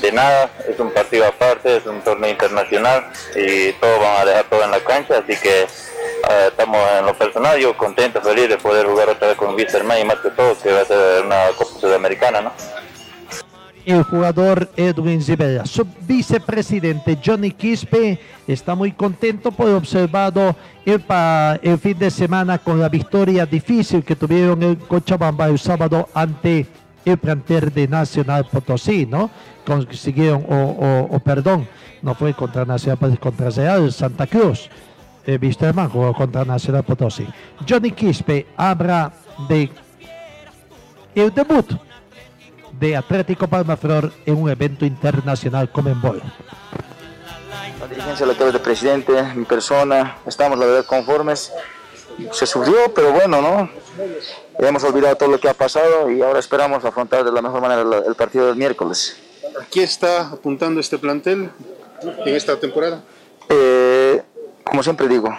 de 0.00 0.12
nada, 0.12 0.50
es 0.68 0.78
un 0.78 0.90
partido 0.92 1.26
aparte, 1.26 1.76
es 1.76 1.86
un 1.86 2.00
torneo 2.02 2.30
internacional 2.30 3.10
y 3.34 3.72
todos 3.72 4.00
van 4.00 4.16
a 4.18 4.24
dejar 4.24 4.44
todo 4.44 4.64
en 4.64 4.70
la 4.70 4.80
cancha, 4.80 5.18
así 5.18 5.36
que 5.40 5.62
eh, 5.62 6.46
estamos 6.48 6.78
en 6.98 7.06
lo 7.06 7.14
personal, 7.14 7.58
yo 7.58 7.76
contento, 7.76 8.20
feliz 8.22 8.48
de 8.48 8.58
poder 8.58 8.86
jugar 8.86 9.08
otra 9.10 9.28
vez 9.28 9.36
con 9.36 9.54
Wisterman 9.54 9.98
y 9.98 10.04
más 10.04 10.18
que 10.20 10.30
todo 10.30 10.56
que 10.58 10.72
va 10.72 10.80
a 10.80 10.84
ser 10.84 11.24
una 11.24 11.48
Copa 11.56 11.80
Sudamericana, 11.80 12.40
¿no? 12.40 12.52
El 13.84 14.02
jugador 14.02 14.70
Edwin 14.76 15.22
Zibela. 15.22 15.66
Su 15.66 15.86
vicepresidente 16.06 17.18
Johnny 17.24 17.50
Quispe 17.50 18.18
está 18.46 18.74
muy 18.74 18.92
contento 18.92 19.52
por 19.52 19.68
observado 19.70 20.56
el, 20.84 21.02
el 21.62 21.78
fin 21.78 21.98
de 21.98 22.10
semana 22.10 22.58
con 22.58 22.80
la 22.80 22.88
victoria 22.88 23.46
difícil 23.46 24.02
que 24.04 24.16
tuvieron 24.16 24.62
en 24.62 24.76
Cochabamba 24.76 25.48
el 25.48 25.58
sábado 25.58 26.08
ante 26.14 26.66
el 27.04 27.18
planter 27.18 27.72
de 27.72 27.86
Nacional 27.86 28.46
Potosí, 28.50 29.04
¿no? 29.06 29.30
Consiguieron, 29.66 30.44
o, 30.48 31.20
perdón, 31.22 31.68
no 32.02 32.14
fue 32.14 32.32
contra 32.34 32.64
Nacional, 32.64 32.98
pues 32.98 33.18
contra 33.18 33.50
Real 33.50 33.92
Santa 33.92 34.26
Cruz. 34.26 34.70
Visto 35.40 35.66
el 35.66 35.74
jugó 35.88 36.12
contra 36.12 36.44
Nacional 36.44 36.82
Potosí. 36.82 37.26
Johnny 37.68 37.92
Quispe 37.92 38.46
habla 38.56 39.12
de 39.48 39.70
el 41.14 41.32
debut 41.32 41.70
de 42.78 42.96
Atlético 42.96 43.46
Palmaflor 43.46 44.12
en 44.26 44.40
un 44.40 44.50
evento 44.50 44.84
internacional 44.84 45.70
como 45.70 45.88
en 45.88 46.00
Bol. 46.00 46.22
La 47.80 47.86
dirigencia, 47.86 48.26
la 48.26 48.34
de 48.34 48.58
presidente, 48.58 49.12
mi 49.34 49.44
persona, 49.44 50.18
estamos 50.26 50.58
la 50.58 50.66
verdad 50.66 50.86
conformes. 50.86 51.52
Se 52.32 52.46
subió, 52.46 52.94
pero 52.94 53.12
bueno, 53.12 53.42
¿no? 53.42 53.68
Hemos 54.58 54.84
olvidado 54.84 55.16
todo 55.16 55.30
lo 55.30 55.40
que 55.40 55.48
ha 55.48 55.54
pasado 55.54 56.10
y 56.10 56.22
ahora 56.22 56.38
esperamos 56.38 56.84
afrontar 56.84 57.24
de 57.24 57.32
la 57.32 57.42
mejor 57.42 57.60
manera 57.60 57.82
el 58.06 58.14
partido 58.14 58.46
del 58.46 58.56
miércoles. 58.56 59.16
¿A 59.60 59.64
qué 59.66 59.82
está 59.82 60.28
apuntando 60.28 60.80
este 60.80 60.98
plantel 60.98 61.50
en 62.24 62.34
esta 62.34 62.58
temporada? 62.58 63.02
Eh, 63.48 64.22
como 64.62 64.82
siempre 64.82 65.08
digo, 65.08 65.36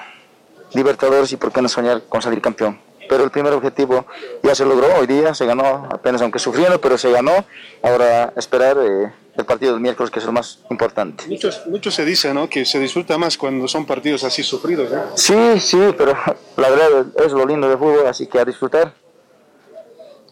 Libertadores 0.74 1.32
y 1.32 1.38
por 1.38 1.52
qué 1.52 1.62
no 1.62 1.70
soñar 1.70 2.04
con 2.10 2.22
salir 2.22 2.42
campeón 2.42 2.85
pero 3.10 3.24
el 3.24 3.32
primer 3.32 3.54
objetivo 3.54 4.06
ya 4.44 4.56
se 4.56 4.66
logró 4.66 4.88
hoy 5.00 5.08
día, 5.08 5.34
se 5.34 5.46
ganó 5.46 5.88
apenas 5.92 6.22
aunque 6.22 6.40
sufriendo, 6.40 6.80
pero 6.82 6.98
se 6.98 7.12
ganó. 7.12 7.46
Ahora 7.82 8.34
esperar 8.36 8.78
eh, 8.78 9.12
el 9.38 9.46
partido 9.46 9.74
del 9.74 9.82
miércoles 9.82 10.12
que 10.12 10.20
es 10.20 10.26
el 10.26 10.32
más 10.32 10.60
importante. 10.70 11.26
Muchos, 11.28 11.66
mucho 11.68 11.92
se 11.92 12.06
dice 12.06 12.34
¿no? 12.34 12.50
que 12.50 12.66
se 12.66 12.80
disfruta 12.80 13.18
más 13.18 13.38
cuando 13.38 13.68
son 13.68 13.86
partidos 13.86 14.24
así 14.24 14.44
sufridos. 14.44 14.92
¿no? 14.92 15.04
Sí, 15.16 15.60
sí, 15.60 15.80
pero 15.98 16.14
la 16.58 16.70
verdad 16.70 17.06
es 17.24 17.32
lo 17.32 17.46
lindo 17.46 17.68
del 17.68 17.78
fútbol, 17.78 18.08
así 18.08 18.28
que 18.28 18.40
a 18.40 18.46
disfrutar. 18.46 18.94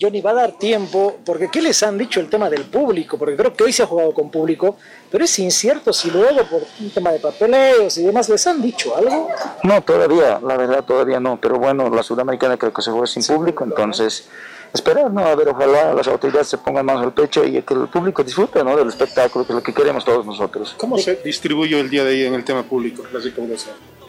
Johnny, 0.01 0.21
va 0.21 0.31
a 0.31 0.33
dar 0.33 0.51
tiempo, 0.57 1.17
porque 1.25 1.49
¿qué 1.49 1.61
les 1.61 1.81
han 1.83 1.97
dicho 1.97 2.19
el 2.19 2.29
tema 2.29 2.49
del 2.49 2.63
público? 2.63 3.17
Porque 3.17 3.35
creo 3.35 3.53
que 3.53 3.63
hoy 3.63 3.73
se 3.73 3.83
ha 3.83 3.85
jugado 3.85 4.13
con 4.13 4.29
público, 4.29 4.77
pero 5.11 5.23
es 5.23 5.39
incierto 5.39 5.93
si 5.93 6.09
luego 6.09 6.43
por 6.49 6.63
un 6.79 6.89
tema 6.89 7.11
de 7.11 7.19
papeleos 7.19 7.97
y 7.97 8.03
demás, 8.03 8.27
¿les 8.29 8.45
han 8.47 8.61
dicho 8.61 8.95
algo? 8.95 9.29
No, 9.63 9.81
todavía, 9.81 10.39
la 10.45 10.57
verdad 10.57 10.83
todavía 10.83 11.19
no, 11.19 11.39
pero 11.39 11.59
bueno, 11.59 11.89
la 11.89 12.03
Sudamericana 12.03 12.57
creo 12.57 12.73
que 12.73 12.81
se 12.81 12.91
juega 12.91 13.07
sin 13.07 13.23
público, 13.23 13.63
entonces 13.63 14.27
esperar, 14.73 15.11
¿no? 15.11 15.23
A 15.25 15.35
ver, 15.35 15.49
ojalá 15.49 15.93
las 15.93 16.07
autoridades 16.07 16.47
se 16.47 16.57
pongan 16.57 16.85
más 16.85 16.97
al 16.97 17.13
pecho 17.13 17.45
y 17.45 17.61
que 17.61 17.73
el 17.73 17.87
público 17.87 18.23
disfrute, 18.23 18.63
¿no? 18.63 18.75
Del 18.75 18.87
espectáculo, 18.87 19.45
que 19.45 19.53
es 19.53 19.55
lo 19.55 19.63
que 19.63 19.73
queremos 19.73 20.03
todos 20.03 20.25
nosotros. 20.25 20.75
¿Cómo 20.77 20.97
se 20.97 21.15
distribuyó 21.17 21.79
el 21.79 21.89
día 21.89 22.03
de 22.03 22.11
hoy 22.11 22.25
en 22.25 22.33
el 22.33 22.43
tema 22.43 22.63
público, 22.63 23.03
la 23.13 23.19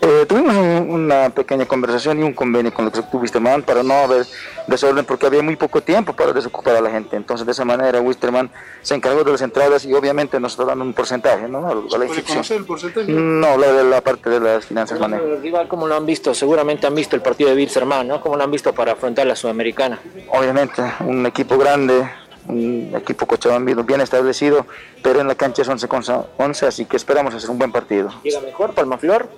eh, 0.01 0.27
tuvimos 0.27 0.55
una 0.89 1.31
pequeña 1.31 1.67
conversación 1.67 2.21
y 2.21 2.23
un 2.23 2.33
convenio 2.33 2.73
con 2.73 2.85
lo 2.85 2.93
que 2.93 3.03
tuviste 3.03 3.41
man 3.41 3.63
para 3.63 3.83
no 3.83 3.95
haber 3.95 4.27
desorden 4.67 5.05
porque 5.05 5.27
había 5.27 5.43
muy 5.43 5.57
poco 5.57 5.81
tiempo 5.81 6.13
para 6.13 6.33
desocupar 6.33 6.77
a 6.77 6.81
la 6.81 6.91
gente. 6.91 7.17
Entonces 7.17 7.47
de 7.47 7.53
esa 7.53 7.65
manera 7.65 8.01
Wisterman 8.01 8.51
se 8.83 8.95
encargó 8.95 9.25
de 9.25 9.33
las 9.33 9.43
entradas 9.43 9.85
y 9.85 9.95
obviamente 9.95 10.39
nos 10.41 10.53
está 10.53 10.65
dando 10.65 10.85
un 10.85 10.93
porcentaje, 10.93 11.49
¿no? 11.49 11.67
A 11.67 11.75
la 11.75 12.07
conocer 12.07 12.57
el 12.59 12.65
porcentaje? 12.65 13.11
No, 13.11 13.57
la 13.57 13.73
de 13.73 13.85
la 13.85 14.01
parte 14.01 14.31
de 14.31 14.41
las 14.41 14.67
finanzas 14.67 14.99
manejo. 14.99 15.25
El 15.25 15.43
rival, 15.43 15.69
¿cómo 15.69 15.87
lo 15.87 15.95
han 15.95 16.07
visto? 16.07 16.35
Seguramente 16.35 16.87
han 16.87 16.95
visto 16.95 17.17
el 17.17 17.23
partido 17.23 17.51
de 17.51 17.57
Wisterman, 17.57 18.07
¿no? 18.07 18.21
¿Cómo 18.21 18.37
lo 18.37 18.45
han 18.45 18.51
visto 18.51 18.73
para 18.73 18.93
afrontar 18.93 19.27
la 19.27 19.37
Sudamericana? 19.37 20.01
Obviamente, 20.29 20.83
un 21.01 21.25
equipo 21.27 21.57
grande, 21.59 22.09
un 22.49 22.93
equipo 22.95 23.27
cochabambino 23.27 23.85
bien 23.85 24.01
establecido, 24.01 24.67
pero 25.03 25.21
en 25.21 25.29
la 25.29 25.35
cancha 25.35 25.63
es 25.63 25.69
11 25.69 25.89
con 25.89 26.03
11, 26.37 26.67
así 26.67 26.85
que 26.85 26.97
esperamos 26.97 27.35
hacer 27.35 27.51
un 27.51 27.59
buen 27.59 27.73
partido. 27.73 28.11
¿Llega 28.23 28.41
mejor 28.41 28.75
Palmaflor? 28.75 29.29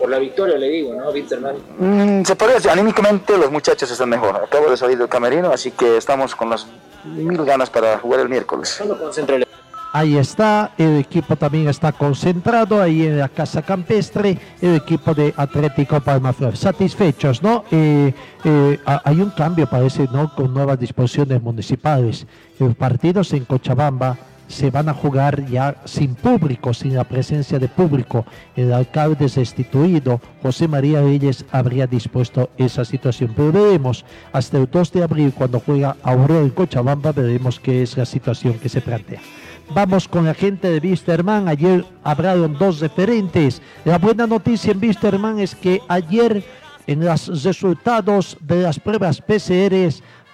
Por 0.00 0.08
la 0.08 0.18
victoria, 0.18 0.56
le 0.56 0.68
digo, 0.68 0.94
¿no, 0.94 1.10
Winterman? 1.10 1.56
Mm, 1.78 2.24
se 2.24 2.34
podría 2.34 2.56
decir, 2.56 2.70
anímicamente 2.70 3.36
los 3.36 3.52
muchachos 3.52 3.90
están 3.90 4.08
mejor. 4.08 4.36
Acabo 4.36 4.70
de 4.70 4.76
salir 4.76 4.96
del 4.96 5.08
camerino, 5.08 5.52
así 5.52 5.72
que 5.72 5.98
estamos 5.98 6.34
con 6.34 6.48
las 6.48 6.66
mil 7.04 7.44
ganas 7.44 7.68
para 7.68 7.98
jugar 7.98 8.20
el 8.20 8.28
miércoles. 8.30 8.82
Ahí 9.92 10.16
está, 10.16 10.72
el 10.78 10.98
equipo 10.98 11.34
también 11.36 11.68
está 11.68 11.92
concentrado 11.92 12.80
ahí 12.80 13.06
en 13.06 13.18
la 13.18 13.28
Casa 13.28 13.60
Campestre, 13.60 14.38
el 14.62 14.76
equipo 14.76 15.12
de 15.12 15.34
Atlético 15.36 16.00
Palmaflor. 16.00 16.56
Satisfechos, 16.56 17.42
¿no? 17.42 17.64
Eh, 17.72 18.14
eh, 18.44 18.78
hay 18.84 19.20
un 19.20 19.30
cambio, 19.30 19.68
parece, 19.68 20.08
¿no? 20.12 20.32
Con 20.34 20.54
nuevas 20.54 20.78
disposiciones 20.78 21.42
municipales. 21.42 22.24
Los 22.58 22.76
partidos 22.76 23.32
en 23.32 23.44
Cochabamba 23.44 24.16
se 24.50 24.70
van 24.70 24.88
a 24.88 24.94
jugar 24.94 25.46
ya 25.46 25.76
sin 25.84 26.14
público, 26.14 26.74
sin 26.74 26.94
la 26.94 27.04
presencia 27.04 27.58
de 27.58 27.68
público. 27.68 28.26
El 28.56 28.72
alcalde 28.72 29.28
destituido, 29.28 30.20
José 30.42 30.66
María 30.66 31.00
Reyes, 31.00 31.44
habría 31.52 31.86
dispuesto 31.86 32.50
esa 32.58 32.84
situación. 32.84 33.32
Pero 33.36 33.52
veremos, 33.52 34.04
hasta 34.32 34.58
el 34.58 34.68
2 34.70 34.92
de 34.92 35.02
abril, 35.04 35.32
cuando 35.32 35.60
juega 35.60 35.96
Aurora 36.02 36.40
en 36.40 36.50
Cochabamba, 36.50 37.12
veremos 37.12 37.60
qué 37.60 37.82
es 37.82 37.96
la 37.96 38.04
situación 38.04 38.54
que 38.54 38.68
se 38.68 38.80
plantea. 38.80 39.20
Vamos 39.72 40.08
con 40.08 40.24
la 40.24 40.34
gente 40.34 40.68
de 40.68 40.86
Wisterman. 40.86 41.46
Ayer 41.46 41.84
hablaron 42.02 42.58
dos 42.58 42.80
referentes. 42.80 43.62
La 43.84 43.98
buena 43.98 44.26
noticia 44.26 44.72
en 44.72 44.82
Wisterman 44.82 45.38
es 45.38 45.54
que 45.54 45.80
ayer 45.86 46.42
en 46.88 47.04
los 47.04 47.44
resultados 47.44 48.36
de 48.40 48.62
las 48.62 48.80
pruebas 48.80 49.20
PCR 49.20 49.74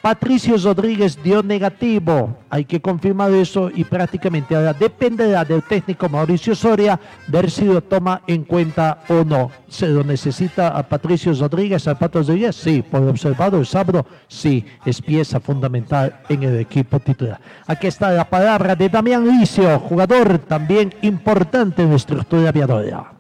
Patricio 0.02 0.56
Rodríguez 0.56 1.20
dio 1.22 1.42
negativo. 1.42 2.36
Hay 2.48 2.64
que 2.64 2.80
confirmar 2.80 3.32
eso 3.32 3.70
y 3.74 3.82
prácticamente 3.84 4.54
ahora 4.54 4.72
dependerá 4.72 5.44
del 5.44 5.62
técnico 5.62 6.08
Mauricio 6.08 6.54
Soria 6.54 6.98
ver 7.26 7.50
si 7.50 7.64
lo 7.64 7.80
toma 7.80 8.22
en 8.26 8.44
cuenta 8.44 9.02
o 9.08 9.24
no. 9.24 9.50
¿Se 9.68 9.88
lo 9.88 10.04
necesita 10.04 10.68
a 10.68 10.82
Patricio 10.84 11.32
Rodríguez, 11.32 11.88
a 11.88 11.98
Pato 11.98 12.20
Rodríguez? 12.20 12.54
Sí, 12.54 12.82
por 12.82 13.02
observado 13.02 13.58
el 13.58 13.66
sábado, 13.66 14.06
sí, 14.28 14.64
es 14.84 15.02
pieza 15.02 15.40
fundamental 15.40 16.20
en 16.28 16.42
el 16.44 16.60
equipo 16.60 17.00
titular. 17.00 17.40
Aquí 17.66 17.88
está 17.88 18.12
la 18.12 18.28
palabra 18.28 18.76
de 18.76 18.88
Damián 18.88 19.26
Licio, 19.26 19.78
jugador 19.80 20.38
también 20.38 20.94
importante 21.02 21.82
en 21.82 21.90
la 21.90 21.96
estructura 21.96 22.50
aviadora. 22.50 23.12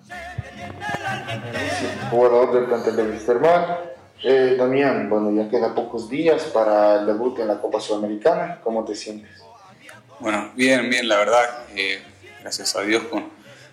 Jugador 2.10 2.52
del 2.54 2.64
plantel 2.66 2.96
de 2.96 3.02
Wisterman 3.10 3.95
eh, 4.22 4.56
Damián, 4.58 5.08
bueno, 5.10 5.30
ya 5.30 5.48
queda 5.48 5.74
pocos 5.74 6.08
días 6.08 6.44
para 6.44 7.00
el 7.00 7.06
debut 7.06 7.38
en 7.38 7.48
la 7.48 7.60
Copa 7.60 7.80
Sudamericana. 7.80 8.60
¿Cómo 8.62 8.84
te 8.84 8.94
sientes? 8.94 9.30
Bueno, 10.18 10.50
bien, 10.54 10.88
bien, 10.88 11.08
la 11.08 11.16
verdad. 11.16 11.44
Eh, 11.74 12.02
gracias 12.40 12.74
a 12.76 12.82
Dios, 12.82 13.04
con, 13.04 13.28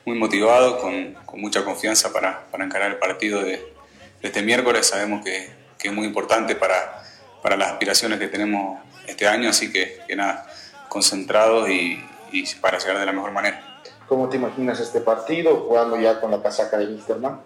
muy 0.06 0.18
motivado, 0.18 0.80
con, 0.80 1.14
con 1.26 1.40
mucha 1.40 1.64
confianza 1.64 2.12
para, 2.12 2.46
para, 2.52 2.66
encarar 2.66 2.92
el 2.92 2.98
partido 2.98 3.42
de, 3.42 3.74
este 4.22 4.42
miércoles. 4.42 4.88
Sabemos 4.88 5.24
que, 5.24 5.50
que, 5.78 5.88
es 5.88 5.94
muy 5.94 6.06
importante 6.06 6.56
para, 6.56 7.02
para 7.42 7.56
las 7.56 7.72
aspiraciones 7.72 8.20
que 8.20 8.28
tenemos 8.28 8.80
este 9.08 9.28
año, 9.28 9.50
así 9.50 9.72
que, 9.72 10.00
que 10.08 10.16
nada, 10.16 10.46
concentrados 10.90 11.70
y, 11.70 12.04
y, 12.32 12.46
para 12.56 12.78
llegar 12.80 13.00
de 13.00 13.06
la 13.06 13.14
mejor 13.14 13.32
manera. 13.32 13.82
¿Cómo 14.08 14.28
te 14.28 14.38
imaginas 14.38 14.80
este 14.80 15.00
partido 15.00 15.66
jugando 15.68 16.00
ya 16.00 16.20
con 16.20 16.32
la 16.32 16.42
casaca 16.42 16.78
de 16.78 16.88
Misterman? 16.88 17.42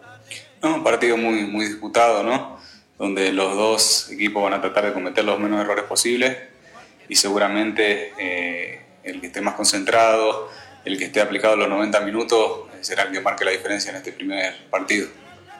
No, 0.62 0.76
un 0.76 0.84
partido 0.84 1.16
muy, 1.18 1.46
muy 1.46 1.66
disputado, 1.66 2.24
¿no? 2.24 2.58
Donde 2.98 3.32
los 3.32 3.56
dos 3.56 4.12
equipos 4.12 4.44
van 4.44 4.54
a 4.54 4.62
tratar 4.62 4.86
de 4.86 4.94
cometer 4.94 5.24
los 5.24 5.40
menos 5.40 5.62
errores 5.62 5.86
posibles 5.86 6.36
y 7.08 7.16
seguramente 7.16 8.14
eh, 8.18 8.82
el 9.04 9.22
que 9.22 9.28
esté 9.28 9.42
más 9.42 9.56
concentrado, 9.56 10.50
el 10.84 10.98
que 10.98 11.06
esté 11.06 11.22
aplicado 11.22 11.56
los 11.56 11.70
90 11.70 12.00
minutos, 12.02 12.68
eh, 12.74 12.78
será 12.82 13.04
el 13.04 13.12
que 13.12 13.22
marque 13.22 13.46
la 13.46 13.52
diferencia 13.52 13.92
en 13.92 13.98
este 13.98 14.12
primer 14.12 14.68
partido. 14.70 15.08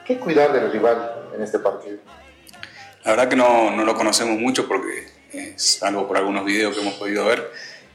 ¿Qué 0.04 0.18
cuidar 0.18 0.52
del 0.52 0.70
rival 0.72 1.30
en 1.34 1.42
este 1.42 1.58
partido? 1.58 1.98
La 3.04 3.12
verdad 3.12 3.28
que 3.28 3.36
no, 3.36 3.70
no 3.70 3.84
lo 3.84 3.94
conocemos 3.94 4.38
mucho 4.38 4.66
porque, 4.66 5.06
es 5.32 5.82
algo 5.82 6.08
por 6.08 6.16
algunos 6.16 6.44
videos 6.44 6.74
que 6.74 6.82
hemos 6.82 6.94
podido 6.94 7.24
ver, 7.26 7.50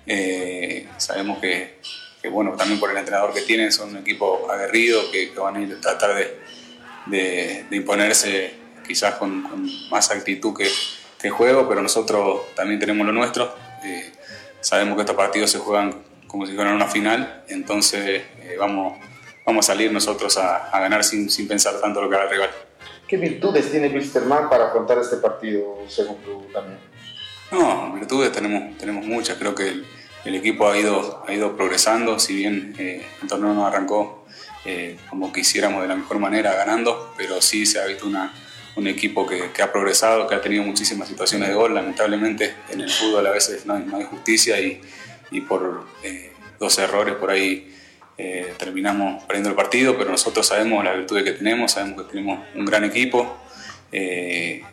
eh, 0.06 0.88
sabemos 0.98 1.40
que, 1.40 1.80
que, 2.22 2.30
bueno, 2.30 2.56
también 2.56 2.80
por 2.80 2.92
el 2.92 2.98
entrenador 2.98 3.34
que 3.34 3.42
tienen, 3.42 3.72
son 3.72 3.90
un 3.90 3.98
equipo 3.98 4.50
aguerrido 4.50 5.12
que, 5.12 5.32
que 5.32 5.40
van 5.40 5.58
a 5.58 5.62
ir 5.62 5.74
a 5.74 5.82
tratar 5.82 6.16
de, 6.16 6.40
de, 7.08 7.66
de 7.70 7.76
imponerse 7.76 8.63
quizás 8.86 9.16
con, 9.16 9.44
más 9.90 10.12
actitud 10.12 10.56
que, 10.56 10.70
que, 11.20 11.30
juego, 11.30 11.68
pero 11.68 11.82
nosotros 11.82 12.42
también 12.56 12.80
tenemos 12.80 13.06
lo 13.06 13.14
nuestro. 13.14 13.56
Eh, 13.84 14.12
sabemos 14.62 14.96
que 14.96 15.02
estos 15.02 15.16
partidos 15.16 15.52
se 15.52 15.60
juegan 15.60 16.04
como 16.28 16.46
si 16.46 16.54
fueran 16.54 16.76
una 16.76 16.88
final, 16.88 17.44
entonces 17.48 18.24
eh, 18.40 18.56
vamos, 18.60 18.98
vamos 19.46 19.70
a 19.70 19.74
salir 19.74 19.92
nosotros 19.92 20.38
a, 20.38 20.70
a 20.70 20.80
ganar 20.80 21.04
sin, 21.04 21.30
sin, 21.30 21.48
pensar 21.48 21.80
tanto 21.80 22.02
lo 22.02 22.10
que 22.10 22.16
hará 22.16 22.26
el 22.26 22.32
rival. 22.32 22.50
¿Qué 23.08 23.18
virtudes 23.18 23.70
tiene 23.70 23.90
Wilstermann 23.90 24.50
para 24.50 24.68
afrontar 24.68 24.98
este 24.98 25.18
partido, 25.18 25.78
según 25.88 26.18
tú 26.24 26.48
también? 26.52 26.80
No, 27.52 27.94
virtudes 27.94 28.32
tenemos, 28.32 28.76
tenemos 28.80 29.06
muchas. 29.06 29.38
Creo 29.38 29.54
que 29.54 29.68
el, 29.68 29.86
el 30.26 30.36
equipo 30.36 30.70
ha 30.70 30.78
ido, 30.78 31.24
ha 31.28 31.34
ido 31.34 31.56
progresando, 31.56 32.18
si 32.18 32.36
bien 32.36 32.74
eh, 32.80 33.06
el 33.22 33.28
torneo 33.28 33.54
no 33.54 33.68
arrancó 33.68 34.26
eh, 34.66 34.98
como 35.10 35.34
quisiéramos 35.34 35.82
de 35.82 35.90
la 35.90 35.96
mejor 35.96 36.20
manera 36.20 36.56
ganando, 36.56 37.14
pero 37.18 37.42
sí 37.42 37.66
se 37.66 37.82
ha 37.82 37.86
visto 37.86 38.08
una, 38.08 38.34
un 38.76 38.88
equipo 38.88 39.28
que, 39.28 39.62
ha 39.62 39.72
progresado, 39.72 40.28
que 40.28 40.36
ha 40.36 40.42
tenido 40.42 40.64
muchísimas 40.64 41.08
situaciones 41.08 41.50
de 41.50 41.56
gol. 41.56 41.76
Lamentablemente 41.76 42.56
en 42.70 42.82
el 42.82 42.90
fútbol 42.90 43.28
a 43.28 43.32
veces 43.32 43.66
no 43.66 43.76
hay, 43.76 44.04
justicia 44.04 44.60
y, 44.60 44.82
y 45.32 45.42
por 45.42 45.86
eh, 46.04 46.32
dos 46.60 46.78
errores 46.80 47.16
por 47.16 47.30
ahí 47.30 47.72
eh, 48.18 48.54
terminamos 48.58 49.24
perdiendo 49.24 49.50
el 49.50 49.56
partido, 49.56 49.98
pero 49.98 50.12
nosotros 50.12 50.46
sabemos 50.48 50.84
las 50.84 50.98
virtudes 50.98 51.24
que 51.24 51.32
tenemos, 51.32 51.72
sabemos 51.72 52.04
que 52.04 52.10
tenemos 52.10 52.40
un 52.56 52.66
gran 52.66 52.84
equipo, 52.84 53.38
eh, 53.92 54.64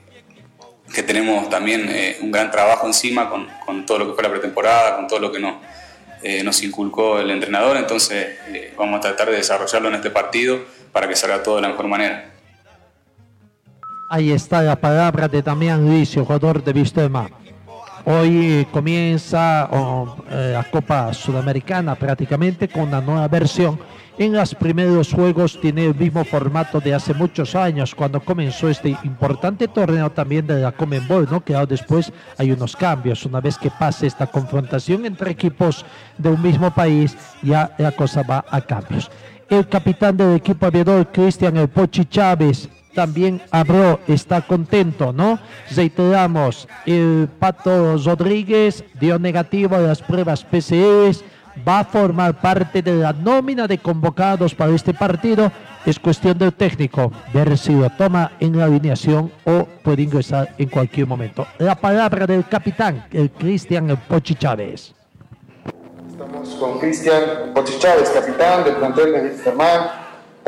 que 0.94 1.02
tenemos 1.02 1.48
también 1.50 1.88
un 2.20 2.32
gran 2.32 2.50
trabajo 2.50 2.86
encima 2.86 3.30
con, 3.30 3.48
con, 3.64 3.86
todo 3.86 3.98
lo 3.98 4.06
que 4.08 4.14
fue 4.14 4.22
la 4.24 4.30
pretemporada, 4.30 4.96
con 4.96 5.06
todo 5.06 5.20
lo 5.20 5.30
que 5.30 5.38
nos, 5.38 5.54
nos 6.42 6.62
inculcó 6.64 7.20
el 7.20 7.30
entrenador, 7.30 7.76
entonces 7.76 8.36
vamos 8.76 8.98
a 8.98 9.00
tratar 9.00 9.30
de 9.30 9.36
desarrollarlo 9.36 9.88
en 9.88 9.94
este 9.94 10.10
partido 10.10 10.64
para 10.90 11.06
que 11.08 11.14
salga 11.14 11.44
todo 11.44 11.56
de 11.56 11.62
la 11.62 11.68
mejor 11.68 11.86
manera. 11.86 12.29
Ahí 14.12 14.32
está 14.32 14.60
la 14.60 14.74
palabra 14.74 15.28
de 15.28 15.40
Damián 15.40 15.86
Luis, 15.86 16.16
jugador 16.16 16.64
de 16.64 16.72
Vistema. 16.72 17.30
Hoy 18.04 18.66
comienza 18.72 19.70
eh, 20.28 20.50
la 20.52 20.64
Copa 20.64 21.14
Sudamericana 21.14 21.94
prácticamente 21.94 22.66
con 22.66 22.88
una 22.88 23.00
nueva 23.00 23.28
versión. 23.28 23.78
En 24.18 24.32
los 24.32 24.52
primeros 24.56 25.12
juegos 25.12 25.60
tiene 25.60 25.86
el 25.86 25.94
mismo 25.94 26.24
formato 26.24 26.80
de 26.80 26.92
hace 26.92 27.14
muchos 27.14 27.54
años, 27.54 27.94
cuando 27.94 28.20
comenzó 28.20 28.68
este 28.68 28.98
importante 29.04 29.68
torneo 29.68 30.10
también 30.10 30.44
de 30.44 30.58
la 30.58 30.72
Comenbol, 30.72 31.28
¿no? 31.30 31.44
Que 31.44 31.54
después 31.68 32.12
hay 32.36 32.50
unos 32.50 32.74
cambios. 32.74 33.24
Una 33.24 33.40
vez 33.40 33.56
que 33.58 33.70
pase 33.70 34.08
esta 34.08 34.26
confrontación 34.26 35.06
entre 35.06 35.30
equipos 35.30 35.84
de 36.18 36.30
un 36.30 36.42
mismo 36.42 36.74
país, 36.74 37.16
ya 37.42 37.76
la 37.78 37.92
cosa 37.92 38.24
va 38.24 38.44
a 38.50 38.60
cambios. 38.60 39.08
El 39.48 39.68
capitán 39.68 40.16
del 40.16 40.34
equipo 40.34 40.66
aviador, 40.66 41.06
Cristian 41.12 41.56
El 41.56 41.68
Pochi 41.68 42.06
Chávez, 42.06 42.68
también 42.94 43.40
habló, 43.50 44.00
está 44.06 44.42
contento, 44.42 45.12
¿no? 45.12 45.38
Reiteramos, 45.74 46.68
el 46.86 47.28
Pato 47.38 47.96
Rodríguez 47.98 48.84
dio 49.00 49.18
negativo 49.18 49.76
a 49.76 49.80
las 49.80 50.02
pruebas 50.02 50.44
PCS, 50.44 51.24
va 51.66 51.80
a 51.80 51.84
formar 51.84 52.40
parte 52.40 52.82
de 52.82 52.94
la 52.94 53.12
nómina 53.12 53.66
de 53.66 53.78
convocados 53.78 54.54
para 54.54 54.74
este 54.74 54.94
partido. 54.94 55.50
Es 55.86 55.98
cuestión 55.98 56.36
del 56.36 56.52
técnico 56.52 57.10
ver 57.32 57.56
si 57.56 57.74
toma 57.96 58.32
en 58.38 58.56
la 58.56 58.66
alineación 58.66 59.32
o 59.44 59.66
puede 59.82 60.02
ingresar 60.02 60.54
en 60.58 60.68
cualquier 60.68 61.06
momento. 61.06 61.46
La 61.58 61.74
palabra 61.74 62.26
del 62.26 62.46
capitán, 62.46 63.06
el 63.10 63.30
Cristian 63.30 63.98
Pochi 64.08 64.34
Chávez. 64.34 64.94
Estamos 66.10 66.50
con 66.56 66.78
Cristian 66.78 67.54
Pochi 67.54 67.78
Chávez, 67.78 68.10
capitán 68.10 68.64
del 68.64 68.76
plantel 68.76 69.12
de 69.12 69.38
Germán. 69.42 69.99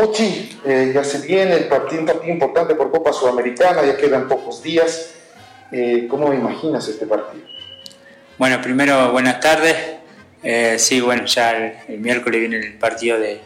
Ochi, 0.03 0.59
eh, 0.65 0.91
ya 0.93 1.05
se 1.05 1.25
viene 1.25 1.55
el 1.55 1.69
partido, 1.69 2.21
un 2.21 2.29
importante 2.29 2.75
por 2.75 2.91
Copa 2.91 3.13
Sudamericana, 3.13 3.87
ya 3.87 3.97
quedan 3.97 4.27
pocos 4.27 4.61
días. 4.61 5.13
Eh, 5.71 6.09
¿Cómo 6.11 6.35
imaginas 6.35 6.89
este 6.89 7.07
partido? 7.07 7.45
Bueno, 8.37 8.61
primero, 8.61 9.13
buenas 9.13 9.39
tardes. 9.39 9.77
Eh, 10.43 10.75
sí, 10.81 11.01
bueno, 11.01 11.25
ya 11.27 11.77
el, 11.87 12.01
miércoles 12.01 12.41
viene 12.41 12.57
el 12.57 12.75
partido 12.79 13.17
de, 13.17 13.41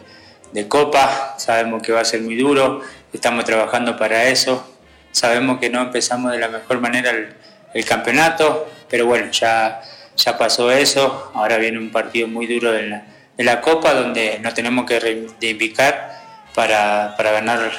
Copa, 0.66 1.34
sabemos 1.36 1.82
que 1.82 1.92
va 1.92 2.00
a 2.00 2.04
ser 2.06 2.22
muy 2.22 2.36
duro, 2.36 2.80
estamos 3.12 3.44
trabajando 3.44 3.98
para 3.98 4.24
eso, 4.28 4.66
sabemos 5.12 5.60
que 5.60 5.68
no 5.68 5.82
empezamos 5.82 6.32
de 6.32 6.38
la 6.38 6.48
mejor 6.48 6.80
manera 6.80 7.10
el, 7.10 7.34
el 7.74 7.84
campeonato, 7.84 8.66
pero 8.88 9.04
bueno, 9.04 9.30
ya, 9.30 9.82
ya 10.16 10.38
pasó 10.38 10.72
eso, 10.72 11.30
ahora 11.34 11.58
viene 11.58 11.76
un 11.76 11.92
partido 11.92 12.26
muy 12.26 12.46
duro 12.46 12.72
de 12.72 12.84
la, 12.84 13.06
de 13.36 13.44
la 13.44 13.60
Copa 13.60 13.92
donde 13.92 14.38
nos 14.38 14.54
tenemos 14.54 14.86
que 14.86 14.98
reivindicar 14.98 16.15
para, 16.56 17.14
para 17.16 17.32
ganar 17.32 17.70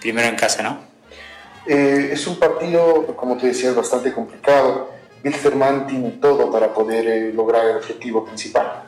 primero 0.00 0.26
en 0.28 0.34
casa, 0.34 0.62
¿no? 0.62 0.80
Eh, 1.66 2.10
es 2.12 2.26
un 2.26 2.38
partido, 2.38 3.06
como 3.16 3.36
te 3.36 3.46
decía, 3.46 3.72
bastante 3.72 4.12
complicado. 4.12 4.90
Wilstermann 5.24 5.86
tiene 5.86 6.10
todo 6.10 6.50
para 6.50 6.74
poder 6.74 7.06
eh, 7.06 7.32
lograr 7.32 7.64
el 7.64 7.76
objetivo 7.76 8.24
principal. 8.24 8.82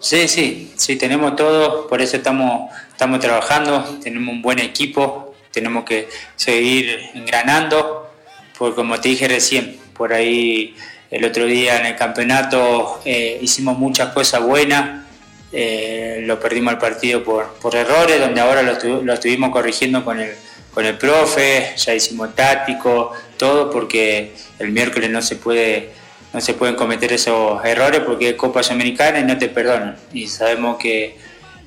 Sí, 0.00 0.28
sí, 0.28 0.72
sí, 0.76 0.96
tenemos 0.96 1.36
todo, 1.36 1.86
por 1.86 2.00
eso 2.00 2.16
estamos, 2.16 2.70
estamos 2.90 3.20
trabajando, 3.20 3.98
tenemos 4.02 4.34
un 4.34 4.42
buen 4.42 4.58
equipo, 4.58 5.34
tenemos 5.52 5.84
que 5.84 6.08
seguir 6.36 7.10
engranando, 7.14 8.10
porque 8.58 8.76
como 8.76 9.00
te 9.00 9.10
dije 9.10 9.28
recién, 9.28 9.78
por 9.94 10.12
ahí 10.12 10.74
el 11.10 11.24
otro 11.24 11.44
día 11.44 11.78
en 11.78 11.86
el 11.86 11.96
campeonato 11.96 13.00
eh, 13.04 13.38
hicimos 13.42 13.78
muchas 13.78 14.12
cosas 14.14 14.42
buenas, 14.42 15.06
eh, 15.52 16.22
lo 16.24 16.38
perdimos 16.38 16.74
el 16.74 16.78
partido 16.78 17.24
por, 17.24 17.54
por 17.54 17.74
errores, 17.74 18.20
donde 18.20 18.40
ahora 18.40 18.62
lo, 18.62 19.02
lo, 19.02 19.12
estuvimos 19.12 19.50
corrigiendo 19.50 20.04
con 20.04 20.20
el, 20.20 20.30
con 20.72 20.86
el 20.86 20.96
profe, 20.96 21.74
ya 21.76 21.94
hicimos 21.94 22.34
táctico, 22.34 23.12
todo, 23.36 23.70
porque 23.70 24.32
el 24.58 24.70
miércoles 24.70 25.10
no 25.10 25.22
se 25.22 25.36
puede 25.36 26.00
no 26.32 26.40
se 26.40 26.54
pueden 26.54 26.76
cometer 26.76 27.12
esos 27.12 27.64
errores 27.64 28.02
porque 28.06 28.30
es 28.30 28.34
Copa 28.36 28.62
Sudamericana 28.62 29.18
y 29.18 29.24
no 29.24 29.36
te 29.36 29.48
perdonan. 29.48 29.96
Y 30.12 30.28
sabemos 30.28 30.76
que 30.78 31.16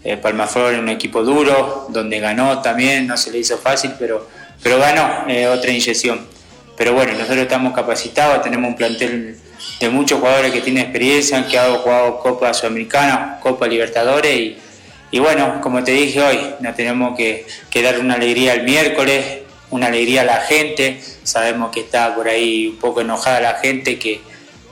eh, 0.04 0.18
Palmaflor 0.18 0.74
es 0.74 0.80
un 0.80 0.90
equipo 0.90 1.24
duro, 1.24 1.88
donde 1.90 2.20
ganó 2.20 2.62
también, 2.62 3.08
no 3.08 3.18
se 3.18 3.32
le 3.32 3.40
hizo 3.40 3.58
fácil, 3.58 3.92
pero, 4.00 4.28
pero 4.62 4.80
ganó 4.80 5.26
eh, 5.28 5.48
otra 5.48 5.72
inyección. 5.72 6.26
Pero 6.78 6.94
bueno, 6.94 7.12
nosotros 7.14 7.40
estamos 7.40 7.74
capacitados, 7.74 8.42
tenemos 8.42 8.70
un 8.70 8.76
plantel 8.76 9.38
de 9.80 9.90
muchos 9.90 10.20
jugadores 10.20 10.52
que 10.52 10.62
tienen 10.62 10.84
experiencia, 10.84 11.38
han 11.38 11.44
jugado 11.46 12.20
Copa 12.20 12.54
Sudamericana, 12.54 13.40
Copa 13.42 13.68
Libertadores 13.68 14.54
y, 15.12 15.20
bueno, 15.20 15.60
como 15.62 15.84
te 15.84 15.92
dije 15.92 16.22
hoy, 16.22 16.40
nos 16.60 16.76
tenemos 16.76 17.16
que, 17.16 17.46
dar 17.84 18.00
una 18.00 18.16
alegría 18.16 18.54
el 18.54 18.64
miércoles, 18.64 19.42
una 19.70 19.88
alegría 19.88 20.22
a 20.22 20.26
la 20.26 20.42
gente, 20.42 21.00
sabemos 21.24 21.72
que 21.72 21.82
está 21.82 22.16
por 22.16 22.28
ahí 22.28 22.68
un 22.68 22.80
poco 22.80 23.02
enojada 23.02 23.40
la 23.40 23.54
gente, 23.56 24.00
que, 24.00 24.22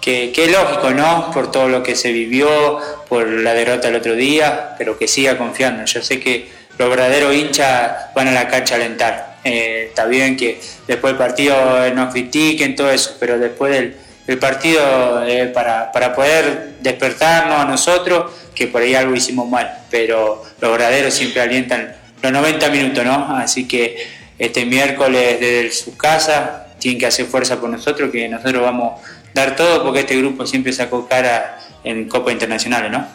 que, 0.02 0.32
es 0.36 0.52
lógico, 0.52 0.92
¿no? 0.92 1.30
Por 1.32 1.52
todo 1.52 1.68
lo 1.68 1.84
que 1.84 1.96
se 1.96 2.12
vivió, 2.12 2.80
por 3.08 3.28
la 3.28 3.54
derrota 3.54 3.90
el 3.90 3.96
otro 3.96 4.16
día, 4.16 4.76
pero 4.78 4.98
que 4.98 5.08
siga 5.08 5.38
confiando. 5.38 5.86
Yo 5.86 6.02
sé 6.02 6.20
que 6.20 6.48
los 6.78 6.90
verdaderos 6.90 7.36
hinchas 7.36 8.14
van 8.16 8.28
a 8.28 8.32
la 8.32 8.48
cancha 8.48 8.76
a 8.76 8.78
alentar. 8.78 9.38
Eh, 9.44 9.88
está 9.90 10.06
bien 10.06 10.38
que 10.38 10.60
después 10.88 11.14
del 11.14 11.18
partido 11.18 11.56
nos 11.94 12.12
critiquen, 12.12 12.76
todo 12.76 12.92
eso, 12.92 13.16
pero 13.20 13.38
después 13.38 13.74
del, 13.74 13.96
partido 14.38 15.24
eh, 15.24 15.48
para, 15.54 15.92
para, 15.92 16.14
poder 16.14 16.76
despertarnos 16.82 17.60
a 17.60 17.66
nosotros, 17.66 18.32
que 18.54 18.68
por 18.68 18.82
ahí 18.82 18.96
algo 18.96 19.16
hicimos 19.16 19.50
mal, 19.50 19.86
pero 19.90 20.44
los 20.60 20.72
verdaderos 20.72 21.14
siempre 21.14 21.42
alientan 21.42 21.96
los 22.22 22.32
90 22.32 22.70
minutos, 22.70 23.06
¿no? 23.06 23.36
Así 23.38 23.68
que 23.68 23.98
este 24.38 24.66
miércoles 24.66 25.40
desde 25.40 25.72
su 25.72 25.98
casa 25.98 26.68
tienen 26.80 27.00
que 27.00 27.06
hacer 27.06 27.26
fuerza 27.26 27.60
por 27.60 27.70
nosotros, 27.70 28.12
que 28.12 28.28
nosotros 28.28 28.62
vamos 28.62 29.02
dar 29.34 29.56
todo 29.56 29.84
porque 29.84 30.02
este 30.02 30.18
grupo 30.18 30.46
siempre 30.46 30.74
sacó 30.74 31.08
cara 31.08 31.60
en 31.84 32.08
Copa 32.08 32.32
Internacional, 32.32 32.92
¿no? 32.92 33.08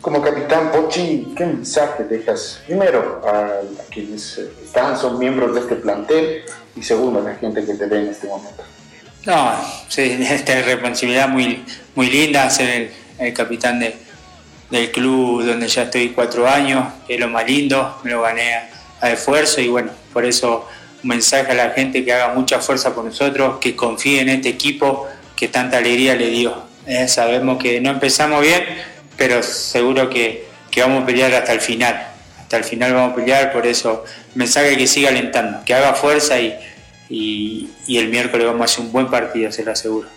Como 0.00 0.22
capitán 0.22 0.70
Pochi, 0.70 1.34
¿qué 1.36 1.44
mensaje 1.44 2.04
dejas 2.04 2.60
primero 2.66 3.20
a, 3.26 3.60
quienes 3.90 4.38
están, 4.64 4.96
son 4.96 5.18
miembros 5.18 5.54
de 5.54 5.60
este 5.60 5.74
plantel 5.76 6.42
y 6.76 6.82
segundo 6.82 7.18
a 7.20 7.22
la 7.22 7.34
gente 7.34 7.64
que 7.64 7.74
te 7.74 7.86
ve 7.86 8.02
en 8.02 8.08
este 8.08 8.28
momento? 8.28 8.62
No, 9.28 9.52
sí, 9.88 10.16
esta 10.30 10.62
responsabilidad 10.62 11.28
muy, 11.28 11.62
muy 11.94 12.08
linda, 12.08 12.48
ser 12.48 12.90
el, 13.18 13.34
capitán 13.34 13.78
de, 13.78 13.94
del 14.70 14.90
club 14.90 15.44
donde 15.44 15.68
ya 15.68 15.82
estoy 15.82 16.08
cuatro 16.08 16.48
años, 16.48 16.86
es 17.06 17.20
lo 17.20 17.28
más 17.28 17.46
lindo, 17.46 18.00
me 18.04 18.10
lo 18.10 18.22
gané 18.22 18.54
a, 19.02 19.10
esfuerzo 19.10 19.60
y 19.60 19.68
bueno, 19.68 19.92
por 20.14 20.24
eso 20.24 20.66
un 21.02 21.10
mensaje 21.10 21.52
a 21.52 21.54
la 21.54 21.70
gente 21.70 22.04
que 22.06 22.12
haga 22.12 22.32
mucha 22.32 22.58
fuerza 22.58 22.94
por 22.94 23.04
nosotros, 23.04 23.58
que 23.60 23.76
confíe 23.76 24.22
en 24.22 24.30
este 24.30 24.48
equipo, 24.48 25.06
que 25.36 25.48
tanta 25.48 25.76
alegría 25.76 26.16
le 26.16 26.30
dio. 26.30 26.62
Eh, 26.86 27.06
sabemos 27.06 27.62
que 27.62 27.82
no 27.82 27.90
empezamos 27.90 28.40
bien, 28.40 28.64
pero 29.18 29.42
seguro 29.42 30.08
que, 30.08 30.48
vamos 30.78 31.02
a 31.02 31.06
pelear 31.06 31.34
hasta 31.34 31.52
el 31.52 31.60
final. 31.60 32.08
Hasta 32.40 32.56
el 32.56 32.64
final 32.64 32.94
vamos 32.94 33.12
a 33.12 33.16
pelear, 33.16 33.52
por 33.52 33.66
eso 33.66 34.04
mensaje 34.34 34.76
que 34.78 34.86
siga 34.86 35.10
alentando, 35.10 35.62
que 35.64 35.74
haga 35.74 35.92
fuerza 35.92 36.40
y, 36.40 36.56
y, 37.10 37.68
el 37.88 38.08
miércoles 38.08 38.46
vamos 38.46 38.62
a 38.62 38.64
hacer 38.64 38.84
un 38.84 38.92
buen 38.92 39.08
partido, 39.08 39.50
se 39.52 39.64
lo 39.64 39.72
aseguro. 39.72 40.08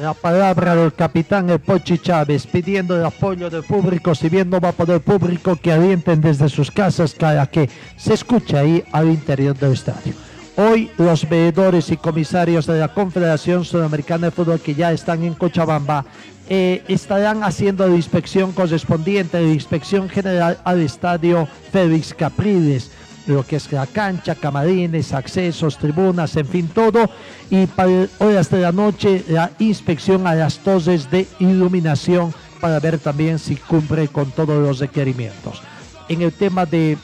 La 0.00 0.14
palabra 0.14 0.74
del 0.74 0.94
capitán 0.94 1.50
El 1.50 1.58
Pochi 1.58 1.98
Chávez 1.98 2.46
pidiendo 2.46 2.96
el 2.96 3.04
apoyo 3.04 3.50
del 3.50 3.62
público, 3.62 4.14
si 4.14 4.30
bien 4.30 4.48
no 4.48 4.58
va 4.58 4.70
a 4.70 4.72
poder 4.72 5.00
público 5.02 5.56
que 5.56 5.70
alienten 5.70 6.20
desde 6.20 6.48
sus 6.48 6.70
casas 6.70 7.12
para 7.12 7.46
que 7.46 7.68
se 7.96 8.14
escuche 8.14 8.56
ahí 8.56 8.82
al 8.90 9.08
interior 9.08 9.56
del 9.56 9.72
estadio. 9.72 10.14
Hoy 10.56 10.90
los 10.98 11.28
veedores 11.28 11.90
y 11.90 11.96
comisarios 11.96 12.66
de 12.66 12.78
la 12.78 12.88
Confederación 12.88 13.64
Sudamericana 13.64 14.26
de 14.26 14.30
Fútbol 14.30 14.60
que 14.60 14.74
ya 14.74 14.92
están 14.92 15.24
en 15.24 15.34
Cochabamba 15.34 16.04
eh, 16.48 16.82
estarán 16.88 17.44
haciendo 17.44 17.86
la 17.86 17.96
inspección 17.96 18.52
correspondiente, 18.52 19.40
la 19.40 19.52
inspección 19.52 20.08
general 20.08 20.58
al 20.64 20.80
estadio 20.80 21.48
Félix 21.70 22.12
Capriles, 22.12 22.90
lo 23.26 23.44
que 23.44 23.56
es 23.56 23.70
la 23.72 23.86
cancha, 23.86 24.34
camarines, 24.34 25.12
accesos, 25.12 25.78
tribunas, 25.78 26.36
en 26.36 26.46
fin, 26.46 26.68
todo. 26.68 27.08
Y 27.50 27.66
para 27.66 28.06
horas 28.18 28.50
de 28.50 28.60
la 28.60 28.72
noche 28.72 29.24
la 29.28 29.50
inspección 29.58 30.26
a 30.26 30.34
las 30.34 30.58
torres 30.58 31.10
de 31.10 31.26
iluminación 31.38 32.34
para 32.60 32.78
ver 32.80 32.98
también 32.98 33.38
si 33.38 33.56
cumple 33.56 34.08
con 34.08 34.30
todos 34.30 34.62
los 34.62 34.78
requerimientos. 34.78 35.62
En 36.08 36.22
el 36.22 36.32
tema 36.32 36.66
de 36.66 36.96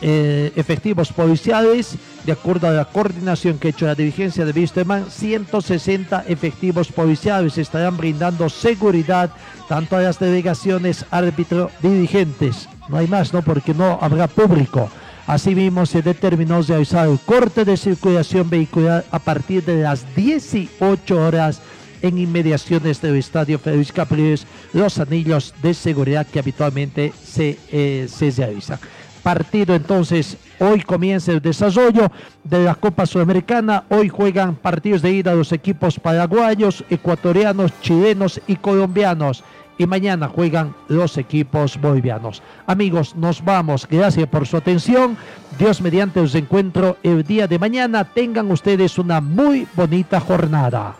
eh, 0.00 0.52
efectivos 0.56 1.12
policiales, 1.12 1.96
de 2.24 2.32
acuerdo 2.32 2.66
a 2.66 2.72
la 2.72 2.84
coordinación 2.86 3.58
que 3.58 3.68
ha 3.68 3.70
hecho 3.70 3.86
la 3.86 3.94
dirigencia 3.94 4.44
de 4.44 4.50
Wisterman, 4.52 5.08
160 5.08 6.24
efectivos 6.26 6.90
policiales 6.90 7.56
estarán 7.56 7.96
brindando 7.96 8.48
seguridad 8.48 9.30
tanto 9.68 9.96
a 9.96 10.02
las 10.02 10.18
delegaciones, 10.18 11.06
árbitro, 11.10 11.70
dirigentes. 11.80 12.68
No 12.88 12.96
hay 12.96 13.06
más, 13.06 13.32
¿no? 13.32 13.42
Porque 13.42 13.74
no 13.74 13.98
habrá 14.00 14.26
público. 14.26 14.90
Asimismo, 15.32 15.86
se 15.86 16.02
determinó 16.02 16.60
realizar 16.60 17.08
el 17.08 17.18
corte 17.18 17.64
de 17.64 17.78
circulación 17.78 18.50
vehicular 18.50 19.02
a 19.10 19.18
partir 19.18 19.64
de 19.64 19.80
las 19.80 20.04
18 20.14 21.16
horas 21.16 21.62
en 22.02 22.18
inmediaciones 22.18 23.00
del 23.00 23.16
estadio 23.16 23.58
Félix 23.58 23.92
Capriles, 23.92 24.46
los 24.74 24.98
anillos 24.98 25.54
de 25.62 25.72
seguridad 25.72 26.26
que 26.26 26.38
habitualmente 26.38 27.14
se, 27.24 27.58
eh, 27.70 28.08
se 28.10 28.30
realizan 28.30 28.78
partido 29.22 29.74
entonces. 29.74 30.36
Hoy 30.58 30.82
comienza 30.82 31.32
el 31.32 31.40
desarrollo 31.40 32.10
de 32.44 32.64
la 32.64 32.74
Copa 32.74 33.06
Sudamericana. 33.06 33.84
Hoy 33.88 34.08
juegan 34.08 34.56
partidos 34.56 35.02
de 35.02 35.12
ida 35.12 35.34
los 35.34 35.52
equipos 35.52 35.98
paraguayos, 35.98 36.84
ecuatorianos, 36.90 37.72
chilenos 37.80 38.40
y 38.46 38.56
colombianos. 38.56 39.44
Y 39.78 39.86
mañana 39.86 40.28
juegan 40.28 40.74
los 40.88 41.16
equipos 41.16 41.80
bolivianos. 41.80 42.42
Amigos, 42.66 43.16
nos 43.16 43.44
vamos. 43.44 43.86
Gracias 43.90 44.28
por 44.28 44.46
su 44.46 44.56
atención. 44.56 45.16
Dios 45.58 45.80
mediante 45.80 46.20
os 46.20 46.34
encuentro 46.34 46.96
el 47.02 47.24
día 47.24 47.46
de 47.46 47.58
mañana. 47.58 48.04
Tengan 48.04 48.50
ustedes 48.50 48.98
una 48.98 49.20
muy 49.20 49.66
bonita 49.74 50.20
jornada. 50.20 50.94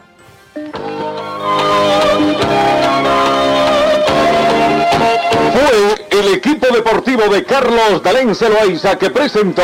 Fue 5.52 6.20
el 6.20 6.34
equipo 6.34 6.66
deportivo 6.74 7.28
de 7.28 7.44
Carlos 7.44 8.02
Dalén 8.02 8.34
Celoaiza 8.34 8.98
que 8.98 9.10
presentó 9.10 9.62